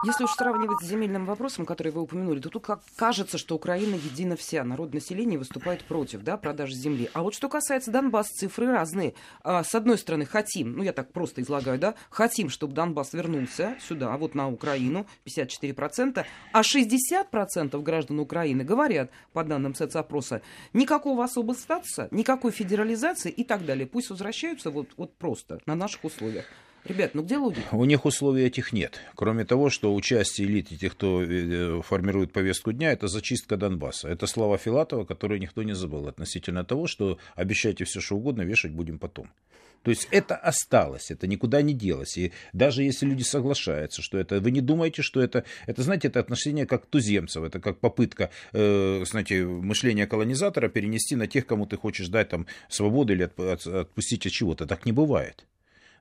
Если 0.05 0.25
уж 0.25 0.33
сравнивать 0.33 0.83
с 0.83 0.89
земельным 0.89 1.25
вопросом, 1.25 1.65
который 1.65 1.91
вы 1.91 2.03
упомянули, 2.03 2.41
то 2.41 2.51
тут 2.51 2.65
как 2.65 2.81
кажется, 2.97 3.39
что 3.39 3.55
Украина 3.55 3.95
едина 3.95 4.37
вся. 4.37 4.63
Народ 4.63 4.93
населения 4.93 5.39
выступает 5.39 5.85
против 5.85 6.23
да, 6.23 6.37
продажи 6.37 6.75
земли. 6.75 7.09
А 7.15 7.23
вот 7.23 7.35
что 7.35 7.49
касается 7.49 7.91
Донбасса, 7.91 8.31
цифры 8.35 8.71
разные. 8.71 9.15
А, 9.43 9.65
с 9.65 9.75
одной 9.75 9.97
стороны, 9.97 10.27
хотим, 10.27 10.77
ну 10.77 10.83
я 10.83 10.93
так 10.93 11.13
просто 11.13 11.41
излагаю, 11.41 11.79
да, 11.79 11.95
хотим, 12.11 12.51
чтобы 12.51 12.75
Донбасс 12.75 13.15
вернулся 13.15 13.77
сюда, 13.81 14.15
вот 14.19 14.35
на 14.35 14.49
Украину, 14.51 15.07
54%, 15.25 16.27
а 16.53 16.61
60% 16.61 17.83
граждан 17.83 18.21
Украины 18.21 18.65
говорят, 18.65 19.11
по 19.33 19.45
данным 19.45 19.75
соцопроса, 19.75 20.43
никакого 20.75 21.25
особого 21.25 21.55
статуса, 21.55 22.09
никакой 22.11 22.53
федерализации 22.53 23.31
и 23.31 23.45
так 23.45 23.65
далее. 23.65 23.87
Пусть 23.87 24.11
возвращаются 24.11 24.71
вот, 24.71 24.89
вот 24.97 25.17
просто 25.17 25.61
на 25.65 25.75
наших 25.75 26.05
условиях. 26.05 26.45
Ребят, 26.89 27.15
ну 27.15 27.23
где 27.23 27.37
логика? 27.37 27.75
У 27.75 27.85
них 27.85 28.05
условий 28.05 28.45
этих 28.45 28.73
нет. 28.73 29.01
Кроме 29.15 29.45
того, 29.45 29.71
что 29.71 29.95
участие 29.95 30.47
элит 30.47 30.71
и 30.71 30.79
тех, 30.79 30.93
кто 30.93 31.23
э, 31.23 31.83
формирует 31.83 32.33
повестку 32.33 32.73
дня, 32.73 32.93
это 32.93 33.09
зачистка 33.09 33.57
Донбасса. 33.57 34.09
Это 34.09 34.27
слова 34.27 34.57
Филатова, 34.57 35.05
которую 35.05 35.41
никто 35.41 35.63
не 35.65 35.75
забыл 35.75 36.07
относительно 36.07 36.65
того, 36.65 36.87
что 36.87 37.19
обещайте 37.35 37.85
все, 37.85 38.01
что 38.01 38.17
угодно, 38.17 38.43
вешать 38.43 38.73
будем 38.73 38.99
потом. 38.99 39.31
То 39.83 39.91
есть 39.91 40.09
это 40.11 40.35
осталось, 40.35 41.11
это 41.11 41.27
никуда 41.27 41.63
не 41.63 41.73
делось. 41.73 42.19
И 42.19 42.33
даже 42.53 42.83
если 42.83 43.07
люди 43.07 43.23
соглашаются, 43.23 44.03
что 44.03 44.19
это, 44.19 44.41
вы 44.41 44.51
не 44.51 44.61
думаете, 44.61 45.03
что 45.03 45.21
это, 45.21 45.45
это 45.67 45.83
знаете, 45.83 46.09
это 46.09 46.19
отношение 46.21 46.67
как 46.67 46.87
туземцев, 46.87 47.45
это 47.45 47.61
как 47.61 47.79
попытка, 47.79 48.31
э, 48.53 49.05
знаете, 49.07 49.45
мышления 49.45 50.07
колонизатора 50.07 50.69
перенести 50.69 51.15
на 51.15 51.27
тех, 51.27 51.47
кому 51.47 51.67
ты 51.67 51.77
хочешь 51.77 52.09
дать 52.09 52.29
там 52.31 52.47
свободу 52.69 53.13
или 53.13 53.23
отпустить 53.23 54.27
от 54.27 54.33
чего-то. 54.33 54.67
Так 54.67 54.87
не 54.87 54.93
бывает. 54.93 55.47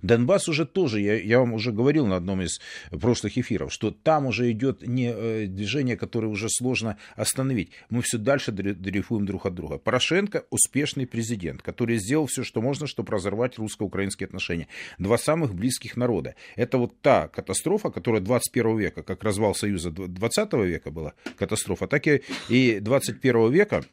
Донбасс 0.01 0.49
уже 0.49 0.65
тоже, 0.65 1.01
я, 1.01 1.15
я 1.15 1.39
вам 1.39 1.53
уже 1.53 1.71
говорил 1.71 2.05
на 2.05 2.15
одном 2.15 2.41
из 2.41 2.59
прошлых 2.91 3.37
эфиров, 3.37 3.71
что 3.71 3.91
там 3.91 4.25
уже 4.25 4.51
идет 4.51 4.85
не 4.85 5.11
э, 5.13 5.45
движение, 5.47 5.97
которое 5.97 6.27
уже 6.27 6.47
сложно 6.49 6.97
остановить. 7.15 7.71
Мы 7.89 8.01
все 8.01 8.17
дальше 8.17 8.51
дрейфуем 8.51 9.25
друг 9.25 9.45
от 9.45 9.55
друга. 9.55 9.77
Порошенко 9.77 10.45
успешный 10.49 11.07
президент, 11.07 11.61
который 11.61 11.97
сделал 11.97 12.27
все, 12.27 12.43
что 12.43 12.61
можно, 12.61 12.87
чтобы 12.87 13.11
разорвать 13.13 13.57
русско-украинские 13.57 14.27
отношения. 14.27 14.67
Два 14.97 15.17
самых 15.17 15.53
близких 15.55 15.97
народа. 15.97 16.35
Это 16.55 16.77
вот 16.77 17.01
та 17.01 17.27
катастрофа, 17.27 17.89
которая 17.89 18.21
21 18.21 18.77
века, 18.77 19.03
как 19.03 19.23
развал 19.23 19.55
Союза 19.55 19.91
20 19.91 20.53
века 20.53 20.91
была 20.91 21.13
катастрофа, 21.37 21.87
так 21.87 22.07
и, 22.07 22.21
и 22.49 22.79
21 22.79 23.51
века 23.51 23.83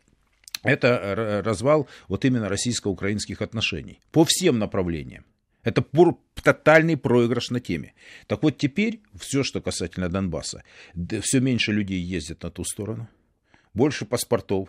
это 0.63 1.43
развал 1.45 1.89
вот 2.09 2.25
именно 2.25 2.49
российско-украинских 2.49 3.43
отношений 3.43 4.01
по 4.13 4.25
всем 4.25 4.59
направлениям. 4.59 5.25
Это 5.63 5.83
тотальный 6.43 6.97
проигрыш 6.97 7.51
на 7.51 7.61
теме. 7.61 7.95
Так 8.27 8.43
вот 8.43 8.59
теперь 8.59 9.01
все, 9.15 9.43
что 9.43 9.61
касательно 9.61 10.09
Донбасса, 10.09 10.65
все 11.23 11.41
меньше 11.41 11.73
людей 11.73 12.01
ездят 12.01 12.43
на 12.43 12.51
ту 12.51 12.65
сторону, 12.65 13.09
больше 13.75 14.05
паспортов, 14.05 14.69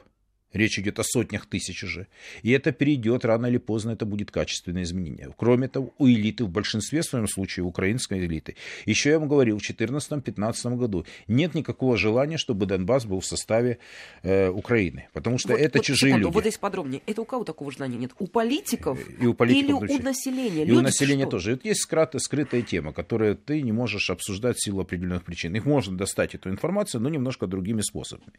Речь 0.53 0.79
идет 0.79 0.99
о 0.99 1.03
сотнях 1.03 1.45
тысяч 1.45 1.83
уже. 1.83 2.07
И 2.43 2.51
это 2.51 2.71
перейдет, 2.71 3.25
рано 3.25 3.47
или 3.47 3.57
поздно 3.57 3.91
это 3.91 4.05
будет 4.05 4.31
качественное 4.31 4.83
изменение. 4.83 5.33
Кроме 5.37 5.67
того, 5.67 5.93
у 5.97 6.07
элиты, 6.07 6.45
в 6.45 6.49
большинстве 6.49 7.01
в 7.01 7.05
своем 7.05 7.27
случае, 7.27 7.65
украинской 7.65 8.19
элиты, 8.19 8.55
еще 8.85 9.09
я 9.09 9.19
вам 9.19 9.27
говорил, 9.27 9.59
в 9.59 9.61
2014-2015 9.61 10.75
году 10.75 11.05
нет 11.27 11.55
никакого 11.55 11.97
желания, 11.97 12.37
чтобы 12.37 12.65
Донбасс 12.65 13.05
был 13.05 13.19
в 13.19 13.25
составе 13.25 13.79
э, 14.21 14.49
Украины. 14.49 15.07
Потому 15.13 15.37
что 15.37 15.49
вот, 15.49 15.59
это 15.61 15.79
вот, 15.79 15.85
чужие 15.85 16.11
секунду, 16.11 16.27
люди. 16.27 16.33
Вот 16.33 16.41
здесь 16.41 16.57
подробнее. 16.57 17.01
Это 17.05 17.21
у 17.21 17.25
кого 17.25 17.43
такого 17.43 17.71
желания 17.71 17.97
нет? 17.97 18.11
У 18.19 18.27
политиков, 18.27 18.99
и 19.19 19.25
у 19.25 19.33
политиков 19.33 19.83
или 19.83 19.99
у 19.99 20.03
населения? 20.03 20.63
И 20.63 20.65
люди 20.65 20.77
у 20.77 20.81
населения 20.81 21.23
что? 21.23 21.31
тоже. 21.31 21.53
Это 21.53 21.67
есть 21.67 21.81
скрытая, 21.81 22.19
скрытая 22.19 22.61
тема, 22.61 22.93
которую 22.93 23.35
ты 23.35 23.61
не 23.61 23.71
можешь 23.71 24.09
обсуждать 24.09 24.57
в 24.57 24.63
силу 24.63 24.81
определенных 24.81 25.23
причин. 25.23 25.55
Их 25.55 25.65
можно 25.65 25.97
достать, 25.97 26.35
эту 26.35 26.49
информацию, 26.49 27.01
но 27.01 27.09
немножко 27.09 27.47
другими 27.47 27.81
способами. 27.81 28.33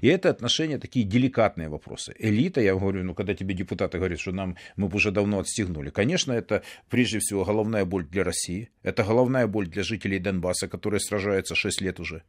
И 0.00 0.08
это 0.08 0.30
отношения 0.30 0.78
такие 0.78 1.04
деликатные 1.04 1.59
деликатные 1.60 1.68
вопросы. 1.68 2.14
Элита, 2.18 2.60
я 2.60 2.74
говорю, 2.74 3.04
ну, 3.04 3.14
когда 3.14 3.34
тебе 3.34 3.54
депутаты 3.54 3.98
говорят, 3.98 4.20
что 4.20 4.32
нам 4.32 4.56
мы 4.76 4.88
уже 4.88 5.10
давно 5.10 5.38
отстегнули. 5.38 5.90
Конечно, 5.90 6.32
это 6.32 6.62
прежде 6.88 7.18
всего 7.18 7.44
головная 7.44 7.84
боль 7.84 8.04
для 8.04 8.24
России. 8.24 8.68
Это 8.82 9.04
головная 9.04 9.46
боль 9.46 9.66
для 9.66 9.82
жителей 9.82 10.18
Донбасса, 10.18 10.68
которые 10.68 11.00
сражаются 11.00 11.54
6 11.54 11.82
лет 11.82 12.00
уже. 12.00 12.22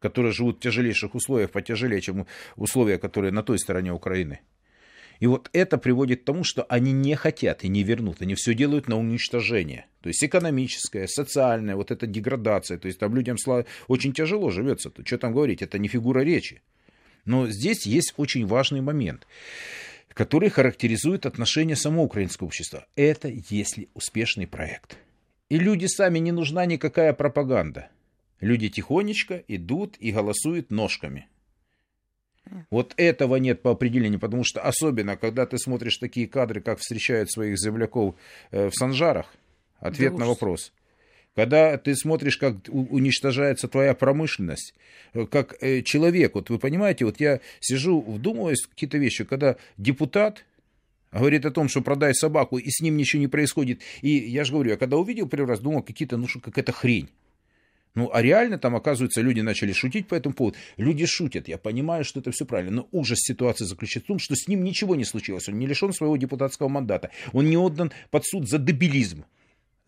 Которые 0.00 0.32
живут 0.32 0.56
в 0.56 0.60
тяжелейших 0.60 1.14
условиях, 1.14 1.50
потяжелее, 1.50 2.00
чем 2.00 2.26
условия, 2.56 2.98
которые 2.98 3.32
на 3.32 3.42
той 3.42 3.58
стороне 3.58 3.92
Украины. 3.92 4.38
И 5.22 5.26
вот 5.26 5.48
это 5.52 5.78
приводит 5.78 6.22
к 6.22 6.24
тому, 6.24 6.44
что 6.44 6.64
они 6.68 6.92
не 6.92 7.14
хотят 7.14 7.64
и 7.64 7.68
не 7.68 7.84
вернут. 7.84 8.22
Они 8.22 8.34
все 8.34 8.54
делают 8.54 8.88
на 8.88 8.98
уничтожение. 8.98 9.84
То 10.00 10.08
есть 10.08 10.24
экономическая, 10.24 11.06
социальная, 11.06 11.76
вот 11.76 11.90
эта 11.90 12.06
деградация. 12.06 12.78
То 12.78 12.88
есть 12.88 12.98
там 12.98 13.14
людям 13.14 13.36
очень 13.88 14.12
тяжело 14.12 14.50
живется. 14.50 14.90
Что 15.04 15.18
там 15.18 15.32
говорить, 15.32 15.62
это 15.62 15.78
не 15.78 15.88
фигура 15.88 16.24
речи. 16.24 16.60
Но 17.24 17.48
здесь 17.48 17.86
есть 17.86 18.14
очень 18.16 18.46
важный 18.46 18.80
момент 18.80 19.26
который 20.14 20.50
характеризует 20.50 21.26
отношение 21.26 21.76
самого 21.76 22.04
украинского 22.04 22.46
общества. 22.46 22.86
Это 22.96 23.28
если 23.28 23.88
успешный 23.94 24.46
проект. 24.46 24.98
И 25.48 25.58
люди 25.58 25.86
сами 25.86 26.18
не 26.18 26.32
нужна 26.32 26.66
никакая 26.66 27.12
пропаганда. 27.12 27.88
Люди 28.40 28.68
тихонечко 28.68 29.42
идут 29.48 29.96
и 29.98 30.10
голосуют 30.10 30.70
ножками. 30.70 31.28
Вот 32.70 32.92
этого 32.96 33.36
нет 33.36 33.62
по 33.62 33.70
определению, 33.70 34.18
потому 34.18 34.42
что 34.44 34.60
особенно, 34.60 35.16
когда 35.16 35.46
ты 35.46 35.58
смотришь 35.58 35.98
такие 35.98 36.26
кадры, 36.26 36.60
как 36.60 36.80
встречают 36.80 37.30
своих 37.30 37.56
земляков 37.56 38.16
э, 38.50 38.68
в 38.68 38.74
Санжарах, 38.74 39.32
ответ 39.78 40.12
да 40.14 40.20
на 40.20 40.26
вопрос. 40.26 40.72
Когда 41.34 41.78
ты 41.78 41.96
смотришь, 41.96 42.36
как 42.36 42.56
уничтожается 42.68 43.66
твоя 43.66 43.94
промышленность, 43.94 44.74
э, 45.14 45.26
как 45.26 45.56
э, 45.62 45.82
человек, 45.82 46.34
вот 46.34 46.50
вы 46.50 46.58
понимаете, 46.58 47.06
вот 47.06 47.20
я 47.20 47.40
сижу, 47.60 48.02
вдумываюсь 48.02 48.66
какие-то 48.66 48.98
вещи, 48.98 49.24
когда 49.24 49.56
депутат 49.78 50.44
говорит 51.10 51.46
о 51.46 51.50
том, 51.50 51.68
что 51.68 51.80
продай 51.80 52.14
собаку, 52.14 52.58
и 52.58 52.68
с 52.70 52.80
ним 52.80 52.96
ничего 52.96 53.20
не 53.20 53.28
происходит. 53.28 53.80
И 54.02 54.10
я 54.10 54.44
же 54.44 54.52
говорю, 54.52 54.70
я 54.70 54.76
когда 54.76 54.98
увидел 54.98 55.28
первый 55.28 55.48
раз, 55.48 55.60
думал, 55.60 55.82
какие-то, 55.82 56.16
ну, 56.16 56.28
что 56.28 56.40
какая-то 56.40 56.72
хрень. 56.72 57.08
Ну, 57.94 58.10
а 58.12 58.22
реально 58.22 58.58
там, 58.58 58.74
оказывается, 58.74 59.20
люди 59.20 59.40
начали 59.40 59.72
шутить 59.72 60.08
по 60.08 60.14
этому 60.14 60.34
поводу. 60.34 60.56
Люди 60.78 61.04
шутят, 61.04 61.48
я 61.48 61.58
понимаю, 61.58 62.04
что 62.04 62.20
это 62.20 62.30
все 62.30 62.46
правильно. 62.46 62.72
Но 62.72 62.88
ужас 62.90 63.18
ситуации 63.20 63.64
заключается 63.64 64.06
в 64.06 64.08
том, 64.08 64.18
что 64.18 64.34
с 64.34 64.48
ним 64.48 64.64
ничего 64.64 64.96
не 64.96 65.04
случилось. 65.04 65.46
Он 65.48 65.58
не 65.58 65.66
лишен 65.66 65.92
своего 65.92 66.16
депутатского 66.16 66.68
мандата. 66.68 67.10
Он 67.34 67.48
не 67.50 67.58
отдан 67.58 67.92
под 68.10 68.24
суд 68.24 68.48
за 68.48 68.58
дебилизм 68.58 69.24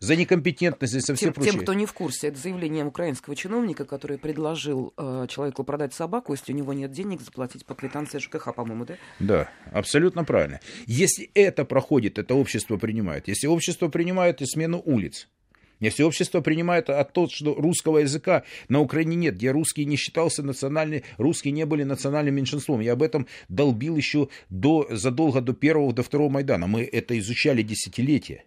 за 0.05 0.15
некомпетентность 0.15 0.93
и 0.93 0.99
со 0.99 1.15
все 1.15 1.25
тем, 1.25 1.33
прочее. 1.33 1.53
Тем, 1.53 1.61
кто 1.61 1.73
не 1.73 1.85
в 1.85 1.93
курсе, 1.93 2.27
это 2.27 2.37
заявление 2.37 2.85
украинского 2.85 3.35
чиновника, 3.35 3.85
который 3.85 4.17
предложил 4.17 4.93
э, 4.97 5.25
человеку 5.29 5.63
продать 5.63 5.93
собаку, 5.93 6.33
если 6.33 6.53
у 6.53 6.55
него 6.55 6.73
нет 6.73 6.91
денег, 6.91 7.21
заплатить 7.21 7.65
по 7.65 7.73
квитанции 7.73 8.19
ЖКХ, 8.19 8.53
по-моему, 8.53 8.85
да? 8.85 8.95
Да, 9.19 9.49
абсолютно 9.71 10.23
правильно. 10.23 10.59
Если 10.85 11.31
это 11.33 11.65
проходит, 11.65 12.19
это 12.19 12.35
общество 12.35 12.77
принимает. 12.77 13.27
Если 13.27 13.47
общество 13.47 13.87
принимает 13.87 14.41
и 14.41 14.45
смену 14.45 14.81
улиц, 14.85 15.27
если 15.79 16.03
общество 16.03 16.41
принимает 16.41 16.89
от 16.89 17.11
того, 17.11 17.27
что 17.29 17.53
русского 17.53 17.97
языка 17.97 18.43
на 18.69 18.79
Украине 18.79 19.15
нет, 19.15 19.35
где 19.35 19.51
русский 19.51 19.85
не 19.85 19.97
считался 19.97 20.41
национальным, 20.43 21.01
русские 21.17 21.51
не 21.51 21.65
были 21.65 21.83
национальным 21.83 22.35
меньшинством. 22.35 22.79
Я 22.79 22.93
об 22.93 23.03
этом 23.03 23.27
долбил 23.49 23.97
еще 23.97 24.29
до, 24.49 24.87
задолго 24.89 25.41
до 25.41 25.53
первого, 25.53 25.91
до 25.93 26.03
второго 26.03 26.29
Майдана. 26.29 26.67
Мы 26.67 26.83
это 26.83 27.17
изучали 27.19 27.61
десятилетия. 27.61 28.45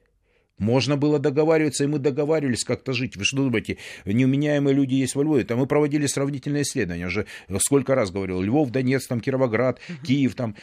Можно 0.58 0.96
было 0.96 1.18
договариваться, 1.18 1.84
и 1.84 1.86
мы 1.86 1.98
договаривались 1.98 2.64
как-то 2.64 2.92
жить. 2.92 3.16
Вы 3.16 3.24
что 3.24 3.36
думаете, 3.36 3.78
неуменяемые 4.04 4.74
люди 4.74 4.94
есть 4.94 5.14
во 5.14 5.22
Львове? 5.22 5.44
Там 5.44 5.58
мы 5.58 5.66
проводили 5.66 6.06
сравнительные 6.06 6.62
исследования. 6.62 7.06
Уже 7.06 7.26
сколько 7.58 7.94
раз 7.94 8.10
говорил. 8.10 8.42
Львов, 8.42 8.70
Донецк, 8.70 9.08
там 9.08 9.20
Кировоград. 9.20 9.80
Киев, 10.04 10.34
там 10.34 10.56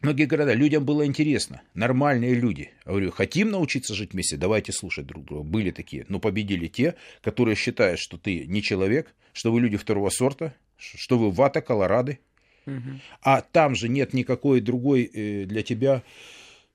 многие 0.00 0.24
города. 0.24 0.54
Людям 0.54 0.84
было 0.84 1.04
интересно. 1.04 1.62
Нормальные 1.74 2.34
люди. 2.34 2.70
Я 2.86 2.92
говорю, 2.92 3.10
хотим 3.10 3.50
научиться 3.50 3.94
жить 3.94 4.12
вместе? 4.12 4.36
Давайте 4.36 4.72
слушать 4.72 5.06
друг 5.06 5.24
друга. 5.24 5.42
Были 5.42 5.70
такие. 5.70 6.06
Но 6.08 6.18
победили 6.18 6.66
те, 6.66 6.94
которые 7.22 7.54
считают, 7.54 8.00
что 8.00 8.16
ты 8.16 8.46
не 8.46 8.62
человек, 8.62 9.14
что 9.32 9.52
вы 9.52 9.60
люди 9.60 9.76
второго 9.76 10.08
сорта, 10.08 10.54
что 10.78 11.18
вы 11.18 11.30
вата, 11.30 11.60
колорады. 11.60 12.18
Угу. 12.66 13.00
А 13.22 13.40
там 13.40 13.74
же 13.74 13.88
нет 13.88 14.14
никакой 14.14 14.60
другой 14.60 15.10
э, 15.12 15.44
для 15.46 15.62
тебя 15.62 16.02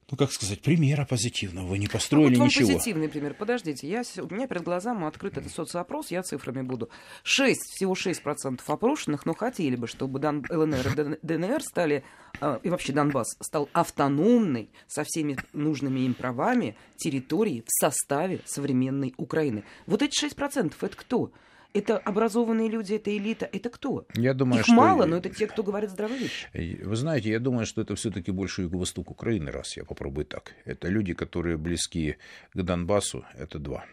ну, 0.09 0.15
как 0.15 0.31
сказать, 0.31 0.61
примера 0.61 1.05
позитивного. 1.05 1.67
Вы 1.67 1.79
не 1.79 1.87
построили 1.87 2.27
а 2.27 2.29
вот 2.29 2.39
вам 2.39 2.47
ничего. 2.47 2.67
позитивный 2.67 3.09
пример. 3.09 3.33
Подождите, 3.33 3.89
я, 3.89 4.03
у 4.21 4.33
меня 4.33 4.47
перед 4.47 4.63
глазами 4.63 5.05
открыт 5.05 5.37
этот 5.37 5.51
соцопрос, 5.51 6.11
я 6.11 6.23
цифрами 6.23 6.61
буду. 6.61 6.89
6, 7.23 7.59
всего 7.75 7.93
6% 7.93 8.61
опрошенных, 8.65 9.25
но 9.25 9.33
хотели 9.33 9.75
бы, 9.75 9.87
чтобы 9.87 10.19
Дан, 10.19 10.45
ЛНР 10.49 10.87
и 10.87 11.17
ДНР 11.21 11.61
стали, 11.61 12.05
э, 12.39 12.59
и 12.63 12.69
вообще 12.69 12.93
Донбасс 12.93 13.35
стал 13.41 13.69
автономной 13.73 14.69
со 14.87 15.03
всеми 15.03 15.37
нужными 15.51 15.99
им 15.99 16.13
правами 16.13 16.77
территорией 16.95 17.63
в 17.67 17.69
составе 17.69 18.39
современной 18.45 19.13
Украины. 19.17 19.65
Вот 19.87 20.01
эти 20.01 20.25
6% 20.25 20.73
это 20.79 20.95
кто? 20.95 21.33
Это 21.78 21.97
образованные 21.97 22.69
люди, 22.69 22.93
это 22.95 23.15
элита, 23.15 23.47
это 23.51 23.69
кто? 23.69 24.07
Я 24.15 24.34
думаю, 24.34 24.59
Их 24.61 24.65
что... 24.65 24.73
мало, 24.73 25.05
но 25.05 25.17
это 25.17 25.30
те, 25.30 25.45
кто 25.45 25.61
говорит 25.61 25.91
здравые 25.91 26.19
вещи. 26.19 26.47
Вы 26.84 26.95
знаете, 26.95 27.30
я 27.30 27.39
думаю, 27.39 27.65
что 27.67 27.82
это 27.82 27.95
все-таки 27.95 28.32
больше 28.32 28.63
юго-восток 28.63 29.11
Украины, 29.11 29.51
раз 29.51 29.78
я 29.78 29.84
попробую 29.84 30.25
так. 30.25 30.53
Это 30.65 30.88
люди, 30.88 31.13
которые 31.13 31.57
близки 31.57 32.17
к 32.53 32.61
Донбассу, 32.63 33.25
это 33.38 33.59
два. 33.59 33.86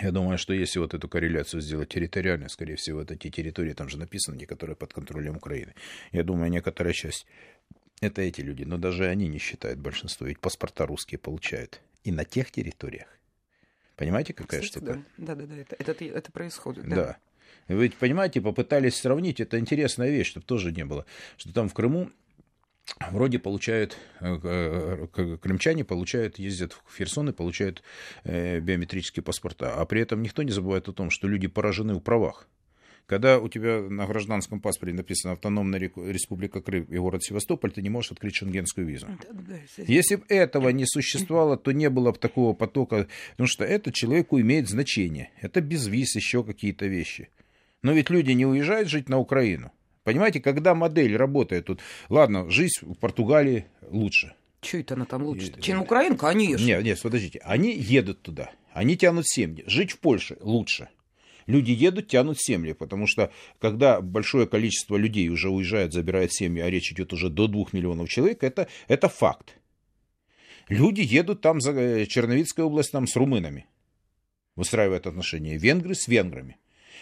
Я 0.00 0.12
думаю, 0.12 0.38
что 0.38 0.54
если 0.54 0.78
вот 0.78 0.94
эту 0.94 1.08
корреляцию 1.08 1.60
сделать 1.60 1.88
территориально, 1.88 2.48
скорее 2.48 2.76
всего, 2.76 3.02
это 3.02 3.16
те 3.16 3.30
территории, 3.30 3.72
там 3.72 3.88
же 3.88 3.98
написано, 3.98 4.36
некоторые 4.36 4.76
под 4.76 4.92
контролем 4.92 5.36
Украины. 5.36 5.74
Я 6.12 6.22
думаю, 6.22 6.50
некоторая 6.50 6.94
часть 6.94 7.26
это 8.00 8.22
эти 8.22 8.40
люди, 8.40 8.64
но 8.64 8.78
даже 8.78 9.06
они 9.08 9.28
не 9.28 9.38
считают 9.38 9.80
большинство, 9.80 10.26
ведь 10.26 10.38
паспорта 10.38 10.86
русские 10.86 11.18
получают 11.18 11.80
и 12.04 12.12
на 12.12 12.24
тех 12.24 12.50
территориях, 12.50 13.06
Понимаете, 13.96 14.32
какая 14.32 14.60
Кстати, 14.60 14.78
штука? 14.78 15.04
Да, 15.18 15.34
да, 15.34 15.46
да, 15.46 15.56
это, 15.56 15.76
это, 15.78 16.04
это 16.04 16.32
происходит. 16.32 16.88
Да. 16.88 16.96
да. 16.96 17.16
Вы 17.68 17.90
понимаете, 17.90 18.40
попытались 18.40 18.96
сравнить, 18.96 19.40
это 19.40 19.58
интересная 19.58 20.10
вещь, 20.10 20.28
чтобы 20.28 20.46
тоже 20.46 20.72
не 20.72 20.84
было, 20.84 21.06
что 21.36 21.52
там 21.52 21.68
в 21.68 21.74
Крыму 21.74 22.10
вроде 23.10 23.38
получают, 23.38 23.96
э, 24.20 25.06
крымчане 25.40 25.84
получают, 25.84 26.38
ездят 26.38 26.72
в 26.72 26.96
Херсон 26.96 27.30
и 27.30 27.32
получают 27.32 27.82
биометрические 28.24 29.22
паспорта. 29.22 29.74
А 29.74 29.84
при 29.86 30.00
этом 30.00 30.22
никто 30.22 30.42
не 30.42 30.50
забывает 30.50 30.88
о 30.88 30.92
том, 30.92 31.10
что 31.10 31.28
люди 31.28 31.46
поражены 31.46 31.94
в 31.94 32.00
правах. 32.00 32.48
Когда 33.06 33.38
у 33.38 33.48
тебя 33.48 33.80
на 33.80 34.06
гражданском 34.06 34.60
паспорте 34.60 34.94
написано 34.94 35.34
«Автономная 35.34 35.80
республика 35.80 36.60
Крым» 36.60 36.84
и 36.84 36.96
город 36.96 37.22
Севастополь, 37.24 37.72
ты 37.72 37.82
не 37.82 37.90
можешь 37.90 38.12
открыть 38.12 38.36
шенгенскую 38.36 38.86
визу. 38.86 39.06
Если 39.76 40.16
бы 40.16 40.24
этого 40.28 40.68
не 40.70 40.86
существовало, 40.86 41.56
то 41.56 41.72
не 41.72 41.90
было 41.90 42.12
бы 42.12 42.18
такого 42.18 42.54
потока, 42.54 43.08
потому 43.32 43.48
что 43.48 43.64
это 43.64 43.92
человеку 43.92 44.40
имеет 44.40 44.68
значение. 44.68 45.30
Это 45.40 45.60
без 45.60 45.86
виз, 45.88 46.14
еще 46.14 46.44
какие-то 46.44 46.86
вещи. 46.86 47.28
Но 47.82 47.92
ведь 47.92 48.08
люди 48.10 48.30
не 48.30 48.46
уезжают 48.46 48.88
жить 48.88 49.08
на 49.08 49.18
Украину. 49.18 49.72
Понимаете, 50.04 50.40
когда 50.40 50.74
модель 50.74 51.16
работает 51.16 51.66
тут, 51.66 51.80
ладно, 52.08 52.48
жизнь 52.50 52.80
в 52.82 52.94
Португалии 52.94 53.66
лучше. 53.88 54.34
Что 54.60 54.78
это 54.78 54.94
она 54.94 55.04
там 55.04 55.22
лучше? 55.24 55.52
Чем 55.60 55.82
Украина, 55.82 56.16
конечно. 56.16 56.64
Нет, 56.64 56.82
нет, 56.84 57.02
подождите. 57.02 57.40
Они 57.44 57.72
едут 57.72 58.22
туда, 58.22 58.52
они 58.72 58.96
тянут 58.96 59.26
семьи. 59.26 59.64
Жить 59.66 59.92
в 59.92 59.98
Польше 59.98 60.38
лучше. 60.40 60.88
Люди 61.46 61.72
едут, 61.72 62.08
тянут 62.08 62.38
семьи, 62.40 62.72
потому 62.72 63.06
что 63.06 63.32
когда 63.58 64.00
большое 64.00 64.46
количество 64.46 64.96
людей 64.96 65.28
уже 65.28 65.50
уезжает, 65.50 65.92
забирает 65.92 66.32
семьи, 66.32 66.62
а 66.62 66.70
речь 66.70 66.92
идет 66.92 67.12
уже 67.12 67.28
до 67.28 67.46
двух 67.46 67.72
миллионов 67.72 68.08
человек, 68.08 68.42
это, 68.42 68.68
это 68.88 69.08
факт. 69.08 69.58
Люди 70.68 71.00
едут 71.00 71.40
там 71.40 71.60
за 71.60 71.72
э, 71.72 72.06
Черновицкая 72.06 72.66
область 72.66 72.92
там 72.92 73.06
с 73.06 73.16
румынами, 73.16 73.66
выстраивают 74.56 75.06
отношения. 75.06 75.58
Венгры 75.58 75.94
с 75.94 76.08
венграми. 76.08 76.58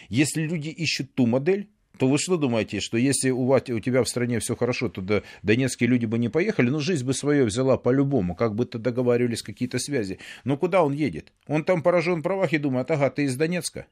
Если 0.09 0.41
люди 0.41 0.69
ищут 0.69 1.13
ту 1.13 1.27
модель, 1.27 1.69
то 1.97 2.07
вы 2.07 2.17
что 2.17 2.37
думаете, 2.37 2.79
что 2.79 2.97
если 2.97 3.29
у, 3.29 3.45
вас, 3.45 3.69
у 3.69 3.79
тебя 3.79 4.03
в 4.03 4.09
стране 4.09 4.39
все 4.39 4.55
хорошо, 4.55 4.89
то 4.89 5.01
до, 5.01 5.23
донецкие 5.43 5.89
люди 5.89 6.05
бы 6.05 6.17
не 6.17 6.29
поехали, 6.29 6.69
но 6.69 6.79
жизнь 6.79 7.05
бы 7.05 7.13
свое 7.13 7.43
взяла 7.43 7.77
по-любому, 7.77 8.35
как 8.35 8.55
бы 8.55 8.65
то 8.65 8.79
договаривались 8.79 9.43
какие-то 9.43 9.77
связи. 9.77 10.19
Но 10.43 10.57
куда 10.57 10.83
он 10.83 10.93
едет? 10.93 11.31
Он 11.47 11.63
там 11.63 11.83
поражен 11.83 12.23
правах 12.23 12.53
и 12.53 12.57
думает, 12.57 12.89
ага, 12.89 13.09
ты 13.09 13.25
из 13.25 13.35
Донецка? 13.35 13.85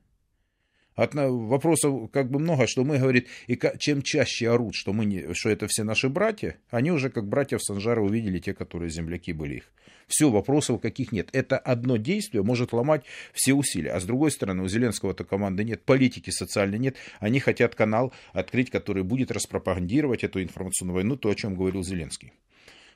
От, 1.00 1.14
вопросов 1.14 2.12
как 2.12 2.30
бы 2.30 2.40
много, 2.40 2.68
что 2.68 2.84
мы, 2.84 2.98
говорит, 2.98 3.28
и 3.48 3.58
чем 3.78 4.02
чаще 4.02 4.50
орут, 4.50 4.76
что, 4.76 4.92
мы 4.92 5.06
не, 5.06 5.34
что 5.34 5.50
это 5.50 5.68
все 5.68 5.84
наши 5.84 6.10
братья, 6.10 6.58
они 6.70 6.92
уже 6.92 7.10
как 7.10 7.26
братья 7.26 7.58
в 7.58 7.64
Санжара 7.64 8.02
увидели 8.02 8.40
те, 8.40 8.54
которые 8.54 8.90
земляки 8.90 9.32
были 9.32 9.56
их. 9.56 9.72
Все, 10.08 10.30
вопросов 10.30 10.82
каких 10.82 11.14
нет. 11.14 11.30
Это 11.32 11.58
одно 11.58 11.96
действие 11.96 12.44
может 12.44 12.74
ломать 12.74 13.06
все 13.32 13.54
усилия. 13.54 13.92
А 13.92 14.02
с 14.02 14.04
другой 14.04 14.32
стороны, 14.32 14.64
у 14.64 14.68
Зеленского-то 14.68 15.24
команды 15.24 15.64
нет, 15.64 15.84
политики 15.84 16.32
социальной 16.32 16.80
нет. 16.80 16.98
Они 17.20 17.40
хотят 17.40 17.76
канал 17.76 18.12
открыть, 18.34 18.70
который 18.70 19.04
будет 19.04 19.32
распропагандировать 19.32 20.26
эту 20.26 20.44
информационную 20.44 20.96
войну, 20.96 21.16
то, 21.16 21.30
о 21.30 21.36
чем 21.36 21.56
говорил 21.56 21.82
Зеленский. 21.82 22.34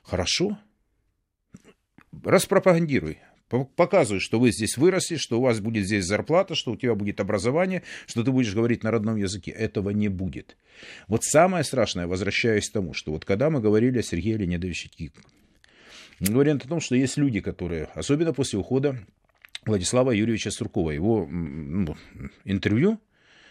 Хорошо, 0.02 0.58
распропагандируй. 2.22 3.18
Показывай, 3.76 4.20
что 4.20 4.40
вы 4.40 4.50
здесь 4.50 4.76
выросли, 4.76 5.16
что 5.16 5.38
у 5.38 5.42
вас 5.42 5.60
будет 5.60 5.86
здесь 5.86 6.04
зарплата, 6.04 6.54
что 6.54 6.72
у 6.72 6.76
тебя 6.76 6.94
будет 6.94 7.20
образование, 7.20 7.82
что 8.06 8.24
ты 8.24 8.32
будешь 8.32 8.54
говорить 8.54 8.82
на 8.82 8.90
родном 8.90 9.16
языке. 9.16 9.50
Этого 9.50 9.90
не 9.90 10.08
будет. 10.08 10.56
Вот 11.08 11.24
самое 11.24 11.62
страшное, 11.62 12.06
возвращаясь 12.06 12.68
к 12.68 12.72
тому, 12.72 12.94
что 12.94 13.12
вот 13.12 13.24
когда 13.24 13.50
мы 13.50 13.60
говорили 13.60 13.98
о 13.98 14.02
Сергее 14.02 14.36
Леонидовиче 14.36 14.88
Кико, 14.88 15.20
мы 16.20 16.28
говорим 16.28 16.56
о 16.56 16.68
том, 16.68 16.80
что 16.80 16.96
есть 16.96 17.16
люди, 17.16 17.40
которые, 17.40 17.84
особенно 17.94 18.32
после 18.32 18.58
ухода 18.58 18.98
Владислава 19.66 20.10
Юрьевича 20.10 20.50
Суркова, 20.50 20.90
его 20.90 21.26
ну, 21.26 21.96
интервью, 22.44 23.00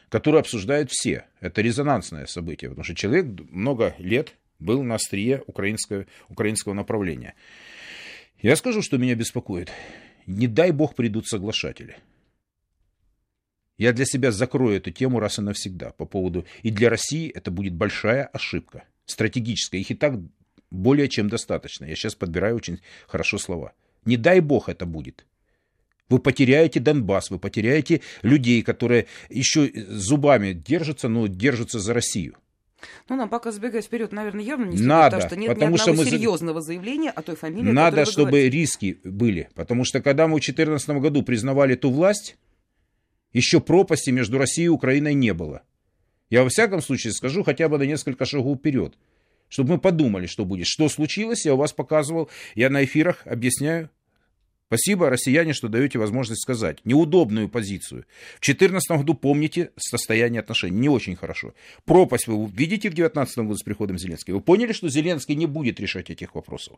которое 0.10 0.40
обсуждают 0.40 0.92
все. 0.92 1.26
Это 1.40 1.62
резонансное 1.62 2.26
событие, 2.26 2.70
потому 2.70 2.84
что 2.84 2.96
человек 2.96 3.26
много 3.50 3.96
лет 3.98 4.36
был 4.60 4.84
на 4.84 4.96
острие 4.96 5.44
украинского, 5.48 6.06
украинского 6.30 6.74
направления. 6.74 7.34
Я 8.44 8.58
скажу, 8.58 8.82
что 8.82 8.98
меня 8.98 9.16
беспокоит. 9.16 9.72
Не 10.28 10.48
дай 10.48 10.72
бог 10.72 10.96
придут 10.96 11.28
соглашатели. 11.28 11.96
Я 13.78 13.94
для 13.94 14.06
себя 14.06 14.34
закрою 14.34 14.78
эту 14.78 14.92
тему 14.92 15.22
раз 15.22 15.40
и 15.40 15.42
навсегда 15.42 15.92
по 15.92 16.06
поводу... 16.06 16.46
И 16.62 16.70
для 16.70 16.90
России 16.90 17.30
это 17.30 17.52
будет 17.52 17.74
большая 17.74 18.26
ошибка. 18.26 18.84
Стратегическая. 19.06 19.80
Их 19.80 19.92
и 19.92 19.96
так 19.96 20.20
более 20.72 21.08
чем 21.08 21.30
достаточно. 21.30 21.86
Я 21.86 21.96
сейчас 21.96 22.16
подбираю 22.16 22.58
очень 22.58 22.82
хорошо 23.08 23.38
слова. 23.38 23.72
Не 24.04 24.18
дай 24.18 24.42
бог 24.42 24.68
это 24.68 24.86
будет. 24.86 25.26
Вы 26.10 26.20
потеряете 26.20 26.82
Донбасс, 26.82 27.32
вы 27.32 27.40
потеряете 27.40 28.02
людей, 28.24 28.62
которые 28.62 29.08
еще 29.30 29.72
зубами 29.88 30.52
держатся, 30.52 31.08
но 31.08 31.28
держатся 31.28 31.80
за 31.80 31.94
Россию. 31.94 32.36
Ну, 33.10 33.16
нам 33.16 33.30
пока 33.30 33.52
забегать 33.52 33.86
вперед, 33.86 34.12
наверное, 34.12 34.44
явно 34.44 34.66
не 34.66 34.78
стоит, 34.78 34.88
Надо, 34.88 35.18
потому 35.18 35.30
что 35.30 35.36
нет 35.36 35.50
потому 35.50 35.76
ни 35.76 35.80
одного 35.80 35.96
что 35.96 36.04
мы... 36.04 36.10
серьезного 36.10 36.62
заявления 36.62 37.12
о 37.12 37.22
той 37.22 37.36
фамилии, 37.36 37.72
Надо, 37.72 38.06
чтобы 38.06 38.32
говорите. 38.32 38.58
риски 38.58 39.00
были. 39.04 39.50
Потому 39.56 39.86
что 39.86 40.02
когда 40.02 40.28
мы 40.28 40.34
в 40.38 40.42
2014 40.42 40.90
году 41.02 41.24
признавали 41.24 41.76
ту 41.76 41.92
власть, 41.92 42.38
еще 43.34 43.60
пропасти 43.60 44.12
между 44.12 44.38
Россией 44.38 44.68
и 44.68 44.70
Украиной 44.70 45.14
не 45.14 45.34
было. 45.34 45.64
Я 46.30 46.44
во 46.44 46.50
всяком 46.50 46.82
случае 46.82 47.14
скажу 47.14 47.44
хотя 47.44 47.70
бы 47.70 47.78
на 47.78 47.84
несколько 47.84 48.26
шагов 48.26 48.60
вперед. 48.60 48.96
Чтобы 49.50 49.74
мы 49.74 49.80
подумали, 49.80 50.26
что 50.26 50.46
будет. 50.46 50.66
Что 50.66 50.90
случилось, 50.90 51.46
я 51.46 51.54
у 51.54 51.58
вас 51.58 51.74
показывал, 51.74 52.30
я 52.56 52.70
на 52.70 52.84
эфирах 52.84 53.22
объясняю, 53.26 53.90
Спасибо, 54.68 55.10
россияне, 55.10 55.54
что 55.54 55.68
даете 55.68 56.00
возможность 56.00 56.42
сказать. 56.42 56.80
Неудобную 56.84 57.50
позицию. 57.50 58.06
В 58.38 58.46
2014 58.46 58.98
году 58.98 59.14
помните 59.14 59.72
состояние 59.78 60.40
отношений. 60.40 60.78
Не 60.78 60.90
очень 60.90 61.16
хорошо. 61.16 61.54
Пропасть 61.86 62.28
вы 62.28 62.46
видите 62.48 62.90
в 62.90 62.96
2019 62.96 63.38
году 63.40 63.56
с 63.56 63.64
приходом 63.64 63.98
Зеленского. 63.98 64.36
Вы 64.36 64.42
поняли, 64.42 64.74
что 64.74 64.90
Зеленский 64.90 65.36
не 65.36 65.46
будет 65.46 65.80
решать 65.80 66.10
этих 66.10 66.34
вопросов. 66.36 66.78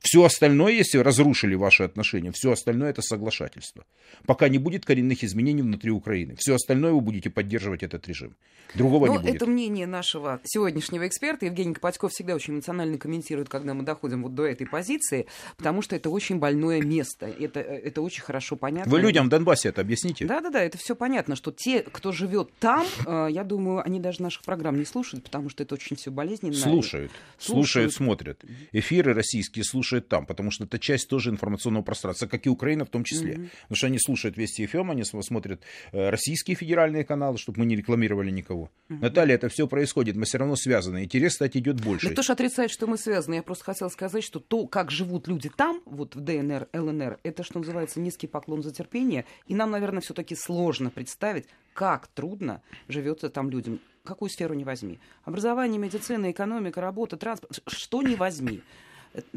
Все 0.00 0.24
остальное, 0.24 0.72
если 0.72 0.98
разрушили 0.98 1.54
ваши 1.56 1.82
отношения, 1.82 2.30
все 2.32 2.52
остальное 2.52 2.90
это 2.90 3.02
соглашательство. 3.02 3.84
Пока 4.26 4.48
не 4.48 4.58
будет 4.58 4.84
коренных 4.84 5.24
изменений 5.24 5.62
внутри 5.62 5.90
Украины. 5.90 6.36
Все 6.38 6.54
остальное 6.54 6.92
вы 6.92 7.00
будете 7.00 7.30
поддерживать 7.30 7.82
этот 7.82 8.06
режим. 8.06 8.36
Другого 8.74 9.06
Но 9.06 9.14
не 9.14 9.18
будет. 9.18 9.34
Это 9.34 9.46
мнение 9.46 9.86
нашего 9.86 10.40
сегодняшнего 10.44 11.06
эксперта. 11.06 11.46
Евгений 11.46 11.74
Копатьков 11.74 12.12
всегда 12.12 12.36
очень 12.36 12.54
эмоционально 12.54 12.96
комментирует, 12.96 13.48
когда 13.48 13.74
мы 13.74 13.82
доходим 13.82 14.22
вот 14.22 14.34
до 14.34 14.44
этой 14.46 14.66
позиции, 14.66 15.26
потому 15.56 15.82
что 15.82 15.96
это 15.96 16.10
очень 16.10 16.38
больное 16.38 16.80
место. 16.80 17.26
Это, 17.26 17.60
это 17.60 18.00
очень 18.00 18.22
хорошо 18.22 18.56
понятно. 18.56 18.90
Вы 18.90 19.00
людям 19.00 19.26
в 19.26 19.30
Донбассе 19.30 19.70
это 19.70 19.80
объясните? 19.80 20.26
Да-да-да, 20.26 20.62
это 20.62 20.78
все 20.78 20.94
понятно, 20.94 21.34
что 21.34 21.50
те, 21.50 21.80
кто 21.80 22.12
живет 22.12 22.50
там, 22.60 22.86
э, 23.04 23.28
я 23.30 23.42
думаю, 23.42 23.84
они 23.84 23.98
даже 23.98 24.22
наших 24.22 24.44
программ 24.44 24.78
не 24.78 24.84
слушают, 24.84 25.24
потому 25.24 25.48
что 25.50 25.64
это 25.64 25.74
очень 25.74 25.96
все 25.96 26.12
болезненно. 26.12 26.54
Слушают, 26.54 27.10
слушают, 27.38 27.92
слушают 27.92 27.94
смотрят. 27.94 28.44
Эфиры 28.72 29.12
российские 29.12 29.64
слушают 29.64 29.87
слушают 29.88 30.08
там, 30.08 30.26
потому 30.26 30.50
что 30.50 30.64
это 30.64 30.78
часть 30.78 31.08
тоже 31.08 31.30
информационного 31.30 31.82
пространства, 31.82 32.26
как 32.26 32.46
и 32.46 32.50
Украина 32.50 32.84
в 32.84 32.90
том 32.90 33.04
числе. 33.04 33.34
Mm-hmm. 33.34 33.50
Потому 33.62 33.76
что 33.76 33.86
они 33.86 33.98
слушают 33.98 34.36
Вести 34.36 34.66
ФМ, 34.66 34.78
эм, 34.78 34.90
они 34.90 35.04
смотрят 35.04 35.62
э, 35.92 36.10
российские 36.10 36.56
федеральные 36.56 37.04
каналы, 37.04 37.38
чтобы 37.38 37.60
мы 37.60 37.66
не 37.66 37.76
рекламировали 37.76 38.30
никого. 38.30 38.70
Mm-hmm. 38.88 38.98
Наталья, 39.00 39.34
это 39.34 39.48
все 39.48 39.66
происходит, 39.66 40.16
мы 40.16 40.24
все 40.24 40.38
равно 40.38 40.56
связаны. 40.56 41.04
Интерес, 41.04 41.32
кстати, 41.32 41.58
идет 41.58 41.82
больше. 41.82 42.10
Кто 42.10 42.22
же 42.22 42.32
отрицает, 42.32 42.70
что 42.70 42.86
мы 42.86 42.98
связаны? 42.98 43.36
Я 43.36 43.42
просто 43.42 43.64
хотела 43.64 43.88
сказать, 43.88 44.24
что 44.24 44.40
то, 44.40 44.66
как 44.66 44.90
живут 44.90 45.28
люди 45.28 45.50
там, 45.54 45.80
вот 45.86 46.14
в 46.14 46.20
ДНР, 46.20 46.68
ЛНР, 46.72 47.18
это, 47.22 47.42
что 47.42 47.58
называется, 47.58 48.00
низкий 48.00 48.26
поклон 48.26 48.62
за 48.62 48.72
терпение. 48.72 49.24
И 49.46 49.54
нам, 49.54 49.70
наверное, 49.70 50.00
все-таки 50.00 50.34
сложно 50.34 50.90
представить, 50.90 51.46
как 51.72 52.08
трудно 52.08 52.60
живется 52.88 53.30
там 53.30 53.50
людям 53.50 53.80
какую 54.04 54.30
сферу 54.30 54.54
не 54.54 54.64
возьми. 54.64 54.98
Образование, 55.24 55.78
медицина, 55.78 56.30
экономика, 56.30 56.80
работа, 56.80 57.18
транспорт, 57.18 57.60
что 57.66 58.00
не 58.00 58.16
возьми. 58.16 58.62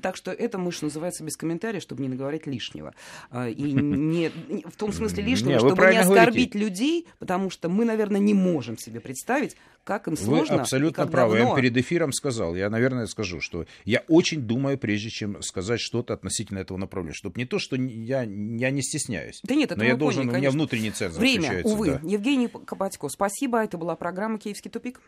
Так 0.01 0.15
что 0.15 0.31
это, 0.31 0.57
мышь, 0.57 0.81
называется 0.81 1.23
без 1.23 1.37
комментариев, 1.37 1.81
чтобы 1.81 2.01
не 2.01 2.09
наговорить 2.09 2.47
лишнего. 2.47 2.93
А, 3.29 3.49
и 3.49 3.71
не, 3.71 4.29
в 4.29 4.75
том 4.77 4.93
смысле 4.93 5.23
лишнего, 5.23 5.53
не, 5.53 5.59
чтобы 5.59 5.85
не 5.91 5.97
оскорбить 5.97 6.53
говорите. 6.53 6.59
людей, 6.59 7.07
потому 7.19 7.49
что 7.49 7.69
мы, 7.69 7.85
наверное, 7.85 8.19
не 8.19 8.33
можем 8.33 8.77
себе 8.77 8.99
представить, 8.99 9.55
как 9.83 10.07
им 10.07 10.15
сложно. 10.15 10.55
Вы 10.55 10.61
абсолютно 10.61 11.07
правы. 11.07 11.37
Давно... 11.37 11.49
Я 11.51 11.55
перед 11.55 11.77
эфиром 11.77 12.11
сказал, 12.13 12.55
я, 12.55 12.69
наверное, 12.69 13.07
скажу, 13.07 13.41
что 13.41 13.65
я 13.85 14.03
очень 14.07 14.41
думаю, 14.41 14.77
прежде 14.77 15.09
чем 15.09 15.41
сказать 15.41 15.79
что-то 15.79 16.13
относительно 16.13 16.59
этого 16.59 16.77
направления. 16.77 17.15
Чтобы 17.15 17.39
не 17.39 17.45
то, 17.45 17.59
что 17.59 17.75
я, 17.75 18.21
я 18.21 18.69
не 18.69 18.81
стесняюсь. 18.81 19.39
Да 19.43 19.55
нет, 19.55 19.71
это 19.71 19.79
но 19.79 19.85
я 19.85 19.95
должен, 19.95 20.23
поняли, 20.23 20.35
у 20.35 20.39
меня 20.39 20.51
внутренний 20.51 20.91
цензор 20.91 21.19
Время, 21.19 21.61
увы. 21.63 21.99
Да. 22.01 22.07
Евгений 22.07 22.47
Кабатько, 22.47 23.09
спасибо. 23.09 23.63
Это 23.63 23.77
была 23.77 23.95
программа 23.95 24.37
«Киевский 24.37 24.69
тупик». 24.69 25.01